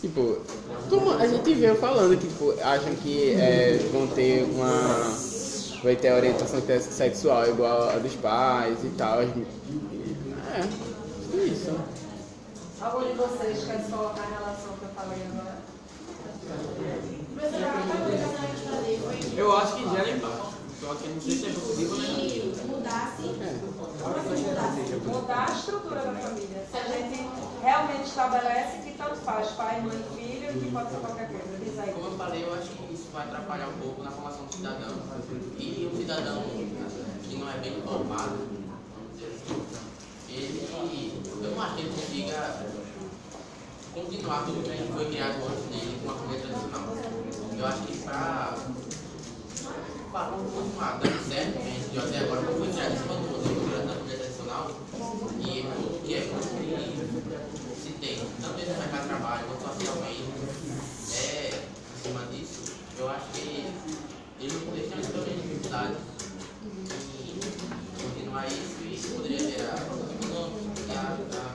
Tipo, 0.00 0.38
como 0.90 1.12
a 1.12 1.26
gente 1.26 1.54
veio 1.54 1.76
falando 1.76 2.18
que 2.18 2.28
tipo, 2.28 2.52
acham 2.62 2.94
que 2.96 3.32
é, 3.34 3.78
vão 3.92 4.06
ter 4.08 4.44
uma. 4.44 5.14
vai 5.82 5.96
ter 5.96 6.08
a 6.08 6.16
orientação 6.16 6.60
sexual 6.80 7.48
igual 7.48 7.88
a 7.88 7.96
dos 7.96 8.14
pais 8.16 8.78
e 8.84 8.88
tal. 8.98 9.22
É, 9.22 9.26
é 11.34 11.44
isso. 11.44 11.74
Algum 12.80 13.06
de 13.06 13.14
vocês 13.14 13.64
quer 13.64 13.80
se 13.82 13.90
colocar 13.90 14.26
em 14.26 14.34
relação 14.34 14.70
ao 14.70 14.76
que 14.76 14.84
eu 14.84 14.90
falei 14.94 15.18
agora? 15.32 15.58
Eu 19.36 19.56
acho 19.56 19.76
que 19.76 19.90
gera 19.90 20.10
impacto. 20.10 20.54
Só 20.80 20.94
que 20.96 21.08
não 21.08 21.20
sei 21.20 21.32
se 21.32 21.46
é 21.46 21.48
ou 21.48 21.96
negativo. 21.96 22.66
Mudasse. 22.68 23.22
Como 24.02 24.16
assim 24.16 24.42
mudar? 24.42 24.76
Mudar 25.06 25.48
a 25.48 25.54
estrutura 25.54 26.00
da 26.00 26.12
família. 26.12 26.66
Se 26.70 26.76
a 26.76 26.82
gente 26.82 27.26
realmente 27.64 28.04
estabelece 28.04 28.78
que 28.84 28.92
tanto 28.92 29.16
faz 29.16 29.48
pai, 29.52 29.80
mãe 29.80 29.96
filho, 30.14 30.52
que 30.52 30.70
pode 30.70 30.90
ser 30.90 30.98
qualquer 30.98 31.28
coisa. 31.28 31.58
Diz 31.58 31.78
aí. 31.78 31.92
Como 31.92 32.06
eu 32.06 32.18
falei, 32.18 32.44
eu 32.44 32.54
acho 32.54 32.68
que 32.68 32.92
isso 32.92 33.08
vai 33.12 33.24
atrapalhar 33.24 33.68
um 33.68 33.78
pouco 33.80 34.02
na 34.02 34.10
formação 34.10 34.44
do 34.44 34.54
cidadão. 34.54 34.92
E 35.58 35.90
um 35.90 35.96
cidadão 35.96 36.42
que 37.22 37.36
não 37.36 37.50
é 37.50 37.56
bem 37.58 37.80
dizer 39.14 39.26
assim, 39.34 39.62
ele, 40.28 41.22
eu 41.42 41.50
não 41.50 41.62
acho 41.62 41.74
que 41.76 41.80
ele 41.80 41.94
consiga 41.94 42.38
continuar 43.94 44.44
tudo 44.44 44.62
que 44.62 44.92
foi 44.92 45.06
criado 45.06 45.36
antes 45.46 45.64
dele 45.70 46.00
com 46.04 46.10
a 46.10 46.14
família 46.14 46.40
tradicional. 46.42 46.82
Eu 47.56 47.66
acho 47.66 47.82
que 47.82 47.98
para 47.98 48.54
para 50.12 50.30
continuar 50.30 50.98
dando 51.00 51.28
certo, 51.28 51.58
gente, 51.58 51.90
e 51.92 51.98
até 51.98 52.18
agora 52.18 52.42
como 52.42 52.58
foi 52.58 52.72
criado 52.72 52.92
em 52.92 52.98
cima 52.98 53.14
do 53.14 53.20
modelo 53.32 53.86
da 53.86 53.94
família 53.94 54.18
tradicional, 54.18 54.70
e 55.40 55.62
tudo 55.62 56.02
que 56.04 56.14
é 56.14 56.20
do 58.72 58.78
mercado 58.78 59.02
de 59.02 59.08
trabalho 59.08 59.46
quanto 59.48 59.62
socialmente, 59.74 60.24
é, 61.12 61.68
em 61.94 61.98
cima 62.02 62.20
disso, 62.26 62.60
eu 62.98 63.08
acho 63.08 63.26
que 63.32 63.72
ele 64.40 64.52
não 64.52 64.60
poderia 64.60 64.88
ter 64.88 64.96
muita 64.96 65.30
dificuldade 65.30 65.94
em 66.64 68.02
continuar 68.02 68.46
isso 68.48 68.80
e 68.82 68.94
isso 68.94 69.08
poderia 69.14 69.50
gerar 69.50 69.76
problemas 69.84 70.12
econômicos, 70.12 70.62
e 70.86 70.90
a- 70.92 71.18
a- 71.32 71.54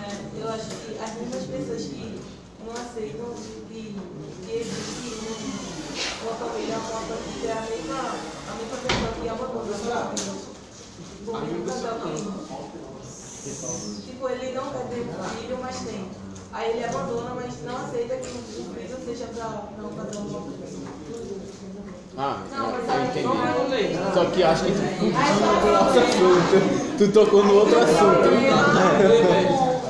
É, 0.00 0.02
eu 0.42 0.48
acho 0.48 0.70
que 0.76 0.98
as 0.98 1.14
mesmas 1.16 1.44
pessoas 1.44 1.82
que 1.86 2.20
não 2.64 2.74
aceitam 2.76 3.34
que, 3.68 3.96
que 4.44 4.50
existe 4.52 5.28
um- 5.28 6.22
uma 6.22 6.34
família 6.34 6.78
pode 6.80 7.40
ser 7.40 7.50
a 7.50 7.60
mesma, 7.62 7.98
a 8.46 8.54
mesma 8.54 8.76
pessoa 8.78 9.12
que. 9.12 9.20
Tipo, 9.20 9.44
o 11.30 11.32
mesmo 11.40 11.64
casal 11.66 11.98
que, 12.00 12.08
tipo, 13.42 14.28
ele 14.28 14.52
não 14.52 14.64
quer 14.70 14.84
ter 14.88 15.06
filho, 15.40 15.58
mas 15.62 15.76
tem. 15.80 16.04
Aí 16.52 16.70
ele 16.70 16.84
abandona, 16.84 17.32
mas 17.36 17.54
não 17.64 17.76
aceita 17.76 18.16
que 18.16 18.28
o 18.28 18.42
filho 18.42 18.98
seja 19.04 19.26
para 19.34 19.62
não 19.80 19.88
fazer 19.90 20.16
uma 20.18 20.40
Ah, 22.18 22.38
Não, 22.50 22.72
mas 22.72 22.88
eu 22.88 23.00
entendi. 23.04 23.94
é. 23.96 24.12
Só 24.12 24.24
que 24.26 24.42
acho 24.42 24.64
que 24.64 24.72
tu 24.72 24.82
tocou 25.12 25.64
no 25.64 25.78
outro 25.78 26.00
assunto. 26.00 26.98
Tu 26.98 27.08
tocou 27.12 27.44
no 27.44 27.54
outro 27.60 27.78
assunto. 27.78 28.28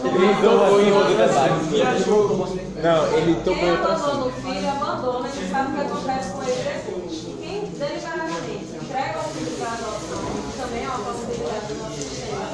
Ele 0.05 0.35
tocou 0.43 0.81
em 0.81 0.93
outro 0.93 1.23
assunto. 1.25 2.61
Não, 2.83 3.07
ele 3.17 3.35
tocou 3.37 3.57
em 3.57 3.71
outro 3.71 3.85
abandona 3.91 4.13
assunto. 4.13 4.27
o 4.29 4.33
filho, 4.33 4.69
abandona, 4.69 5.29
ele 5.29 5.51
sabe 5.51 5.75
que 5.75 5.81
acontece 5.81 6.31
com 6.33 6.43
ele 6.43 6.63
depois. 6.63 7.13
Quem 7.41 7.61
deliberadamente 7.61 8.77
entrega 8.77 9.19
o 9.19 9.23
filho 9.23 9.53
para 9.59 9.69
adoção, 9.73 10.23
que 10.47 10.61
também 10.61 10.85
é 10.85 10.89
uma 10.89 10.99
possibilidade 10.99 11.67
do 11.67 11.75
nosso 11.83 11.97
sistema 12.01 12.47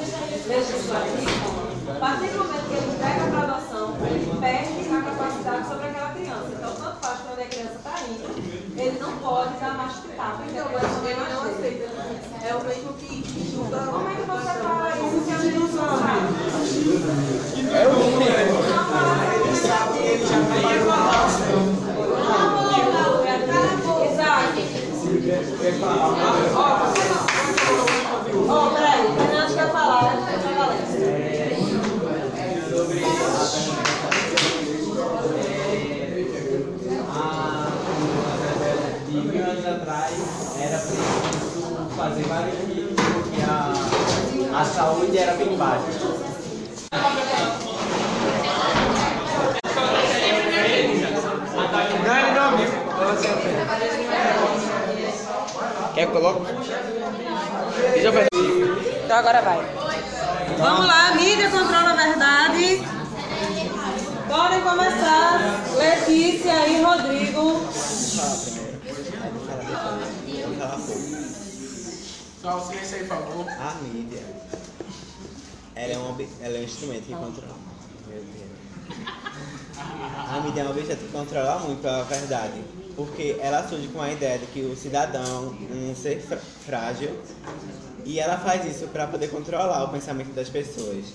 legislativo, 0.47 1.67
a 1.89 1.99
partir 1.99 2.27
do 2.29 2.37
momento 2.39 2.67
que 2.67 2.73
ele 2.73 2.91
entrega 2.95 3.27
para 3.27 3.41
adoção, 3.43 3.97
ele 4.07 4.39
perde 4.39 4.95
a 4.95 5.01
capacidade 5.01 5.67
sobre 5.67 5.87
aquela 5.87 6.09
criança. 6.11 6.47
Então, 6.51 6.71
tanto 6.75 6.97
faz 7.01 7.19
quando 7.27 7.39
a 7.39 7.45
criança 7.45 7.75
está 7.75 7.99
indo, 8.07 8.27
ele 8.77 8.99
não 8.99 9.11
pode 9.17 9.53
dar 9.59 9.73
porque 10.37 10.57
a 10.57 10.61
Então, 10.61 10.69
criança 10.69 11.05
ele 11.05 11.19
não 11.33 11.41
aceita. 11.43 11.87
É 12.47 12.55
o 12.55 12.63
mesmo 12.63 12.93
que, 12.93 13.21
que 13.21 13.51
julga. 13.51 13.77
Como 13.77 14.07
é 14.09 14.15
que 14.15 14.21
você 14.21 14.53
fala 14.63 14.89
isso 14.95 15.25
se 15.25 15.31
a 15.31 15.37
gente 15.37 15.57
não 15.57 15.67
sabe? 15.67 16.27
É 17.73 17.87
o 17.87 17.91
ele 19.43 19.55
já 19.55 20.37
Ó, 28.49 28.69
peraí, 28.69 28.96
atrás 39.97 40.13
era 40.61 40.77
preciso 40.77 41.89
fazer 41.95 42.23
vários 42.23 42.55
filhos 42.59 42.93
porque 42.95 43.41
a, 43.41 43.73
a 44.59 44.65
saúde 44.65 45.17
era 45.17 45.33
bem 45.33 45.57
baixa. 45.57 45.81
Quer 55.93 56.07
ver. 58.11 58.27
Então 59.03 59.17
agora 59.17 59.41
vai. 59.41 59.65
Vamos 60.59 60.85
lá, 60.85 61.15
mídia 61.15 61.49
controla 61.49 61.89
a 61.91 61.95
verdade. 61.95 62.83
Podem 64.27 64.61
começar. 64.61 65.39
Letícia 65.75 66.67
e 66.67 66.83
Rodrigo. 66.83 67.65
Só 72.41 72.57
o 72.57 72.67
silêncio 72.67 72.97
aí, 72.97 73.07
por 73.07 73.17
favor. 73.17 73.49
A 73.49 73.75
mídia, 73.81 74.23
ela 75.75 75.93
é 75.93 75.97
um, 75.97 76.27
ela 76.41 76.57
é 76.57 76.59
um 76.59 76.63
instrumento 76.63 77.05
que 77.05 77.13
controla. 77.13 77.55
Meu 78.07 78.23
Deus. 78.23 78.47
A 79.77 80.41
mídia 80.41 80.61
é 80.61 80.65
um 80.65 80.71
objeto 80.71 81.05
que 81.05 81.11
controla 81.11 81.59
muito 81.59 81.87
a 81.87 82.03
verdade, 82.03 82.61
porque 82.95 83.37
ela 83.39 83.67
surge 83.67 83.87
com 83.89 84.01
a 84.01 84.11
ideia 84.11 84.39
de 84.39 84.45
que 84.47 84.61
o 84.61 84.75
cidadão 84.75 85.55
é 85.69 85.91
um 85.91 85.95
ser 85.95 86.21
frágil 86.65 87.19
e 88.05 88.19
ela 88.19 88.37
faz 88.37 88.65
isso 88.65 88.87
para 88.87 89.07
poder 89.07 89.29
controlar 89.29 89.83
o 89.83 89.89
pensamento 89.89 90.33
das 90.33 90.49
pessoas. 90.49 91.05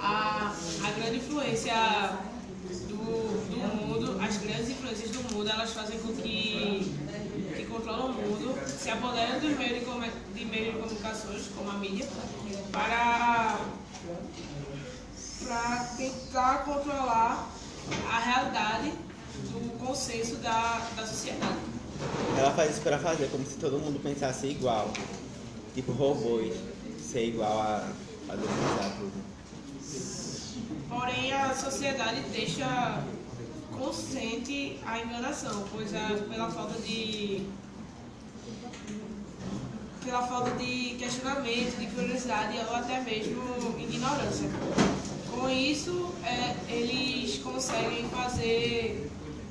a, 0.00 0.52
a 0.84 0.90
grande 0.92 1.16
influência 1.16 1.74
do, 2.88 2.96
do 2.96 3.86
mundo, 3.86 4.20
as 4.20 4.36
grandes 4.38 4.70
influências 4.70 5.10
do 5.10 5.29
mundo, 5.40 5.50
elas 5.50 5.70
fazem 5.70 5.98
com 6.00 6.14
que, 6.14 6.94
que 7.56 7.64
controlam 7.64 8.10
o 8.10 8.12
mundo, 8.12 8.58
se 8.66 8.90
apoderam 8.90 9.40
dos 9.40 9.56
meios 9.56 9.78
de, 9.78 10.38
de 10.38 10.44
meios 10.44 10.74
de 10.74 10.80
comunicações, 10.80 11.42
como 11.56 11.70
a 11.70 11.74
mídia, 11.74 12.06
para, 12.70 13.58
para 15.44 15.84
tentar 15.96 16.64
controlar 16.64 17.48
a 18.10 18.18
realidade 18.18 18.92
do 19.50 19.78
consenso 19.78 20.36
da, 20.36 20.86
da 20.94 21.06
sociedade. 21.06 21.56
Ela 22.38 22.52
faz 22.52 22.72
isso 22.72 22.80
para 22.82 22.98
fazer 22.98 23.30
como 23.30 23.46
se 23.46 23.56
todo 23.56 23.78
mundo 23.78 23.98
pensasse 24.02 24.46
igual, 24.46 24.90
tipo 25.74 25.92
robôs, 25.92 26.54
ser 27.00 27.28
igual 27.28 27.60
a, 27.60 27.88
a 28.28 28.36
dominizar 28.36 28.96
tudo. 28.98 29.30
Porém, 30.88 31.32
a 31.32 31.54
sociedade 31.54 32.20
deixa 32.32 33.02
consciente 33.80 34.78
a 34.84 34.98
enganação, 34.98 35.64
pois 35.72 35.92
pela 36.28 36.50
falta 36.50 36.78
de 36.82 37.46
pela 40.04 40.22
falta 40.26 40.50
de 40.52 40.96
questionamento, 40.98 41.78
de 41.78 41.86
curiosidade 41.88 42.56
ou 42.68 42.74
até 42.76 43.00
mesmo 43.00 43.42
ignorância. 43.78 44.48
Com 45.30 45.48
isso, 45.48 46.14
é, 46.24 46.56
eles 46.72 47.38
conseguem 47.38 48.08
fazer 48.08 49.10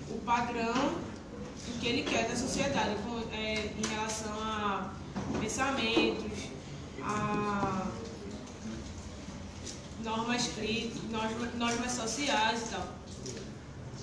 o 0.09 0.17
padrão 0.19 0.95
que 1.79 1.87
ele 1.87 2.03
quer 2.03 2.27
da 2.27 2.35
sociedade 2.35 2.95
com- 3.05 3.21
é, 3.35 3.71
em 3.77 3.87
relação 3.95 4.33
a 4.41 4.91
pensamentos, 5.39 6.49
a 7.01 7.87
normas 10.03 10.49
normas, 11.11 11.53
normas 11.55 11.91
sociais 11.91 12.61
e 12.67 12.69
tal. 12.71 12.98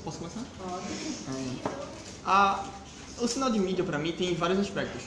Posso 0.07 0.19
começar? 0.19 0.45
Pode. 0.57 1.59
A, 2.25 2.65
o 3.21 3.27
sinal 3.27 3.51
de 3.51 3.59
mídia, 3.59 3.83
para 3.83 3.99
mim, 3.99 4.13
tem 4.13 4.37
vários 4.37 4.61
aspectos. 4.61 5.03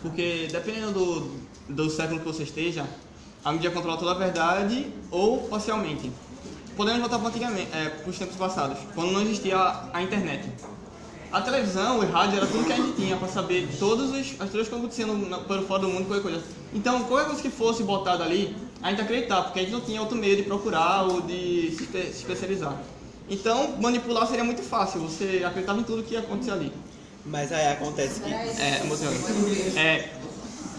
Porque, 0.00 0.46
dependendo 0.52 0.92
do, 0.92 1.74
do 1.74 1.90
século 1.90 2.20
que 2.20 2.26
você 2.26 2.44
esteja, 2.44 2.86
a 3.44 3.52
mídia 3.52 3.72
controla 3.72 3.96
toda 3.98 4.12
a 4.12 4.14
verdade 4.14 4.86
ou 5.10 5.48
parcialmente. 5.48 6.12
Podemos 6.76 7.00
voltar 7.00 7.18
para 7.18 7.28
antigamente, 7.28 7.68
é, 7.74 7.88
para 7.88 8.08
os 8.08 8.16
tempos 8.16 8.36
passados, 8.36 8.78
quando 8.94 9.10
não 9.10 9.20
existia 9.22 9.58
a, 9.58 9.96
a 9.98 10.00
internet. 10.00 10.48
A 11.32 11.40
televisão, 11.40 11.98
o 11.98 12.06
rádio, 12.08 12.36
era 12.36 12.46
tudo 12.46 12.64
que 12.66 12.72
a 12.72 12.76
gente 12.76 12.92
tinha 12.92 13.16
para 13.16 13.26
saber 13.26 13.66
todas 13.80 14.12
as, 14.12 14.40
as 14.40 14.48
coisas 14.48 14.68
que 14.68 14.74
aconteciam 14.76 15.12
no- 15.12 15.40
pelo 15.40 15.66
fora 15.66 15.82
do 15.82 15.88
mundo, 15.88 16.06
qualquer 16.06 16.22
coisa. 16.22 16.40
Então, 16.72 17.02
qualquer 17.02 17.26
coisa 17.26 17.42
que 17.42 17.50
fosse 17.50 17.82
botada 17.82 18.22
ali, 18.22 18.54
a 18.80 18.90
gente 18.90 19.02
acreditava, 19.02 19.42
porque 19.46 19.58
a 19.58 19.62
gente 19.62 19.72
não 19.72 19.80
tinha 19.80 20.00
outro 20.00 20.16
meio 20.16 20.36
de 20.36 20.44
procurar 20.44 21.02
ou 21.02 21.20
de 21.22 21.72
se, 21.72 21.84
se 21.86 21.98
especializar. 22.10 22.76
Então, 23.28 23.76
manipular 23.80 24.26
seria 24.26 24.44
muito 24.44 24.62
fácil, 24.62 25.00
você 25.00 25.42
acreditava 25.44 25.80
em 25.80 25.84
tudo 25.84 26.02
que 26.02 26.14
ia 26.14 26.20
acontecer 26.20 26.52
ali. 26.52 26.72
Mas 27.24 27.52
aí 27.52 27.66
acontece 27.72 28.20
que. 28.20 28.30
É, 28.30 28.80
emocionante. 28.84 29.78
É, 29.78 30.16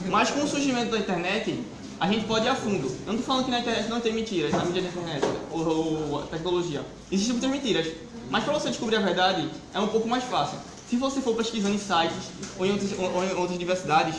mas 0.10 0.32
com 0.32 0.44
o 0.44 0.48
surgimento 0.48 0.92
da 0.92 0.98
internet, 0.98 1.64
a 2.00 2.10
gente 2.10 2.26
pode 2.26 2.46
ir 2.46 2.50
a 2.50 2.56
fundo. 2.56 2.88
Eu 2.88 3.08
não 3.08 3.14
estou 3.16 3.26
falando 3.26 3.46
que 3.46 3.52
na 3.52 3.60
internet 3.60 3.90
não 3.90 4.00
tem 4.00 4.14
mentiras, 4.14 4.54
na 4.54 4.64
mídia 4.64 4.82
da 4.82 4.88
internet, 4.88 5.24
ou, 5.50 5.68
ou 5.68 6.20
a 6.20 6.26
tecnologia. 6.28 6.86
Existem 7.12 7.34
muitas 7.34 7.52
mentiras. 7.52 7.88
Mas 8.30 8.44
para 8.44 8.54
você 8.54 8.70
descobrir 8.70 8.96
a 8.98 9.02
verdade, 9.02 9.50
é 9.74 9.80
um 9.80 9.88
pouco 9.88 10.08
mais 10.08 10.24
fácil. 10.24 10.60
Se 10.86 10.96
você 10.96 11.20
for 11.22 11.36
pesquisando 11.36 11.76
em 11.76 11.80
sites 11.80 12.32
ou 12.58 12.66
em 12.66 12.72
outras, 12.72 12.92
ou 12.98 13.24
em 13.24 13.34
outras 13.34 13.60
diversidades, 13.60 14.16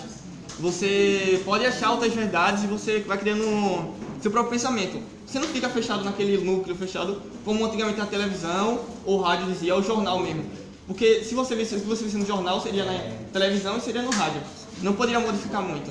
você 0.58 1.40
pode 1.44 1.64
achar 1.64 1.92
outras 1.92 2.12
verdades 2.12 2.64
e 2.64 2.66
você 2.66 3.00
vai 3.00 3.18
criando 3.18 3.94
seu 4.20 4.30
próprio 4.30 4.52
pensamento. 4.52 5.00
Você 5.26 5.38
não 5.38 5.46
fica 5.46 5.68
fechado 5.68 6.04
naquele 6.04 6.38
núcleo 6.38 6.74
fechado 6.74 7.22
como 7.44 7.64
antigamente 7.64 7.98
na 7.98 8.06
televisão 8.06 8.80
ou 9.04 9.20
rádio 9.20 9.46
dizia, 9.46 9.74
ou 9.74 9.82
jornal 9.82 10.18
mesmo. 10.20 10.44
Porque 10.86 11.22
se 11.22 11.34
você 11.34 11.54
visse, 11.54 11.78
se 11.78 11.84
você 11.84 12.04
visse 12.04 12.16
no 12.16 12.26
jornal, 12.26 12.60
seria 12.60 12.84
na 12.84 12.98
televisão 13.32 13.76
e 13.76 13.80
seria 13.80 14.02
no 14.02 14.10
rádio. 14.10 14.40
Não 14.82 14.94
poderia 14.94 15.20
modificar 15.20 15.62
muito. 15.62 15.90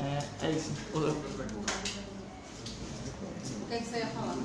É, 0.00 0.24
é 0.42 0.50
isso. 0.50 0.70
O 0.92 1.00
que, 3.68 3.74
é 3.74 3.78
que 3.78 3.84
você 3.84 3.98
ia 3.98 4.06
falar? 4.06 4.36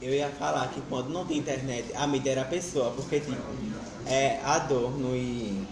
Eu 0.00 0.14
ia 0.14 0.28
falar 0.30 0.68
que 0.68 0.80
quando 0.82 1.08
não 1.08 1.24
tem 1.24 1.38
internet, 1.38 1.86
a 1.94 2.06
mídia 2.06 2.30
era 2.30 2.42
a 2.42 2.44
pessoa, 2.44 2.90
porque 2.90 3.20
tipo, 3.20 3.36
é 4.06 4.40
Adorno 4.44 5.16
e. 5.16 5.66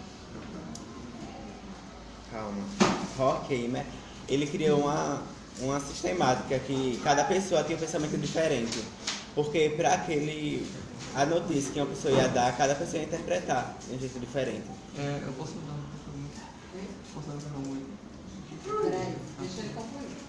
Calma. 2.32 2.64
Horkheimer, 3.18 3.84
ele 4.26 4.46
criou 4.46 4.80
uma, 4.80 5.22
uma 5.60 5.78
sistemática 5.80 6.58
que 6.60 6.98
cada 7.04 7.24
pessoa 7.24 7.62
tinha 7.62 7.76
um 7.76 7.80
pensamento 7.80 8.18
diferente. 8.18 8.82
Porque 9.34 9.74
para 9.76 9.94
aquele. 9.94 10.66
A 11.14 11.26
notícia 11.26 11.72
que 11.72 11.78
uma 11.78 11.88
pessoa 11.88 12.14
ia 12.14 12.26
dar, 12.28 12.56
cada 12.56 12.74
pessoa 12.74 12.98
ia 12.98 13.04
interpretar 13.04 13.76
de 13.86 13.94
um 13.94 13.98
jeito 13.98 14.18
diferente. 14.18 14.64
É, 14.96 15.20
eu 15.26 15.32
posso 15.34 15.52
dar 15.52 15.74
um 15.74 15.92
Posso 17.12 17.26
dar 17.26 17.58
um 17.58 17.60
muito? 17.60 17.92
Peraí, 18.64 19.16
deixa 19.38 19.60
ele 19.60 19.74
concluir. 19.74 20.22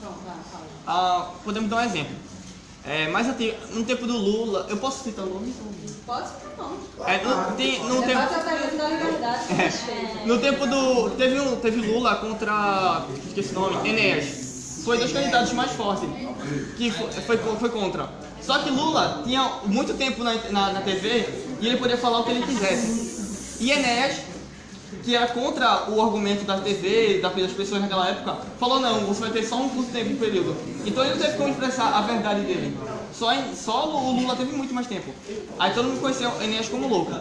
Pronto, 0.00 0.18
vai, 0.24 0.36
fala. 0.50 0.66
Ah, 0.88 1.34
podemos 1.44 1.70
dar 1.70 1.76
um 1.76 1.84
exemplo. 1.84 2.16
É, 2.84 3.08
mais 3.08 3.28
antigo, 3.28 3.56
no 3.68 3.84
tempo 3.84 4.04
do 4.04 4.16
Lula, 4.16 4.66
eu 4.68 4.76
posso 4.78 5.04
citar 5.04 5.24
o 5.24 5.34
nome? 5.34 5.54
Pode. 6.04 6.41
É, 7.06 7.24
no, 7.24 7.56
tem, 7.56 7.80
tempo, 7.80 8.00
Debate 8.06 8.34
alternativo 8.34 8.76
da 8.76 8.88
liberdade. 8.88 9.44
É. 9.52 10.26
No 10.26 10.38
tempo 10.38 10.66
do. 10.66 11.10
Teve, 11.10 11.40
um, 11.40 11.56
teve 11.56 11.80
Lula 11.80 12.16
contra. 12.16 13.06
Esqueci 13.26 13.54
o 13.54 13.60
nome, 13.60 13.88
Enéas. 13.88 14.82
Foi 14.84 14.98
dos 14.98 15.12
candidatos 15.12 15.52
mais 15.52 15.72
fortes. 15.72 16.08
Que 16.76 16.90
foi, 16.90 17.36
foi, 17.38 17.56
foi 17.56 17.68
contra. 17.70 18.08
Só 18.40 18.58
que 18.58 18.70
Lula 18.70 19.22
tinha 19.24 19.48
muito 19.66 19.94
tempo 19.94 20.22
na, 20.24 20.34
na, 20.50 20.72
na 20.72 20.80
TV 20.80 21.28
e 21.60 21.66
ele 21.66 21.76
podia 21.76 21.96
falar 21.96 22.20
o 22.20 22.24
que 22.24 22.30
ele 22.32 22.42
quisesse. 22.44 23.56
E 23.60 23.70
Enéas, 23.70 24.16
que 25.04 25.14
era 25.14 25.28
contra 25.28 25.88
o 25.90 26.00
argumento 26.02 26.44
da 26.44 26.58
TV, 26.58 27.20
da- 27.20 27.28
das 27.28 27.52
pessoas 27.52 27.80
naquela 27.80 28.08
época, 28.08 28.38
falou: 28.58 28.80
não, 28.80 29.00
você 29.06 29.20
vai 29.20 29.30
ter 29.30 29.44
só 29.44 29.56
um 29.56 29.68
curto 29.68 29.92
tempo 29.92 30.08
de 30.08 30.14
período. 30.14 30.56
Então 30.84 31.04
ele 31.04 31.14
não 31.14 31.20
teve 31.20 31.36
como 31.36 31.50
expressar 31.50 31.92
a 31.94 32.00
verdade 32.02 32.40
dele. 32.42 32.76
Só, 33.22 33.30
só 33.54 33.88
o 33.88 34.20
Lula 34.20 34.34
teve 34.34 34.50
muito 34.52 34.74
mais 34.74 34.88
tempo. 34.88 35.12
Aí 35.56 35.72
todo 35.72 35.86
mundo 35.86 36.00
conheceu 36.00 36.28
Enéas 36.42 36.68
como 36.68 36.88
louco. 36.88 37.12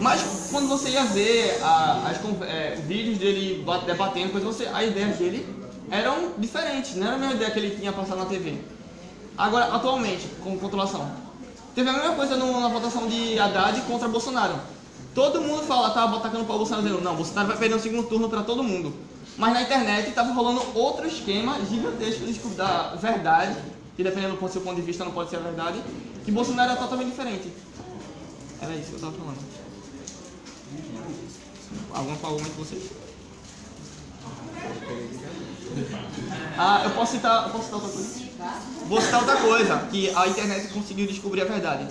Mas 0.00 0.48
quando 0.50 0.66
você 0.66 0.88
ia 0.88 1.04
ver 1.04 1.60
a- 1.62 2.08
as 2.08 2.16
é, 2.48 2.76
vídeos 2.86 3.18
dele 3.18 3.62
ba- 3.62 3.76
debatendo, 3.84 4.32
você, 4.40 4.64
as 4.66 4.86
ideias 4.86 5.18
dele 5.18 5.46
eram 5.90 6.32
diferentes, 6.38 6.96
não 6.96 7.06
era 7.06 7.16
a 7.16 7.18
mesma 7.18 7.34
ideia 7.34 7.50
que 7.50 7.58
ele 7.58 7.76
tinha 7.76 7.92
passado 7.92 8.16
na 8.20 8.24
TV. 8.24 8.54
Agora, 9.36 9.66
atualmente, 9.74 10.26
com 10.42 10.56
controlação. 10.56 11.06
Teve 11.74 11.90
a 11.90 11.92
mesma 11.92 12.14
coisa 12.14 12.34
na 12.34 12.68
votação 12.68 13.06
de 13.06 13.38
Haddad 13.38 13.78
contra 13.82 14.08
Bolsonaro. 14.08 14.54
Todo 15.14 15.42
mundo 15.42 15.64
fala, 15.64 15.90
tá 15.90 16.04
atacando 16.04 16.46
para 16.46 16.54
o 16.54 16.58
Bolsonaro, 16.58 16.82
dizendo, 16.86 17.02
não, 17.04 17.14
Bolsonaro 17.14 17.48
vai 17.48 17.58
perder 17.58 17.74
o 17.74 17.78
segundo 17.78 18.08
turno 18.08 18.30
para 18.30 18.42
todo 18.42 18.62
mundo. 18.62 18.94
Mas 19.36 19.52
na 19.52 19.60
internet 19.60 20.08
estava 20.08 20.32
rolando 20.32 20.62
outro 20.74 21.06
esquema 21.06 21.58
gigantesco 21.68 22.24
de 22.24 22.32
da 22.56 22.94
verdade, 22.94 23.54
que 23.96 24.02
dependendo 24.02 24.36
do 24.36 24.48
seu 24.48 24.60
ponto 24.62 24.76
de 24.76 24.82
vista 24.82 25.04
não 25.04 25.12
pode 25.12 25.30
ser 25.30 25.36
a 25.36 25.40
verdade, 25.40 25.82
que 26.24 26.30
Bolsonaro 26.32 26.70
era 26.72 26.80
totalmente 26.80 27.08
diferente. 27.10 27.52
Era 28.60 28.74
isso 28.74 28.86
que 28.88 28.92
eu 28.92 28.96
estava 28.96 29.12
falando. 29.12 29.38
Algum 31.94 32.12
argumento 32.12 32.50
de 32.52 32.58
vocês? 32.58 32.82
Ah, 36.56 36.82
eu 36.84 36.90
posso 36.90 37.12
citar, 37.12 37.44
eu 37.46 37.50
posso 37.50 37.64
citar 37.64 37.80
outra 37.80 37.92
coisa? 37.92 38.22
Vou 38.86 39.00
citar 39.00 39.20
outra 39.20 39.36
coisa, 39.36 39.78
que 39.90 40.10
a 40.14 40.28
internet 40.28 40.68
conseguiu 40.72 41.06
descobrir 41.06 41.42
a 41.42 41.44
verdade. 41.44 41.88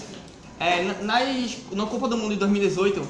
É, 0.60 0.84
na- 0.84 0.93
nas, 1.02 1.58
na 1.72 1.86
Copa 1.88 2.08
do 2.08 2.18
Mundo 2.18 2.32
de 2.34 2.38
2018, 2.39 3.08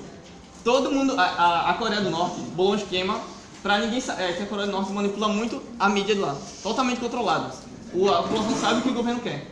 todo 0.63 0.91
mundo, 0.91 1.13
a, 1.19 1.23
a- 1.23 1.69
a 1.71 1.73
Coreia 1.75 2.01
do 2.01 2.09
Norte 2.09 2.39
bolou 2.55 2.73
um 2.73 2.75
esquema 2.75 3.19
pra 3.61 3.79
ninguém 3.79 3.99
saber, 3.99 4.23
é, 4.23 4.33
que 4.33 4.43
a 4.43 4.45
Coreia 4.45 4.67
do 4.67 4.71
Norte 4.71 4.91
manipula 4.91 5.27
muito 5.27 5.61
a 5.79 5.89
mídia 5.89 6.15
de 6.15 6.21
lá, 6.21 6.37
totalmente 6.63 6.99
controlada. 6.99 7.53
O, 7.93 8.09
a 8.09 8.23
população 8.23 8.55
sabe 8.55 8.79
o 8.79 8.81
que 8.83 8.89
o 8.89 8.93
governo 8.93 9.19
quer. 9.19 9.45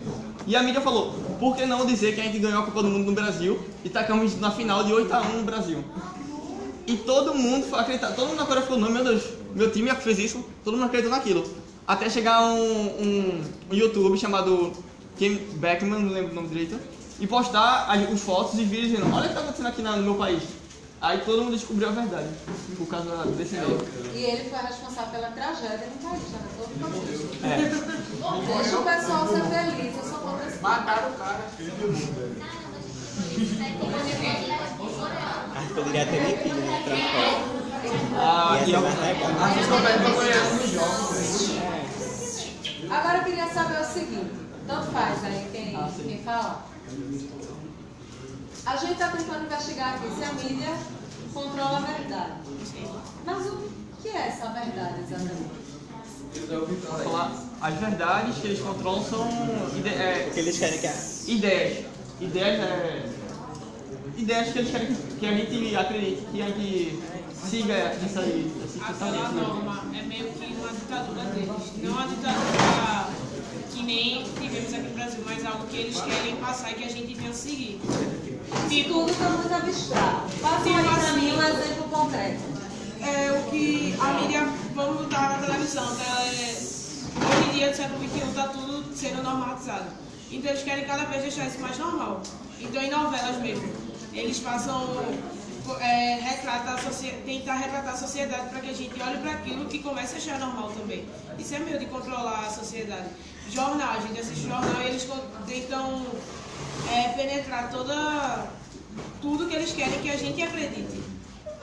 E 0.48 0.56
a 0.56 0.64
mídia 0.64 0.82
falou, 0.82 1.14
por 1.40 1.56
que 1.56 1.66
não 1.66 1.86
dizer 1.86 2.16
que 2.16 2.22
a 2.22 2.24
gente 2.24 2.40
ganhou 2.40 2.62
a 2.62 2.66
Copa 2.66 2.82
do 2.82 2.90
Mundo 2.90 3.06
no 3.06 3.12
Brasil 3.14 3.60
e 3.84 3.90
tacamos 3.90 4.40
na 4.40 4.50
final 4.52 4.84
de 4.84 4.94
8 4.94 5.14
a 5.14 5.22
1 5.22 5.38
no 5.38 5.44
Brasil? 5.44 5.84
E 6.88 6.98
todo 6.98 7.36
mundo 7.36 7.68
foi 7.68 7.80
acreditar, 7.80 8.14
todo 8.14 8.30
mundo 8.30 8.38
na 8.38 8.46
Coreia 8.46 8.66
falou, 8.66 8.80
não, 8.80 8.90
meu 8.90 9.04
Deus, 9.04 9.24
meu 9.54 9.72
time 9.72 9.90
é 9.90 9.96
fez 9.96 10.18
isso, 10.18 10.44
todo 10.64 10.74
mundo 10.76 10.86
acreditou 10.86 11.16
naquilo. 11.16 11.44
Até 11.88 12.10
chegar 12.10 12.42
um, 12.46 12.58
um, 12.58 13.42
um 13.72 13.76
YouTube 13.76 14.18
chamado 14.18 14.72
Kim 15.18 15.36
Beckman, 15.56 16.00
não 16.00 16.12
lembro 16.12 16.32
o 16.32 16.36
nome 16.36 16.48
direito, 16.48 16.80
e 17.20 17.28
postar 17.28 17.86
as, 17.90 18.10
os 18.12 18.22
fotos 18.22 18.58
e 18.58 18.64
vídeos 18.64 18.92
dizendo, 18.92 19.14
olha 19.14 19.20
o 19.20 19.22
que 19.24 19.28
está 19.28 19.42
acontecendo 19.42 19.68
aqui 19.68 19.82
no 19.82 19.98
meu 20.02 20.16
país. 20.16 20.42
Aí 21.02 21.22
todo 21.22 21.43
mundo 21.43 21.56
descobriu 21.56 21.88
a 21.88 21.91
verdade, 21.91 22.28
por 22.78 22.86
causa 22.88 23.26
desse 23.28 23.56
meio. 23.56 23.80
E 24.14 24.22
ele 24.22 24.50
foi 24.50 24.60
responsável 24.60 25.12
pela 25.12 25.32
tragédia 25.32 25.88
no 25.88 26.10
país, 26.10 26.24
né? 26.30 26.39
Todo 26.58 26.70
mundo. 26.78 27.39
É. 27.41 27.56
Deixa 28.54 28.80
o 28.80 28.84
pessoal 28.84 29.28
ser 29.30 29.43
feliz, 29.43 29.95
eu 29.97 30.04
sou 30.04 30.20
contra 30.20 30.45
esse 30.47 30.62
Mataram 30.62 31.12
o 31.12 31.14
cara. 31.14 31.39
A 35.56 35.62
gente 35.62 35.74
poderia 35.74 36.06
ter 36.06 36.22
metido 36.22 36.56
né, 36.56 36.84
pra 36.84 36.97
fora. 36.97 37.60
Ah, 38.18 38.50
ó. 38.76 38.82
mais 38.82 39.00
legal. 39.00 39.32
A 39.41 39.50
gente 39.54 39.68
nos 40.56 40.70
jogos. 40.72 41.50
Agora 42.89 43.18
eu 43.20 43.24
queria 43.24 43.47
saber 43.54 43.80
o 43.82 43.86
seguinte, 43.86 44.32
tanto 44.68 44.91
faz 44.91 45.24
aí 45.24 45.47
quem, 45.52 45.76
Ah, 45.76 45.89
sim. 45.95 46.04
quem 46.04 46.24
fala. 46.24 46.66
A 48.66 48.76
gente 48.76 48.93
está 48.93 49.10
tentando 49.10 49.45
investigar 49.45 49.95
aqui 49.95 50.10
se 50.16 50.24
a 50.24 50.34
mídia 50.34 50.78
controla 51.34 51.78
a 51.78 51.82
verdade. 51.82 52.34
Mas 53.26 53.47
o 53.47 53.70
que 54.01 54.10
é 54.10 54.28
essa 54.28 54.47
verdade 54.49 55.01
exatamente? 55.01 55.60
As 57.62 57.74
verdades 57.76 58.38
que 58.38 58.47
eles 58.47 58.60
controlam 58.60 59.03
são 59.03 59.28
ide 59.76 59.89
é, 59.89 60.30
que 60.34 60.39
eles 60.39 60.57
querem 60.60 60.80
que 60.80 60.88
a... 60.88 60.93
ideias. 61.28 61.86
Ideias 62.22 62.60
é. 62.60 63.10
Ideias 64.18 64.53
que 64.53 64.60
eles 64.60 64.72
querem 64.72 64.95
que 64.95 65.26
a 65.26 65.32
gente 65.32 65.76
acredite, 65.76 66.22
que 66.32 66.41
a 66.41 66.45
gente 66.45 66.99
siga 67.34 67.74
essa, 67.74 68.22
Aquela 68.22 69.32
norma 69.32 69.84
é 69.97 70.01
meio 70.03 70.32
que 70.34 70.53
uma 70.53 70.72
ditadura 70.72 71.24
deles. 71.32 71.49
Não 71.82 71.91
uma 71.91 72.07
ditadura 72.07 73.10
que 73.74 73.84
nem 73.84 74.24
tivemos 74.24 74.74
aqui 74.74 74.84
no 74.84 74.93
Brasil, 74.93 75.24
mas 75.26 75.45
algo 75.45 75.68
que 75.68 75.78
eles 75.78 75.99
querem 76.01 76.36
passar 76.38 76.72
e 76.72 76.76
que 76.76 76.84
a 76.84 76.89
gente 76.89 77.14
venha 77.14 77.34
seguir. 77.34 77.80
Tipo, 78.70 78.89
Tudo 78.93 79.12
está 79.12 79.30
muito 79.30 79.54
abstrato. 79.54 80.32
Passa 80.41 80.70
aí 80.70 80.84
para 80.84 81.14
mim 81.14 81.32
um 81.34 81.43
exemplo 81.43 81.84
concreto. 81.89 82.39
é 83.02 83.32
o 83.45 83.50
que 83.50 83.95
a 84.00 84.14
mídia, 84.22 84.47
vamos 84.76 84.97
botar 85.04 85.30
na 85.39 85.45
televisão, 85.47 85.86
tá? 85.95 86.22
É, 86.24 86.56
hoje 86.58 87.50
em 87.50 87.52
dia, 87.54 87.70
no 87.70 87.76
século 87.76 88.00
XXI, 88.10 88.30
está 88.30 88.47
tudo 88.47 88.95
sendo 88.95 89.24
normatizado. 89.24 89.86
Então 90.32 90.52
eles 90.52 90.64
querem 90.64 90.86
cada 90.86 91.06
vez 91.06 91.22
deixar 91.24 91.45
isso 91.47 91.60
mais 91.60 91.78
normal. 91.78 92.22
Então 92.60 92.82
em 92.82 92.89
novelas 92.89 93.38
mesmo, 93.38 93.68
eles 94.14 94.39
passam, 94.39 95.04
é, 95.80 96.16
retrata 96.22 96.72
a 96.72 96.78
socie- 96.78 97.14
tentar 97.26 97.56
retratar 97.56 97.93
a 97.93 97.97
sociedade 97.97 98.50
para 98.50 98.60
que 98.60 98.70
a 98.70 98.74
gente 98.74 99.02
olhe 99.02 99.18
para 99.20 99.32
aquilo 99.32 99.66
que 99.66 99.80
comece 99.80 100.16
a 100.16 100.18
achar 100.18 100.39
normal 100.39 100.72
também. 100.78 101.06
Isso 101.38 101.56
é 101.56 101.60
meio 101.60 101.80
de 101.80 101.86
controlar 101.86 102.45
a 102.47 102.50
sociedade. 102.50 103.08
Jornal, 103.50 103.89
a 103.97 104.00
gente 104.02 104.20
assiste 104.20 104.43
jornal 104.47 104.82
e 104.84 104.88
eles 104.88 105.08
tentam 105.47 106.06
é, 106.91 107.09
penetrar 107.09 107.69
toda 107.71 108.47
tudo 109.21 109.47
que 109.47 109.55
eles 109.55 109.71
querem 109.71 109.99
que 110.01 110.09
a 110.09 110.17
gente 110.17 110.41
acredite 110.41 110.99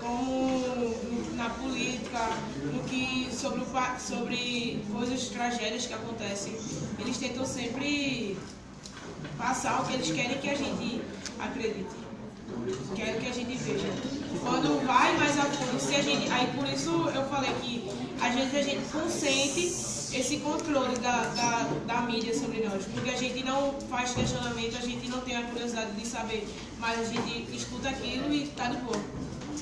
como 0.01 0.95
na 1.35 1.51
política, 1.51 2.31
no 2.73 2.83
que 2.85 3.29
sobre, 3.33 3.61
o, 3.61 4.01
sobre 4.01 4.85
coisas, 4.93 5.29
tragédias 5.29 5.87
que 5.87 5.95
acontecem. 5.95 6.57
Eles 6.99 7.17
tentam 7.19 7.45
sempre 7.45 8.37
passar 9.37 9.83
o 9.83 9.87
que 9.87 9.95
eles 9.95 10.11
querem 10.11 10.39
que 10.39 10.51
a 10.51 10.55
gente 10.55 11.03
acredite. 11.39 12.07
Querem 12.95 13.21
que 13.21 13.27
a 13.27 13.33
gente 13.33 13.57
veja. 13.57 13.89
Quando 14.41 14.87
vai 14.87 15.17
mais 15.19 15.39
a 15.39 15.45
fundo, 15.45 15.81
se 15.81 15.95
a 15.95 16.03
gente. 16.03 16.31
Aí 16.31 16.47
por 16.57 16.67
isso 16.69 16.91
eu 16.91 17.29
falei 17.29 17.53
que 17.61 17.91
às 18.21 18.35
vezes 18.35 18.55
a 18.55 18.63
gente 18.63 18.93
consente 18.93 19.96
esse 20.13 20.39
controle 20.39 20.97
da, 20.99 21.23
da, 21.23 21.69
da 21.87 22.01
mídia 22.03 22.35
sobre 22.35 22.67
nós. 22.67 22.85
Porque 22.93 23.11
a 23.11 23.17
gente 23.17 23.45
não 23.45 23.75
faz 23.91 24.13
questionamento, 24.13 24.77
a 24.77 24.81
gente 24.81 25.09
não 25.09 25.21
tem 25.21 25.37
a 25.37 25.43
curiosidade 25.45 25.93
de 25.93 26.07
saber, 26.07 26.47
mas 26.79 27.01
a 27.01 27.05
gente 27.05 27.57
escuta 27.57 27.89
aquilo 27.89 28.33
e 28.33 28.47
tá 28.49 28.69
de 28.69 28.77
boa. 28.79 29.01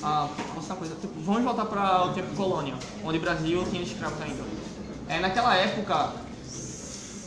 Ah, 0.03 0.29
outra 0.55 0.75
coisa, 0.75 0.95
tipo, 0.95 1.13
vamos 1.21 1.43
voltar 1.43 1.65
para 1.65 2.05
o 2.05 2.13
tempo 2.13 2.35
colônia, 2.35 2.75
onde 3.03 3.17
o 3.17 3.21
Brasil 3.21 3.65
tinha 3.69 3.81
escravos 3.81 4.21
ainda. 4.21 4.43
É, 5.07 5.19
naquela 5.19 5.55
época, 5.55 6.13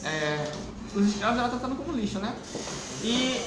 é, 0.04 0.52
os 0.94 1.08
escravos 1.08 1.38
eram 1.38 1.50
tratados 1.50 1.76
como 1.76 1.92
lixo, 1.92 2.18
né? 2.18 2.34
E 3.02 3.40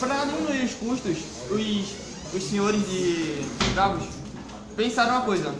para 0.00 0.24
diminuir 0.24 0.64
os 0.64 0.74
custos, 0.74 1.18
os, 1.50 2.34
os 2.34 2.42
senhores 2.42 2.80
de 2.88 3.40
escravos 3.68 4.04
pensaram 4.76 5.16
uma 5.16 5.22
coisa. 5.22 5.54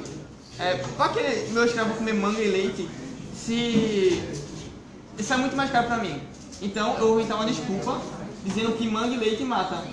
É, 0.59 0.78
que 0.78 1.53
meu 1.53 1.66
escravo 1.66 1.94
comer 1.94 2.14
manga 2.14 2.40
e 2.40 2.49
leite 2.49 2.88
se 3.47 4.22
isso 5.16 5.32
é 5.32 5.36
muito 5.36 5.57
mais 5.57 5.70
caro 5.70 5.86
para 5.86 5.99
mim? 5.99 6.20
Então 6.61 6.94
eu 6.99 7.09
vou 7.09 7.20
inventar 7.20 7.36
uma 7.38 7.47
desculpa 7.47 8.01
dizendo 8.44 8.76
que 8.76 8.88
manga 8.88 9.14
e 9.14 9.16
leite 9.16 9.44
mata. 9.44 9.84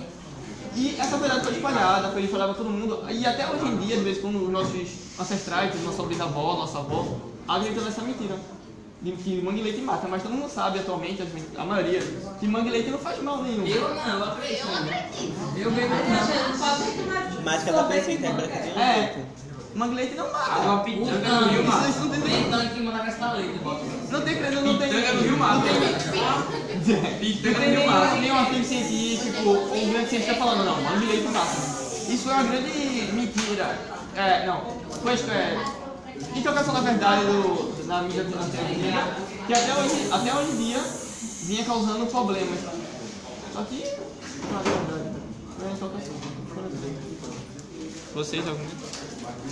E 0.74 0.96
essa 0.98 1.16
verdade 1.18 1.44
foi 1.44 1.54
espalhada, 1.54 2.10
foi 2.10 2.26
falada 2.26 2.52
pra 2.52 2.62
todo 2.64 2.72
mundo. 2.72 3.04
E 3.08 3.24
até 3.24 3.48
hoje 3.48 3.64
em 3.64 3.76
dia, 3.76 3.96
de 3.96 4.02
vez 4.02 4.18
em 4.18 4.20
quando, 4.22 4.42
os 4.42 4.50
nossos 4.50 4.88
ancestrais, 5.20 5.72
nossa 5.84 6.02
bisavó, 6.02 6.56
nossa 6.56 6.78
avó, 6.78 7.16
acreditam 7.46 7.84
nessa 7.84 8.02
mentira. 8.02 8.36
De 9.00 9.12
que 9.12 9.40
mangue 9.42 9.62
leite 9.62 9.82
mata, 9.82 10.08
mas 10.08 10.22
todo 10.22 10.32
mundo 10.32 10.50
sabe 10.50 10.78
atualmente, 10.78 11.22
a 11.56 11.64
maioria, 11.64 12.00
que 12.40 12.48
mangue 12.48 12.70
leite 12.70 12.90
não 12.90 12.98
faz 12.98 13.22
mal 13.22 13.42
nenhum. 13.42 13.66
Eu 13.66 13.94
não, 13.94 14.18
eu 14.18 14.24
acredito. 14.24 14.66
Eu 15.56 15.70
bebo 15.70 15.94
não. 15.94 17.42
Mas 17.44 17.62
cada 17.64 17.84
pessoa 17.84 18.12
interpreta 18.14 18.62
de 18.62 18.68
um 18.70 18.80
É, 18.80 18.94
jeito. 18.94 19.43
Mangue 19.74 19.94
leite 19.94 20.14
não 20.14 20.32
mata. 20.32 20.52
Água 20.52 20.78
pitanga 20.80 21.40
no 21.40 21.48
Rio 21.48 21.64
Mar. 21.64 21.88
Isso 21.88 22.00
não 22.00 22.10
tem 22.10 22.20
aqui 22.54 22.78
em 22.78 22.82
Manaus 22.84 23.14
tá 23.14 23.32
leite. 23.32 23.60
Não 24.10 24.20
tem 24.20 24.36
credo, 24.36 24.60
não 24.62 24.78
tem. 24.78 24.88
Pitanga 24.88 25.12
no 25.12 25.22
Rio. 25.22 25.36
Não 25.36 25.62
tem 25.62 27.18
Pitanga 27.18 27.58
no 27.58 27.64
Rio 27.66 28.20
nem 28.20 28.32
um 28.32 28.38
artigo 28.38 28.64
científico, 28.64 29.50
um 29.50 29.92
grande 29.92 30.08
cientista 30.08 30.34
falando, 30.34 30.64
não, 30.64 30.80
não 30.80 31.32
mata. 31.32 31.56
Isso 32.08 32.30
é 32.30 32.32
uma 32.34 32.42
grande 32.44 33.12
mentira. 33.12 33.78
É, 34.14 34.46
não. 34.46 34.62
Pois 35.02 35.28
é. 35.28 35.58
Interrogação 36.36 36.74
da 36.74 36.80
verdade 36.80 37.24
do, 37.24 37.86
da 37.86 38.02
mídia 38.02 38.22
antiga, 38.22 39.16
que 39.46 39.52
até 39.52 39.74
hoje, 39.74 40.08
até 40.12 40.34
hoje 40.34 40.50
em 40.52 40.56
dia 40.56 40.78
vinha 41.42 41.64
causando 41.64 42.06
problemas. 42.06 42.60
Só 43.52 43.62
que. 43.62 43.84
Não 44.50 44.60
é 44.60 44.62
verdade. 44.62 45.16
Não 45.58 45.68
é 45.68 45.72
interrogação. 45.72 46.14
Vocês 48.14 48.46
algum? 48.46 48.64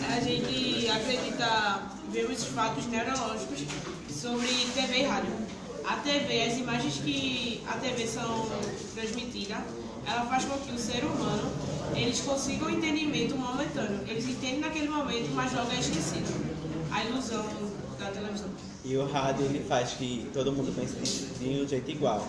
A 0.09 0.20
gente 0.20 0.89
acredita, 0.89 1.83
vemos 2.11 2.45
fatos 2.45 2.87
neurológicos 2.87 3.64
sobre 4.09 4.49
TV 4.75 4.99
e 4.99 5.03
rádio. 5.05 5.33
A 5.87 5.97
TV, 5.97 6.43
as 6.45 6.59
imagens 6.59 6.95
que 6.95 7.62
a 7.66 7.73
TV 7.75 8.07
são 8.07 8.49
transmitidas, 8.95 9.59
ela 10.07 10.27
faz 10.27 10.45
com 10.45 10.59
que 10.59 10.73
o 10.73 10.79
ser 10.79 11.05
humano 11.05 11.51
eles 11.95 12.20
consigam 12.20 12.68
um 12.68 12.70
entendimento 12.70 13.37
momentâneo. 13.37 14.01
Eles 14.07 14.27
entendem 14.27 14.61
naquele 14.61 14.89
momento, 14.89 15.31
mas 15.35 15.53
logo 15.53 15.70
é 15.73 15.81
esquecido. 15.81 16.33
A 16.91 17.05
ilusão 17.05 17.45
da 17.99 18.11
televisão. 18.11 18.51
E 18.85 18.97
o 18.97 19.07
rádio 19.07 19.45
ele 19.47 19.64
faz 19.64 19.93
que 19.93 20.29
todo 20.33 20.53
mundo 20.53 20.75
pense 20.75 20.95
de, 21.39 21.62
um 21.62 21.68
jeito 21.68 21.91
igual. 21.91 22.27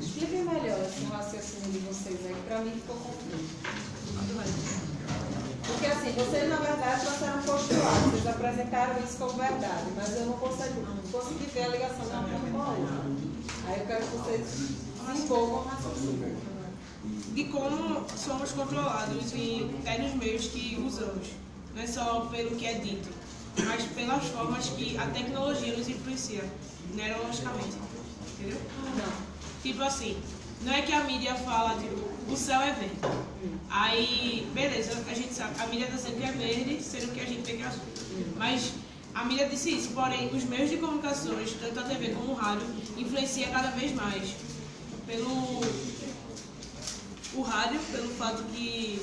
Expliquem 0.00 0.44
melhor 0.44 0.78
esse 0.84 1.04
raciocínio 1.04 1.72
de 1.72 1.78
vocês 1.80 2.18
aí, 2.26 2.34
que 2.34 2.40
pra 2.48 2.60
mim 2.60 2.72
ficou 2.72 2.96
confuso. 2.96 4.81
Porque 5.66 5.86
assim, 5.86 6.12
vocês 6.12 6.48
na 6.48 6.56
verdade 6.56 7.06
um 7.06 7.42
postulado, 7.42 8.10
vocês 8.10 8.26
apresentaram 8.26 9.02
isso 9.02 9.16
como 9.18 9.32
verdade, 9.32 9.86
mas 9.94 10.16
eu 10.16 10.26
não 10.26 10.32
consegui, 10.34 10.80
não 10.80 11.12
consegui 11.12 11.46
ver 11.46 11.62
a 11.62 11.68
ligação 11.68 12.04
uma 12.04 12.22
coisa 12.22 12.50
com 12.50 12.62
a 12.62 12.68
outra. 12.68 12.94
Aí 13.66 13.80
eu 13.80 13.86
quero 13.86 14.04
que 14.04 14.16
vocês 14.16 14.82
o 15.30 15.68
raciocínio. 15.68 16.36
De 17.34 17.44
como 17.44 18.04
somos 18.16 18.52
controlados 18.52 19.32
e 19.32 19.70
até 19.80 19.98
nos 19.98 20.14
meios 20.14 20.46
que 20.48 20.78
usamos. 20.84 21.28
Não 21.74 21.82
é 21.82 21.86
só 21.86 22.20
pelo 22.26 22.54
que 22.56 22.66
é 22.66 22.74
dito. 22.74 23.08
mas 23.66 23.84
pelas 23.84 24.24
formas 24.26 24.68
que 24.70 24.96
a 24.96 25.06
tecnologia 25.06 25.76
nos 25.76 25.88
influencia, 25.88 26.44
neurologicamente. 26.94 27.76
Entendeu? 28.38 28.58
Tipo 29.62 29.82
assim, 29.82 30.16
não 30.62 30.72
é 30.72 30.82
que 30.82 30.92
a 30.92 31.04
mídia 31.04 31.34
fala, 31.34 31.78
tipo, 31.78 32.11
o 32.32 32.36
céu 32.36 32.60
é 32.60 32.72
verde. 32.72 32.96
Aí, 33.68 34.48
beleza, 34.54 34.92
a 35.08 35.14
gente 35.14 35.34
sabe, 35.34 35.60
a 35.60 35.66
mídia 35.66 35.84
está 35.84 35.96
dizendo 35.96 36.16
que 36.16 36.24
é 36.24 36.32
verde, 36.32 36.82
sendo 36.82 37.12
que 37.12 37.20
a 37.20 37.24
gente 37.26 37.42
vê 37.42 37.56
que 37.56 37.62
é 37.62 37.66
azul. 37.66 37.82
Mas 38.36 38.72
a 39.14 39.24
mídia 39.24 39.48
disse 39.48 39.70
isso, 39.70 39.90
porém, 39.90 40.30
os 40.34 40.44
meios 40.44 40.70
de 40.70 40.78
comunicações, 40.78 41.52
tanto 41.60 41.80
a 41.80 41.82
TV 41.82 42.10
como 42.10 42.32
o 42.32 42.34
rádio, 42.34 42.66
influencia 42.96 43.48
cada 43.48 43.70
vez 43.70 43.92
mais. 43.94 44.34
Pelo 45.06 45.60
o 47.34 47.42
rádio, 47.42 47.80
pelo 47.90 48.08
fato 48.14 48.42
que 48.44 49.00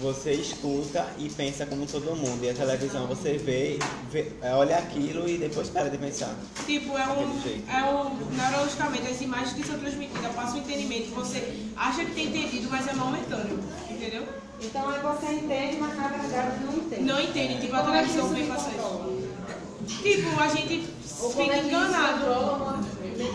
Você 0.00 0.32
escuta 0.32 1.06
e 1.18 1.28
pensa 1.28 1.66
como 1.66 1.86
todo 1.86 2.16
mundo. 2.16 2.44
E 2.44 2.50
a 2.50 2.54
televisão 2.54 3.06
você 3.06 3.38
vê, 3.38 3.78
vê 4.10 4.32
olha 4.42 4.76
aquilo 4.78 5.28
e 5.28 5.38
depois 5.38 5.68
para 5.68 5.88
de 5.88 5.98
pensar. 5.98 6.34
Tipo, 6.66 6.98
é 6.98 7.06
um, 7.06 7.40
é 7.70 7.84
um. 7.84 8.16
Neurologicamente, 8.34 9.08
as 9.08 9.20
imagens 9.20 9.52
que 9.52 9.66
são 9.66 9.78
transmitidas 9.78 10.34
passam 10.34 10.56
um 10.56 10.60
entendimento 10.60 11.14
você 11.14 11.54
acha 11.76 12.04
que 12.04 12.12
tem 12.12 12.26
entendido, 12.26 12.68
mas 12.70 12.86
é 12.88 12.94
momentâneo. 12.94 13.58
Entendeu? 13.88 14.26
Então 14.60 14.88
aí 14.88 15.00
você 15.00 15.32
entende, 15.32 15.76
mas 15.78 15.96
na 15.96 16.08
verdade 16.08 16.64
não 16.64 16.74
entende. 16.74 17.02
Não 17.02 17.20
entende, 17.20 17.60
tipo, 17.60 17.76
a 17.76 17.80
é 17.80 17.84
televisão 17.84 18.28
vem 18.28 18.44
isso. 18.44 20.02
Tipo, 20.02 20.40
a 20.40 20.48
gente 20.48 20.88
fica 21.32 21.54
é 21.54 21.64
enganado. 21.64 22.84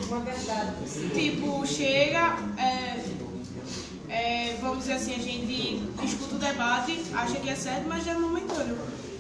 uma 0.08 0.20
verdade? 0.20 0.74
Tipo, 1.14 1.66
chega, 1.66 2.38
é, 2.58 3.04
é, 4.10 4.58
vamos 4.60 4.80
dizer 4.80 4.94
assim, 4.94 5.14
a 5.14 5.20
gente 5.20 5.84
escuta 6.04 6.36
o 6.36 6.40
debate, 6.40 7.00
acha 7.14 7.36
que 7.36 7.50
é 7.50 7.56
certo, 7.56 7.88
mas 7.88 8.04
já 8.04 8.12
é 8.12 8.18
momentâneo. 8.18 8.78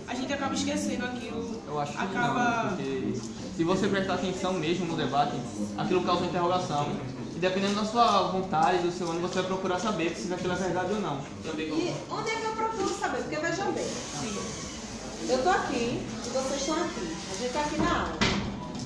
A 0.07 0.15
gente 0.15 0.33
acaba 0.33 0.55
esquecendo 0.55 1.05
aquilo. 1.05 1.61
Eu 1.67 1.79
acho 1.79 1.91
que 1.91 2.03
acaba. 2.03 2.63
não, 2.63 2.69
porque 2.69 3.13
se 3.55 3.63
você 3.63 3.87
prestar 3.87 4.15
atenção 4.15 4.53
mesmo 4.53 4.87
no 4.87 4.95
debate, 4.95 5.35
aquilo 5.77 6.03
causa 6.03 6.25
interrogação. 6.25 6.87
E 7.35 7.39
dependendo 7.39 7.75
da 7.75 7.85
sua 7.85 8.31
vontade, 8.31 8.79
do 8.79 8.91
seu 8.91 9.07
ânimo, 9.11 9.27
você 9.27 9.35
vai 9.35 9.43
procurar 9.43 9.79
saber 9.79 10.15
se 10.15 10.33
aquilo 10.33 10.53
é 10.53 10.55
verdade 10.55 10.93
ou 10.93 10.99
não. 10.99 11.21
E 11.45 11.93
onde 12.09 12.29
é 12.31 12.35
que 12.35 12.45
eu 12.45 12.51
procuro 12.53 12.89
saber? 12.89 13.19
Porque 13.19 13.35
veja 13.37 13.65
bem, 13.65 13.87
eu 15.29 15.37
estou 15.37 15.51
aqui 15.51 16.01
e 16.25 16.29
vocês 16.29 16.61
estão 16.61 16.75
aqui. 16.75 17.15
A 17.31 17.35
gente 17.35 17.45
está 17.45 17.59
aqui 17.61 17.77
na 17.79 18.01
aula. 18.01 18.17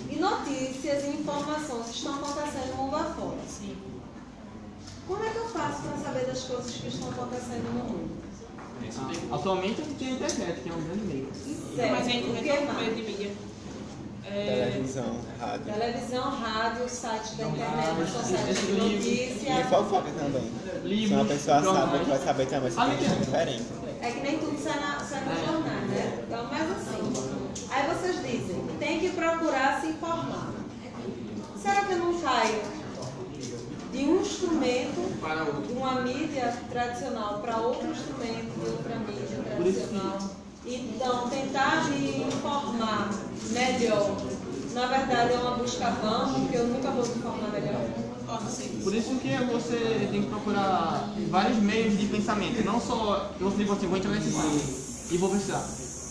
E 0.09 0.15
notícias 0.17 1.03
e 1.05 1.07
informações 1.07 1.89
estão 1.89 2.15
acontecendo 2.15 2.75
no 2.75 2.83
mundo 2.83 2.95
afora. 2.97 3.37
Sim. 3.47 3.92
Como 5.13 5.25
é 5.25 5.29
que 5.29 5.37
eu 5.37 5.45
faço 5.47 5.83
para 5.83 5.97
saber 5.97 6.25
das 6.25 6.43
coisas 6.43 6.71
que 6.71 6.87
estão 6.87 7.09
acontecendo 7.09 7.63
no 7.71 7.83
mundo? 7.83 8.09
Atualmente 9.31 9.81
a 9.81 9.83
gente 9.85 9.95
tem 9.99 10.07
a 10.07 10.11
internet, 10.11 10.59
que 10.61 10.69
é 10.69 10.73
um 10.73 10.81
grande 10.81 11.05
meio. 11.05 11.29
Certo. 11.75 11.91
Mas 11.91 12.07
a 12.07 12.11
internet 12.11 12.49
é 12.49 12.59
um 12.59 12.73
meio 12.73 12.95
de 12.95 13.01
mídia. 13.03 13.31
É, 14.25 14.71
Televisão, 14.71 15.17
rádio. 15.39 15.65
Televisão, 15.73 16.23
rádio, 16.31 16.89
site 16.89 17.35
da 17.35 17.43
internet, 17.45 18.11
são 18.11 18.23
sites 18.23 18.59
de 18.61 18.71
livro. 18.71 18.87
E 18.87 19.29
notícia. 19.29 19.65
fofoca 19.65 20.11
também. 20.17 20.51
Livros, 20.83 21.09
Se 21.09 21.13
uma 21.13 21.25
pessoa 21.25 21.55
sabe, 21.61 21.65
jornais. 21.65 21.91
você 21.99 22.09
vai 22.09 22.19
saber 22.19 22.45
também, 22.47 22.71
você 22.71 22.79
Ah, 22.79 22.87
mentira. 22.87 23.15
diferente. 23.17 23.63
É 24.01 24.11
que 24.11 24.19
nem 24.21 24.39
tudo 24.39 24.57
sai, 24.63 24.79
na, 24.79 24.99
sai 24.99 25.23
nos 25.25 25.45
jornais, 25.45 25.89
né? 25.91 26.23
Então, 26.25 26.47
mas 26.51 26.71
assim. 26.71 27.69
Aí 27.69 27.87
vocês 27.87 28.15
dizem, 28.15 28.65
tem 28.79 28.99
que 28.99 29.09
procurar 29.09 29.79
se 29.79 29.87
informar. 29.87 30.51
Será 31.61 31.85
que 31.85 31.93
eu 31.93 31.97
não 31.99 32.19
saio 32.19 32.61
de 33.93 34.05
um 34.05 34.21
instrumento, 34.21 35.19
Para 35.21 35.43
outro. 35.43 35.61
de 35.61 35.73
uma 35.73 36.01
mídia 36.01 36.57
tradicional 36.69 37.39
para 37.39 37.57
outro 37.57 37.87
instrumento, 37.91 38.59
de 38.59 38.69
outra 38.69 38.95
mídia 38.99 39.39
tradicional? 39.55 40.17
Então, 40.65 41.29
tentar 41.29 41.89
me 41.89 42.23
informar 42.23 43.09
melhor. 43.51 44.17
Na 44.73 44.87
verdade, 44.87 45.33
é 45.33 45.37
uma 45.37 45.57
busca 45.57 45.89
vã, 45.91 46.33
porque 46.33 46.57
eu 46.57 46.67
nunca 46.67 46.89
vou 46.89 47.05
me 47.05 47.15
informar 47.15 47.51
melhor. 47.51 47.81
Por 48.83 48.95
isso 48.95 49.15
que 49.15 49.35
você 49.45 50.07
tem 50.11 50.23
que 50.23 50.29
procurar 50.29 51.13
vários 51.29 51.59
meios 51.59 51.99
de 51.99 52.07
pensamento, 52.07 52.65
não 52.65 52.81
só 52.81 53.29
que 53.37 53.43
você 53.43 53.57
tipo 53.57 53.73
assim, 53.73 53.87
vou 53.87 53.97
entrar 53.97 54.11
nesse 54.11 54.31
site 54.31 55.11
e 55.11 55.17
vou 55.17 55.29
pesquisar. 55.29 55.63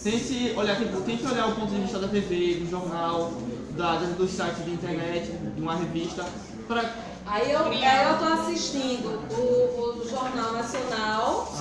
Tente 0.04 0.54
olhar, 0.56 0.76
tipo, 0.76 1.00
tente 1.00 1.26
olhar 1.26 1.48
o 1.48 1.54
ponto 1.54 1.72
de 1.72 1.80
vista 1.80 1.98
da 1.98 2.08
TV, 2.08 2.60
do 2.60 2.70
jornal, 2.70 3.32
da, 3.76 3.96
dos 3.96 4.30
sites 4.30 4.64
de 4.64 4.70
internet, 4.72 5.32
de 5.32 5.60
uma 5.60 5.74
revista, 5.74 6.24
para 6.68 7.11
Aí 7.26 7.50
eu, 7.50 7.60
aí 7.66 8.06
eu 8.10 8.18
tô 8.18 8.24
assistindo 8.42 9.20
o, 9.30 10.00
o 10.02 10.08
Jornal 10.08 10.52
Nacional, 10.52 11.52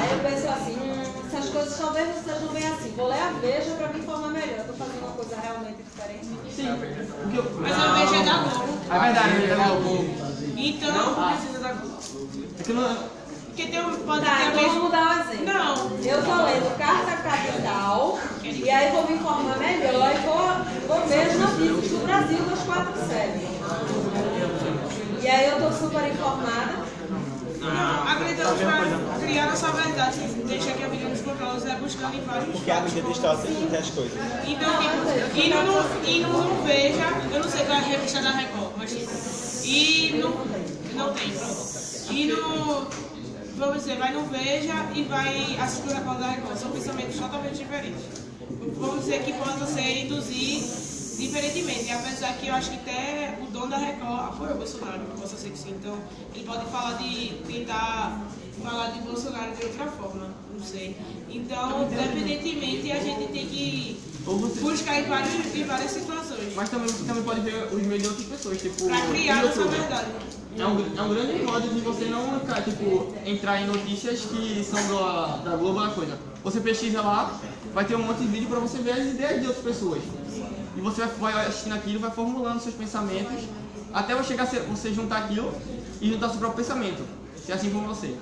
aí 0.00 0.10
eu 0.12 0.18
penso 0.20 0.48
assim, 0.48 0.76
hum, 0.80 1.02
essas 1.32 1.50
coisas 1.50 1.78
talvez 1.78 2.08
não 2.08 2.22
sejam 2.34 2.48
bem 2.52 2.66
assim. 2.66 2.92
Vou 2.96 3.08
ler 3.08 3.20
a 3.20 3.30
Veja 3.40 3.70
para 3.76 3.88
me 3.88 4.00
informar 4.00 4.28
melhor. 4.28 4.58
Eu 4.58 4.64
tô 4.64 4.72
fazendo 4.72 4.98
uma 5.04 5.12
coisa 5.12 5.36
realmente 5.40 5.82
diferente. 5.82 6.26
Sim. 6.54 6.72
O 6.72 7.30
que 7.30 7.36
eu- 7.36 7.58
Mas 7.60 7.78
a 7.78 7.92
veja 7.92 8.16
é 8.16 8.24
da 8.24 8.38
Globo. 8.38 8.78
É 8.90 8.98
verdade, 8.98 9.44
é 9.44 9.54
da 9.56 9.64
Globo. 9.64 10.04
Então. 10.56 10.92
Não 11.16 11.28
precisa 11.32 11.58
da 11.60 11.72
Globo. 11.72 12.28
É 12.58 12.62
que 12.62 12.72
não, 12.72 12.96
Porque 13.46 13.66
tem 13.66 13.80
um. 13.86 13.96
Pode 14.04 14.24
Tá, 14.24 14.36
ter 14.36 14.46
então 14.48 14.74
vamos 14.74 14.90
dar 14.92 15.08
um 15.08 15.20
exemplo. 15.20 15.44
Não. 15.44 15.74
Eu 16.02 16.22
tô 16.24 16.44
lendo 16.44 16.78
Carta 16.78 17.16
Capital, 17.22 18.18
e 18.42 18.70
aí 18.70 18.90
vou 18.92 19.06
me 19.06 19.14
informar 19.14 19.58
melhor 19.58 20.12
e 20.14 20.18
vou, 20.26 20.88
vou 20.96 21.06
ver 21.06 21.20
as 21.22 21.38
notícias 21.38 21.90
do 21.90 22.04
Brasil 22.04 22.38
das 22.44 22.58
quatro 22.60 23.06
séries. 23.06 23.54
E 25.24 25.26
aí 25.26 25.48
eu 25.48 25.56
tô 25.56 25.72
super 25.72 26.06
informada. 26.06 26.84
Não, 27.58 28.08
acreditamos 28.08 28.60
para 28.60 29.26
criar 29.26 29.46
nossa 29.46 29.72
verdade, 29.72 30.18
deixar 30.18 30.74
que 30.74 30.84
a 30.84 30.88
vida 30.88 31.08
nos 31.08 31.22
controla, 31.22 31.58
é 31.66 31.76
buscando 31.76 32.14
em 32.14 32.20
vários 32.20 32.54
Porque 32.54 32.70
a 32.70 32.82
mídia 32.82 33.02
distorce 33.04 33.48
muito 33.48 33.74
as 33.74 33.88
coisas. 33.88 34.18
Então, 34.46 34.70
tipo, 34.82 35.40
e 35.40 35.48
no, 35.48 36.06
e 36.06 36.20
no 36.20 36.28
Não 36.30 36.62
Veja, 36.66 37.06
eu 37.32 37.42
não 37.42 37.50
sei 37.50 37.64
qual 37.64 37.78
é 37.78 37.80
a 37.80 37.84
revista 37.84 38.20
da 38.20 38.30
Record, 38.32 38.72
mas 38.76 38.90
tipo, 38.90 39.10
e 39.64 40.20
no, 40.20 40.28
não 40.94 41.14
tem, 41.14 41.30
pronto. 41.30 41.56
E 42.10 42.26
no, 42.26 42.86
vamos 43.56 43.76
dizer, 43.76 43.96
vai 43.96 44.12
no 44.12 44.26
Veja 44.26 44.74
e 44.94 45.04
vai 45.04 45.56
assistir 45.58 45.90
a 45.94 46.00
Record 46.00 46.18
da 46.18 46.26
Record. 46.32 46.58
São 46.58 46.70
pensamentos 46.70 47.18
totalmente 47.18 47.56
diferentes. 47.56 48.02
Vamos 48.76 49.00
dizer 49.00 49.22
que 49.22 49.32
possa 49.32 49.64
ser 49.64 50.04
induzir 50.04 50.93
diferentemente. 51.16 51.84
E 51.86 51.90
apesar 51.92 52.34
que 52.34 52.48
eu 52.48 52.54
acho 52.54 52.70
que 52.70 52.76
até 52.76 53.38
o 53.42 53.50
dono 53.50 53.68
da 53.68 53.76
Record 53.76 54.20
apoia 54.20 54.52
o 54.54 54.58
Bolsonaro, 54.58 55.00
possa 55.20 55.36
ser 55.36 55.50
que 55.50 55.58
sim. 55.58 55.70
Então, 55.78 55.96
ele 56.34 56.44
pode 56.44 56.64
falar 56.66 56.94
de, 56.94 57.34
tentar 57.46 58.22
falar 58.62 58.90
de 58.90 59.00
Bolsonaro 59.00 59.52
de 59.54 59.64
outra 59.64 59.86
forma, 59.86 60.28
não 60.52 60.64
sei. 60.64 60.96
Então, 61.28 61.84
independentemente, 61.84 62.92
a 62.92 63.00
gente 63.00 63.28
tem 63.32 63.46
que 63.46 64.00
você- 64.24 64.60
buscar 64.60 65.00
em, 65.00 65.04
vários, 65.04 65.54
em 65.54 65.64
várias 65.64 65.90
situações. 65.90 66.54
Mas 66.54 66.68
também 66.70 66.86
você 66.88 67.04
também 67.04 67.22
pode 67.22 67.40
ver 67.40 67.68
os 67.72 67.82
meios 67.82 68.02
de 68.02 68.08
outras 68.08 68.26
pessoas, 68.26 68.60
tipo. 68.60 68.84
Pra 68.84 69.00
criar 69.08 69.42
YouTube. 69.42 69.68
verdade. 69.68 70.08
É 70.56 70.64
um, 70.64 70.98
é 70.98 71.02
um 71.02 71.08
grande 71.08 71.42
modo 71.42 71.68
de 71.68 71.80
você 71.80 72.04
não 72.04 72.38
tipo, 72.64 73.12
entrar 73.26 73.60
em 73.60 73.66
notícias 73.66 74.20
que 74.20 74.64
são 74.64 74.80
da, 74.88 75.36
da 75.38 75.56
Globo 75.56 75.80
ou 75.80 75.86
da 75.88 75.92
coisa. 75.92 76.16
Você 76.44 76.60
pesquisa 76.60 77.02
lá, 77.02 77.40
vai 77.74 77.84
ter 77.84 77.96
um 77.96 78.04
monte 78.04 78.18
de 78.18 78.26
vídeo 78.26 78.48
pra 78.48 78.60
você 78.60 78.78
ver 78.78 78.92
as 78.92 79.06
ideias 79.06 79.40
de 79.40 79.48
outras 79.48 79.64
pessoas. 79.64 80.00
E 80.76 80.80
você 80.80 81.04
vai, 81.06 81.32
vai 81.32 81.46
assistindo 81.46 81.74
aquilo, 81.74 82.00
vai 82.00 82.10
formulando 82.10 82.60
seus 82.60 82.74
pensamentos, 82.74 83.44
até 83.92 84.14
você 84.14 84.24
chegar 84.28 84.42
a 84.44 84.46
ser- 84.46 84.60
você 84.62 84.92
juntar 84.92 85.18
aquilo 85.18 85.52
e 86.00 86.10
juntar 86.12 86.28
seu 86.30 86.38
próprio 86.38 86.64
pensamento. 86.64 87.02
Se 87.44 87.52
assim 87.52 87.70
como 87.70 87.86
você. 87.88 88.14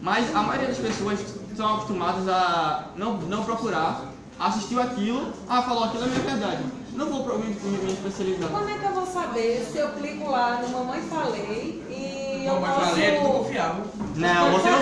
Mas 0.00 0.34
a 0.34 0.42
maioria 0.42 0.68
das 0.68 0.78
pessoas 0.78 1.18
são 1.56 1.74
acostumadas 1.74 2.28
a 2.28 2.90
não, 2.96 3.14
não 3.18 3.42
procurar, 3.44 4.02
assistiu 4.38 4.80
aquilo, 4.82 5.32
ah, 5.48 5.62
falou 5.62 5.84
aquilo 5.84 6.04
é 6.04 6.08
minha 6.08 6.20
verdade. 6.20 6.62
Não 6.92 7.06
vou 7.10 7.24
pro- 7.24 7.38
me, 7.38 7.46
me, 7.46 7.78
me 7.78 7.92
especializar. 7.92 8.48
Como 8.50 8.68
é 8.68 8.78
que 8.78 8.84
eu 8.84 8.92
vou 8.92 9.06
saber 9.06 9.66
se 9.70 9.78
eu 9.78 9.88
clico 9.90 10.30
lá 10.30 10.60
no 10.62 10.68
Mamãe 10.68 11.02
Falei 11.02 11.82
e 11.90 12.44
eu 12.46 12.54
Mamãe 12.54 12.70
posso... 12.74 12.90
Falei 12.90 13.04
é 13.04 13.20
confiável. 13.20 13.84
Não, 14.14 14.52
você 14.52 14.70
não, 14.70 14.78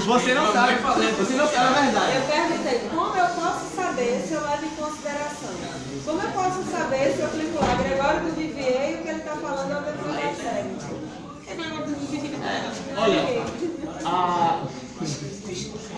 você 0.00 0.34
não 0.34 0.52
sabe, 0.52 0.74
você 0.74 1.34
não 1.34 1.46
sabe 1.48 1.66
a 1.78 1.80
verdade. 1.82 2.16
Eu 2.16 2.22
perguntei, 2.22 2.88
como 2.88 3.16
eu 3.16 3.26
posso 3.26 3.76
saber 3.76 4.24
se 4.26 4.34
eu 4.34 4.40
levo 4.42 4.64
em 4.64 4.70
consideração? 4.70 5.50
Como 6.04 6.20
eu 6.20 6.30
posso 6.32 6.62
saber 6.70 7.14
se 7.14 7.20
eu 7.20 7.28
clico 7.28 7.58
lá, 7.64 7.74
Gregório 7.76 8.20
do 8.20 8.36
Vivier 8.36 8.90
e 8.90 8.94
o 8.94 9.02
que 9.02 9.08
ele 9.08 9.18
está 9.20 9.36
falando 9.36 9.72
é 9.72 9.78
o 9.78 9.82
depois 9.82 10.14
da 10.14 10.34
série? 10.34 11.04
Olha, 12.96 13.20
a... 14.04 14.62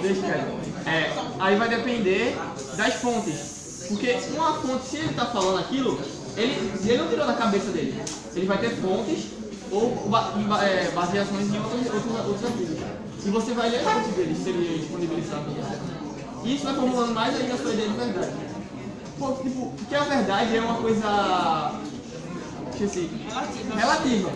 Deixa 0.03 0.27
eu 0.27 0.93
é, 0.93 1.13
Aí 1.41 1.57
vai 1.57 1.69
depender 1.69 2.37
das 2.77 2.95
fontes. 2.95 3.87
Porque 3.89 4.17
uma 4.35 4.55
fonte, 4.55 4.87
se 4.87 4.97
ele 4.99 5.11
está 5.11 5.27
falando 5.27 5.59
aquilo, 5.59 6.01
ele, 6.37 6.73
ele 6.85 6.99
não 6.99 7.09
tirou 7.09 7.27
da 7.27 7.35
cabeça 7.35 7.71
dele. 7.73 8.01
Ele 8.35 8.47
vai 8.47 8.59
ter 8.59 8.77
fontes 8.77 9.27
ou 9.73 9.93
é, 10.63 10.91
baseações 10.93 11.53
em 11.53 11.59
outros, 11.59 11.87
outros, 11.93 12.27
outros 12.27 12.45
artigos. 12.45 12.79
E 13.25 13.31
você 13.31 13.55
vai 13.55 13.71
ler 13.71 13.81
a 13.81 13.91
fonte 13.91 14.11
dele, 14.11 14.37
se 14.37 14.51
ele 14.51 14.79
disponibilizar 14.79 15.41
para 15.41 15.53
você. 15.53 15.79
E 16.45 16.55
isso 16.55 16.65
vai 16.65 16.75
formulando 16.75 17.13
mais 17.13 17.35
ainda 17.35 17.55
a 17.55 17.59
sua 17.59 17.73
ideia 17.73 17.89
de 17.89 17.97
verdade. 17.97 18.46
Pô, 19.19 19.33
tipo, 19.33 19.73
porque 19.77 19.95
a 19.95 20.05
verdade 20.05 20.57
é 20.57 20.61
uma 20.61 20.75
coisa. 20.75 21.73
Esqueci. 22.71 23.11
Relativa. 23.75 24.31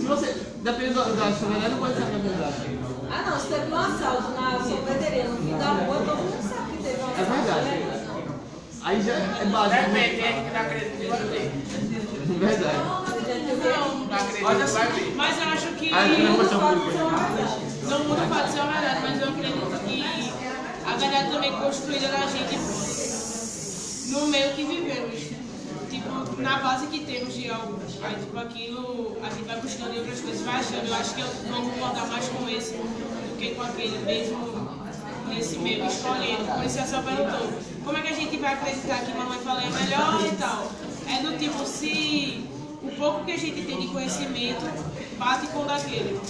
Se 0.00 0.06
você. 0.06 0.44
Depende 0.64 0.94
da, 0.94 1.02
da 1.02 1.32
sua 1.32 1.48
verdade, 1.48 1.74
não 1.74 1.78
pode 1.78 1.94
ser 1.94 2.02
a 2.02 2.06
verdade. 2.06 2.78
Ah 3.10 3.30
não, 3.30 3.38
se 3.38 3.48
teve 3.48 3.70
um 3.70 3.78
assalto 3.78 4.30
na 4.30 4.58
sorveteria 4.60 5.24
no 5.24 5.36
fim 5.36 5.58
da 5.58 5.66
rua, 5.72 5.96
todo 6.06 6.16
mundo 6.16 6.42
sabe 6.42 6.72
que 6.72 6.82
teve 6.82 7.02
um 7.02 7.04
assalto. 7.04 7.20
É 7.20 7.24
verdade. 7.24 8.04
Aí 8.82 9.02
já 9.02 9.12
é 9.12 9.44
básico. 9.44 9.82
Depende, 9.82 10.16
gente 10.16 10.44
que 10.44 10.50
não 10.54 10.60
acredita. 10.60 11.16
Verdade. 12.34 12.78
Olha 14.44 14.64
assim, 14.64 15.14
mas 15.14 15.38
eu 15.38 15.48
acho 15.48 15.66
que. 15.74 15.92
Ah, 15.92 16.06
não 16.06 16.36
vai 16.36 16.46
ser 16.46 16.54
um 16.54 16.58
grupo. 16.60 16.90
Não 17.88 18.04
muda 18.04 18.22
pode 18.28 18.52
ser 18.52 18.60
a 18.60 18.66
verdade, 18.66 19.00
mas 19.02 19.20
eu 19.20 19.28
acredito 19.28 19.84
que 19.84 20.04
a 20.86 20.96
verdade 20.96 21.30
também 21.30 21.50
é 21.54 21.60
construída 21.60 22.08
na 22.08 22.26
gente 22.26 22.58
no 24.08 24.26
meio 24.28 24.52
que 24.54 24.64
vivemos. 24.64 25.20
Tipo, 25.90 26.40
na 26.40 26.58
base 26.58 26.86
que 26.86 27.00
temos 27.00 27.34
de 27.34 27.50
algo. 27.50 27.78
Aí, 28.02 28.14
tipo, 28.16 28.38
aquilo, 28.38 29.16
a 29.22 29.30
gente 29.30 29.44
vai 29.44 29.60
buscando 29.60 29.94
em 29.94 29.98
outras 29.98 30.20
coisas, 30.20 30.42
vai 30.42 30.60
achando. 30.60 30.88
Eu 30.88 30.94
acho 30.94 31.14
que 31.14 31.20
eu 31.20 31.26
vou 31.28 31.70
concordar 31.70 32.06
mais 32.08 32.28
com 32.28 32.48
esse 32.48 32.72
do 32.72 33.38
que 33.38 33.54
com 33.54 33.62
aquele, 33.62 33.98
mesmo 33.98 34.84
nesse 35.28 35.58
meio, 35.58 35.86
escolhendo. 35.86 36.44
Por 36.54 36.64
isso 36.64 36.80
a 36.80 36.82
senhora 36.84 37.06
perguntou, 37.06 37.52
como 37.84 37.98
é 37.98 38.02
que 38.02 38.08
a 38.08 38.16
gente 38.16 38.36
vai 38.38 38.54
acreditar 38.54 39.04
que 39.04 39.16
mamãe 39.16 39.38
falou 39.40 39.60
é 39.60 39.70
melhor 39.70 40.20
e 40.24 40.36
tal? 40.36 40.70
É 41.08 41.22
do 41.22 41.38
tipo, 41.38 41.64
se 41.64 42.44
o 42.82 42.90
pouco 42.96 43.24
que 43.24 43.32
a 43.32 43.38
gente 43.38 43.62
tem 43.62 43.80
de 43.80 43.88
conhecimento 43.88 44.64
bate 45.18 45.46
com 45.48 45.60
o 45.60 45.64
daquele. 45.64 46.20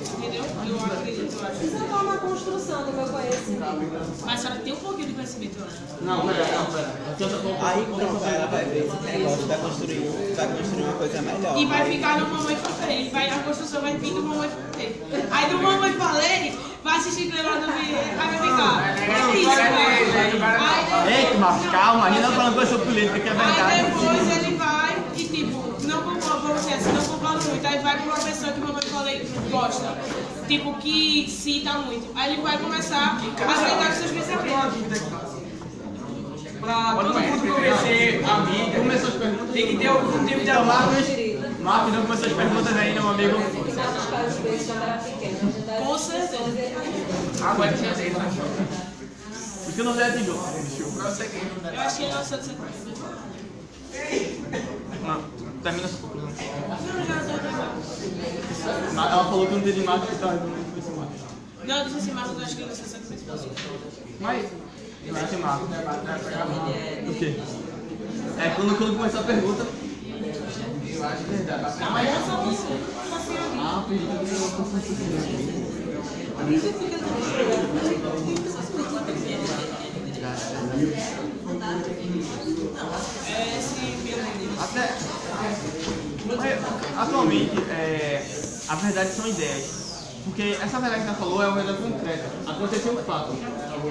Entendeu? 0.00 0.44
Eu 0.66 0.76
acredito, 0.76 1.36
eu 1.38 1.46
acho. 1.46 1.64
Isso 1.64 1.76
é 1.76 1.96
uma 1.96 2.16
construção 2.18 2.84
do 2.84 2.92
meu 2.92 3.06
conhecimento. 3.08 4.24
Mas 4.24 4.34
a 4.34 4.36
senhora 4.42 4.60
tem 4.60 4.72
um 4.72 4.76
pouquinho 4.76 5.08
de 5.08 5.14
conhecimento, 5.14 5.58
eu 5.58 5.66
acho. 5.66 5.76
Não, 6.00 6.26
pera, 6.26 6.46
não, 6.56 6.66
pera. 6.66 6.90
Aí 7.68 7.84
pronto, 7.86 8.24
ela 8.24 8.46
vai 8.46 8.64
ver 8.64 8.86
esse 8.86 9.18
negócio, 9.18 9.46
vai 9.46 9.58
construir, 9.58 10.34
vai 10.36 10.48
construir 10.48 10.82
uma 10.84 10.92
coisa 10.94 11.22
melhor. 11.22 11.58
E 11.58 11.66
vai 11.66 11.84
ficar 11.90 12.18
no 12.20 12.28
Mamãe 12.28 12.56
Falei. 12.56 13.10
Vai, 13.10 13.30
a 13.30 13.38
construção 13.40 13.80
vai 13.82 13.96
vir 13.96 14.14
do 14.14 14.22
Mamãe 14.22 14.48
Falei. 14.48 15.02
Aí 15.30 15.50
do 15.50 15.58
Mamãe 15.58 15.92
Falei, 15.92 16.58
vai 16.82 16.96
assistir 16.96 17.30
Cleópatra 17.30 17.66
do 17.66 17.72
Vieira, 17.72 18.00
aí 18.00 18.16
vai 18.16 18.38
ficar. 18.38 18.98
É 18.98 19.36
isso, 19.36 20.38
vai. 20.38 21.12
Eita, 21.12 21.38
Marcos, 21.38 21.70
calma, 21.70 22.06
a 22.06 22.10
gente 22.10 22.22
não 22.22 22.30
tá 22.30 22.36
falando 22.36 22.54
coisa 22.54 22.70
sobre 22.70 22.86
política, 22.86 23.20
que 23.20 23.28
é 23.28 23.32
Aí 23.32 23.36
verdade. 23.36 23.84
depois 23.84 24.36
ele 24.44 24.56
vai 24.56 25.04
e 25.16 25.24
tipo, 25.24 25.86
não 25.86 26.02
concordo, 26.02 26.40
vamos 26.48 26.60
dizer 26.62 26.74
assim, 26.74 26.92
não 26.92 27.04
concordo 27.04 27.44
muito. 27.50 27.66
Aí 27.66 27.78
vai 27.80 27.96
pra 27.96 28.04
uma 28.06 28.16
pessoa 28.16 28.52
que 28.52 28.60
mamãe 28.60 28.79
gosta. 29.50 29.96
Tipo, 30.48 30.74
que 30.74 31.28
cita 31.30 31.72
muito. 31.78 32.10
Aí 32.16 32.32
ele 32.34 32.42
vai 32.42 32.58
começar 32.58 32.96
a 32.98 33.16
aceitar 33.16 33.86
com 33.88 33.92
seus 33.94 34.10
pensamentos. 34.10 35.00
pra 36.60 36.94
todo 36.94 37.14
mundo 37.14 37.54
conhecer 37.54 38.22
a 38.24 38.36
mídia, 38.40 38.80
perguntas. 39.14 39.52
tem 39.52 39.66
que 39.68 39.76
ter 39.78 39.86
algum 39.88 40.26
tipo 40.26 40.40
de 40.40 40.50
Marcos, 40.52 41.06
Querido, 41.06 41.62
Marcos, 41.62 41.92
não 41.94 42.02
começou 42.02 42.26
as 42.26 42.32
perguntas 42.34 42.76
ainda, 42.76 43.00
meu 43.00 43.10
amigo. 43.10 43.34
Com 43.36 43.40
ele- 44.44 44.58
Agora 47.42 47.72
tinha 47.72 47.94
dentro. 47.94 48.20
Por 49.64 49.72
que 49.74 49.82
não 49.82 49.96
der 49.96 50.12
de 50.18 50.24
gol? 50.24 50.34
Eu 51.72 51.80
acho 51.80 51.96
que 51.96 52.02
ele 52.02 52.12
não 52.12 52.24
sabe 52.24 52.42
dizer. 52.42 52.56
Não, 55.60 55.64
termina 55.64 55.88
essa 55.88 55.98
conclusão. 55.98 56.30
Não. 58.94 59.04
Ela 59.04 59.24
falou 59.24 59.46
que 59.46 59.52
não 59.52 59.60
tem 59.60 59.72
de 59.74 59.82
Marcos 59.82 60.08
que 60.08 60.16
tá 60.16 60.32
não 60.32 60.78
esse 60.78 60.90
Marcos. 60.92 61.20
Não, 61.64 61.76
eu 61.76 61.84
disse 61.84 61.96
assim, 61.98 62.12
mas 62.12 62.32
eu 62.32 62.38
acho 62.38 62.56
que 62.56 62.62
ele 62.62 62.70
não 62.70 62.76
sabe 62.76 63.02
dizer 63.02 63.14
explosivo. 63.16 63.54
Mas, 64.20 64.46
esse 65.04 65.36
Marcos. 65.36 65.68
O 65.68 67.14
quê? 67.14 67.36
É, 68.38 68.50
quando, 68.56 68.78
quando 68.78 68.96
começou 68.96 69.20
a 69.20 69.24
pergunta. 69.24 69.66
Eu 70.92 71.04
acho 71.04 71.22
verdade. 71.24 71.64
Ah, 71.80 71.90
mas 71.90 72.08
é 72.08 72.12
só 72.24 72.36
você. 72.42 72.66
Ah, 73.58 73.84
É, 83.28 83.58
Até. 84.62 84.94
Atualmente, 86.96 87.58
é, 87.70 88.24
a 88.68 88.74
verdade 88.76 89.10
são 89.12 89.26
ideias. 89.26 89.80
Porque 90.24 90.56
essa 90.62 90.78
verdade 90.78 91.02
que 91.02 91.08
ela 91.08 91.16
falou 91.16 91.42
é 91.42 91.46
uma 91.48 91.56
verdade 91.56 91.82
concreta. 91.82 92.26
Aconteceu 92.46 92.92
um 92.92 93.02
fato. 93.02 93.32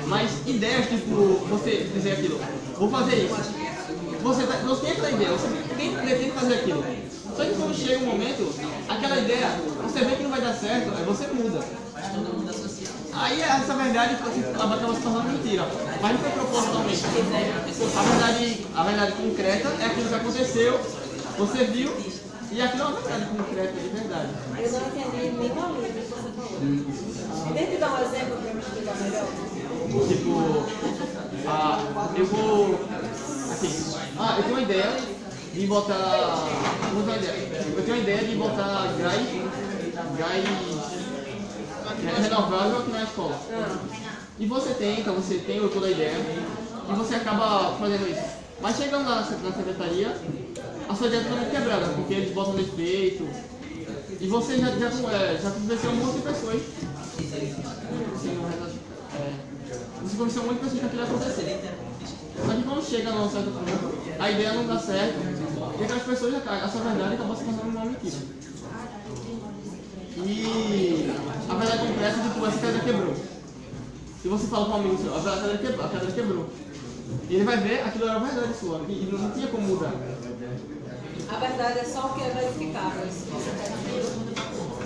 Mas 0.06 0.32
ideias, 0.46 0.88
tipo, 0.88 1.16
você 1.50 1.90
dizer 1.94 2.14
aquilo, 2.14 2.40
vou 2.78 2.90
fazer 2.90 3.26
isso. 3.26 3.36
Você, 4.22 4.44
tá, 4.44 4.58
você 4.58 4.82
tem 4.82 4.92
aquela 4.92 5.12
ideia, 5.12 5.32
você 5.32 5.48
tem, 5.76 5.96
pretende 5.96 6.32
fazer 6.32 6.54
aquilo. 6.56 6.84
Só 7.36 7.46
que 7.46 7.56
quando 7.56 7.76
chega 7.76 8.04
um 8.04 8.08
momento, 8.08 8.54
aquela 8.88 9.18
ideia, 9.20 9.48
você 9.82 10.06
vê 10.06 10.16
que 10.16 10.24
não 10.24 10.30
vai 10.30 10.42
dar 10.42 10.54
certo, 10.54 10.94
aí 10.96 11.04
você 11.06 11.28
muda. 11.28 11.60
Aí 13.20 13.42
essa 13.42 13.74
verdade 13.74 14.16
acaba 14.16 14.76
acaba 14.76 14.96
se 14.96 15.02
tornando 15.02 15.30
mentira. 15.30 15.68
Mas 16.02 16.14
não 16.14 16.20
foi 16.20 16.32
propositalmente. 16.32 17.04
A 17.06 18.02
verdade, 18.02 18.68
a 18.74 18.84
verdade 18.84 19.12
concreta 19.12 19.68
é 19.82 19.86
aquilo 19.86 20.08
que 20.08 20.16
aconteceu, 20.16 20.80
você 21.38 21.66
viu, 21.66 21.92
e 22.50 22.62
aquilo 22.62 22.82
é 22.82 22.86
uma 22.86 23.02
verdade 23.02 23.26
concreta 23.26 23.74
de 23.74 23.90
verdade. 23.90 24.30
Eu 24.58 24.72
não 24.72 24.88
entendi 24.88 25.32
nenhuma 25.38 25.68
linha 25.68 25.90
que 25.90 26.00
você 26.00 26.30
falou. 26.34 27.54
Tente 27.54 27.78
dar 27.78 27.92
um 27.92 28.04
exemplo 28.04 28.38
para 28.38 28.54
me 28.54 28.62
explicar 28.62 28.96
melhor. 28.96 29.28
Tipo, 30.08 30.66
ah, 31.46 31.80
eu 32.16 32.26
vou. 32.26 32.80
Assim, 33.52 33.96
ah, 34.18 34.36
eu 34.38 34.44
tenho 34.44 34.56
uma 34.56 34.62
ideia 34.62 34.98
de 35.54 35.68
botar. 35.68 36.48
Vamos 36.94 37.16
ideia. 37.18 37.34
Eu 37.76 37.84
tenho 37.84 37.98
uma 37.98 38.04
ideia 38.04 38.24
de 38.24 38.36
botar 38.36 38.94
gás. 38.98 39.28
gás 40.18 40.79
é, 41.92 42.22
renovável 42.22 42.80
aqui 42.80 42.92
na 42.92 43.04
escola. 43.04 43.40
E 44.40 44.46
você 44.46 44.74
tenta, 44.74 45.12
você 45.12 45.36
tem 45.40 45.68
toda 45.70 45.88
a 45.88 45.92
ideia, 45.92 46.18
e 46.90 46.94
você 46.94 47.16
acaba 47.16 47.76
fazendo 47.78 48.10
isso. 48.10 48.40
Mas 48.62 48.78
chegando 48.78 49.08
lá 49.10 49.16
na 49.18 49.24
se- 49.24 49.36
na 49.36 49.52
secretaria, 49.52 50.16
a 50.88 50.96
sua 50.96 51.08
ideia 51.08 51.22
é 51.22 51.24
totalmente 51.24 51.52
quebrada, 51.52 51.86
porque 51.96 52.14
eles 52.14 52.34
botam 52.34 52.56
defeito. 52.56 53.28
E 54.22 54.28
você 54.28 54.58
já, 54.58 54.68
já, 54.72 54.88
é, 55.12 55.40
já 55.42 55.52
convenceu 55.52 55.92
um 55.92 55.96
monte 55.96 56.16
de 56.18 56.22
pessoas. 56.22 56.62
Não 58.26 58.50
é, 58.50 59.34
você 60.02 60.18
convenceu 60.18 60.42
um 60.42 60.46
monte 60.46 60.56
de 60.56 60.60
pessoas 60.62 60.80
que 60.80 60.86
aquilo 60.86 61.02
ia 61.02 61.08
acontecer. 61.08 61.60
Só 62.46 62.54
que 62.54 62.64
quando 62.64 62.84
chega 62.86 63.12
num 63.12 63.30
certo 63.30 63.52
ponto, 63.52 63.96
a 64.20 64.32
ideia 64.32 64.54
não 64.54 64.68
dá 64.68 64.80
certo, 64.80 65.20
e 65.80 65.84
aquelas 65.84 66.04
pessoas, 66.04 66.34
a 66.48 66.68
sua 66.70 66.82
verdade 66.82 67.14
acabou 67.16 67.36
se 67.36 67.44
tornando 67.44 67.70
uma 67.70 67.86
mentira. 67.86 68.16
E 70.26 71.14
a 71.50 71.56
verdade 71.56 71.88
concreta 71.88 72.20
é 72.20 72.24
tipo, 72.24 72.46
essa 72.46 72.60
cadeira 72.60 72.84
quebrou. 72.84 73.16
E 74.24 74.28
você 74.28 74.48
fala 74.48 74.66
para 74.66 74.76
um 74.76 74.80
amigo 74.80 75.02
seu, 75.02 75.16
a 75.16 75.24
cadeira 75.24 75.58
quebrou, 75.58 75.86
a 75.86 75.90
cadeira 75.90 76.12
quebrou. 76.14 76.50
E 77.30 77.36
ele 77.36 77.44
vai 77.44 77.58
ver, 77.58 77.82
aquilo 77.84 78.10
era 78.10 78.20
verdade 78.20 78.54
sua, 78.60 78.82
e 78.88 78.92
e 78.92 79.10
não 79.12 79.32
tinha 79.32 79.48
como 79.48 79.68
mudar. 79.68 79.94
A 81.30 81.36
verdade 81.38 81.80
é 81.80 81.84
só 81.86 82.08
o 82.08 82.14
que 82.14 82.24
é 82.24 82.30
verificável. 82.30 83.08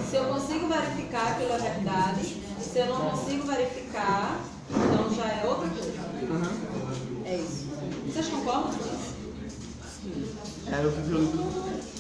Se 0.10 0.16
eu 0.16 0.26
consigo 0.26 0.68
verificar 0.68 1.32
aquilo 1.32 1.54
é 1.54 1.58
verdade, 1.58 2.38
se 2.62 2.80
eu 2.80 2.86
não 2.88 3.10
consigo 3.10 3.48
verificar, 3.48 4.40
então 4.70 5.16
já 5.16 5.26
é 5.26 5.46
outra 5.48 5.70
coisa. 5.70 5.94
É 7.26 7.38
isso. 7.38 7.66
Vocês 8.08 8.28
concordam 8.28 8.72
com 8.74 8.86
isso? 8.86 9.14
É, 10.68 10.84
eu 10.84 10.92
fiz 10.92 11.08
o 11.08 11.93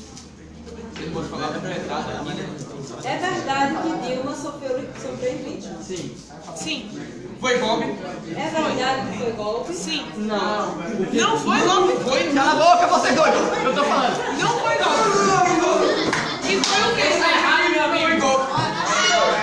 Você 0.96 1.10
pode 1.10 1.28
falar 1.28 1.48
da 1.48 1.60
verdade 1.60 2.12
aqui, 2.12 2.30
né? 2.30 2.50
É 3.04 3.18
verdade 3.18 3.76
que 3.76 4.08
Dilma 4.08 4.36
sofreu, 4.36 4.80
sofreu 5.02 5.34
impeachment. 5.34 5.82
Sim. 5.82 6.16
Sim. 6.56 6.90
Foi 7.42 7.58
golpe? 7.58 7.86
É 8.36 8.50
verdade 8.50 9.12
que 9.12 9.18
foi 9.18 9.32
golpe? 9.32 9.74
Sim. 9.74 10.06
Não. 10.18 10.76
Não 10.76 11.40
foi 11.40 11.60
golpe. 11.62 12.04
Foi? 12.04 12.34
Cala 12.34 12.52
a 12.52 12.56
boca, 12.56 12.88
vocês 12.88 13.16
dois! 13.16 13.34
Eu 13.64 13.74
tô 13.74 13.84
falando. 13.84 14.40
Não 14.40 14.60
foi 14.60 14.78
golpe. 14.78 15.04
E 16.44 16.64
foi 16.64 16.92
o 16.92 16.96
quê? 16.96 17.20
Tá 17.20 17.30
errado, 17.32 17.70
meu 17.72 17.84
amigo. 17.86 18.08
Foi 18.08 18.20
golpe. 18.20 18.46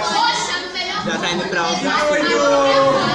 Poxa, 0.09 0.61
no 0.61 0.73
melhor 0.73 1.05
Já 1.05 1.19
tá 1.19 1.31
indo 1.33 1.49
pra 1.49 1.65
Foi 2.07 2.35
outra. 2.35 3.10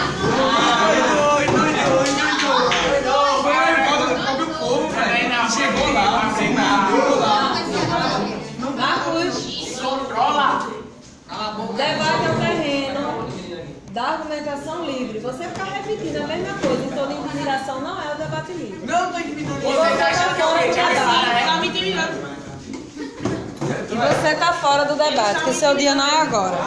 Da 13.95 14.03
argumentação 14.03 14.85
livre. 14.85 15.19
Você 15.19 15.45
ficar 15.45 15.63
repetindo 15.63 16.17
a 16.17 16.27
mesma 16.27 16.53
coisa 16.59 16.83
em 16.83 16.89
toda 16.89 17.13
intimidação 17.13 17.79
não 17.79 18.01
é 18.01 18.13
o 18.13 18.17
debate 18.17 18.51
livre. 18.51 18.85
Não, 18.85 19.11
tô 19.13 19.19
intimidando. 19.19 19.59
E 19.59 19.73
você 19.73 19.95
tá 19.95 20.35
fora 20.35 20.35
do 20.67 20.75
debate. 20.75 21.45
Tá 21.45 21.57
me 21.61 21.67
intimidando. 21.69 22.35
E 23.89 23.95
você 23.95 24.35
tá 24.35 24.53
fora 24.53 24.83
do 24.83 24.95
debate, 24.95 25.45
que 25.45 25.53
seu 25.53 25.75
dia 25.77 25.95
não 25.95 26.05
é 26.05 26.21
agora. 26.21 26.57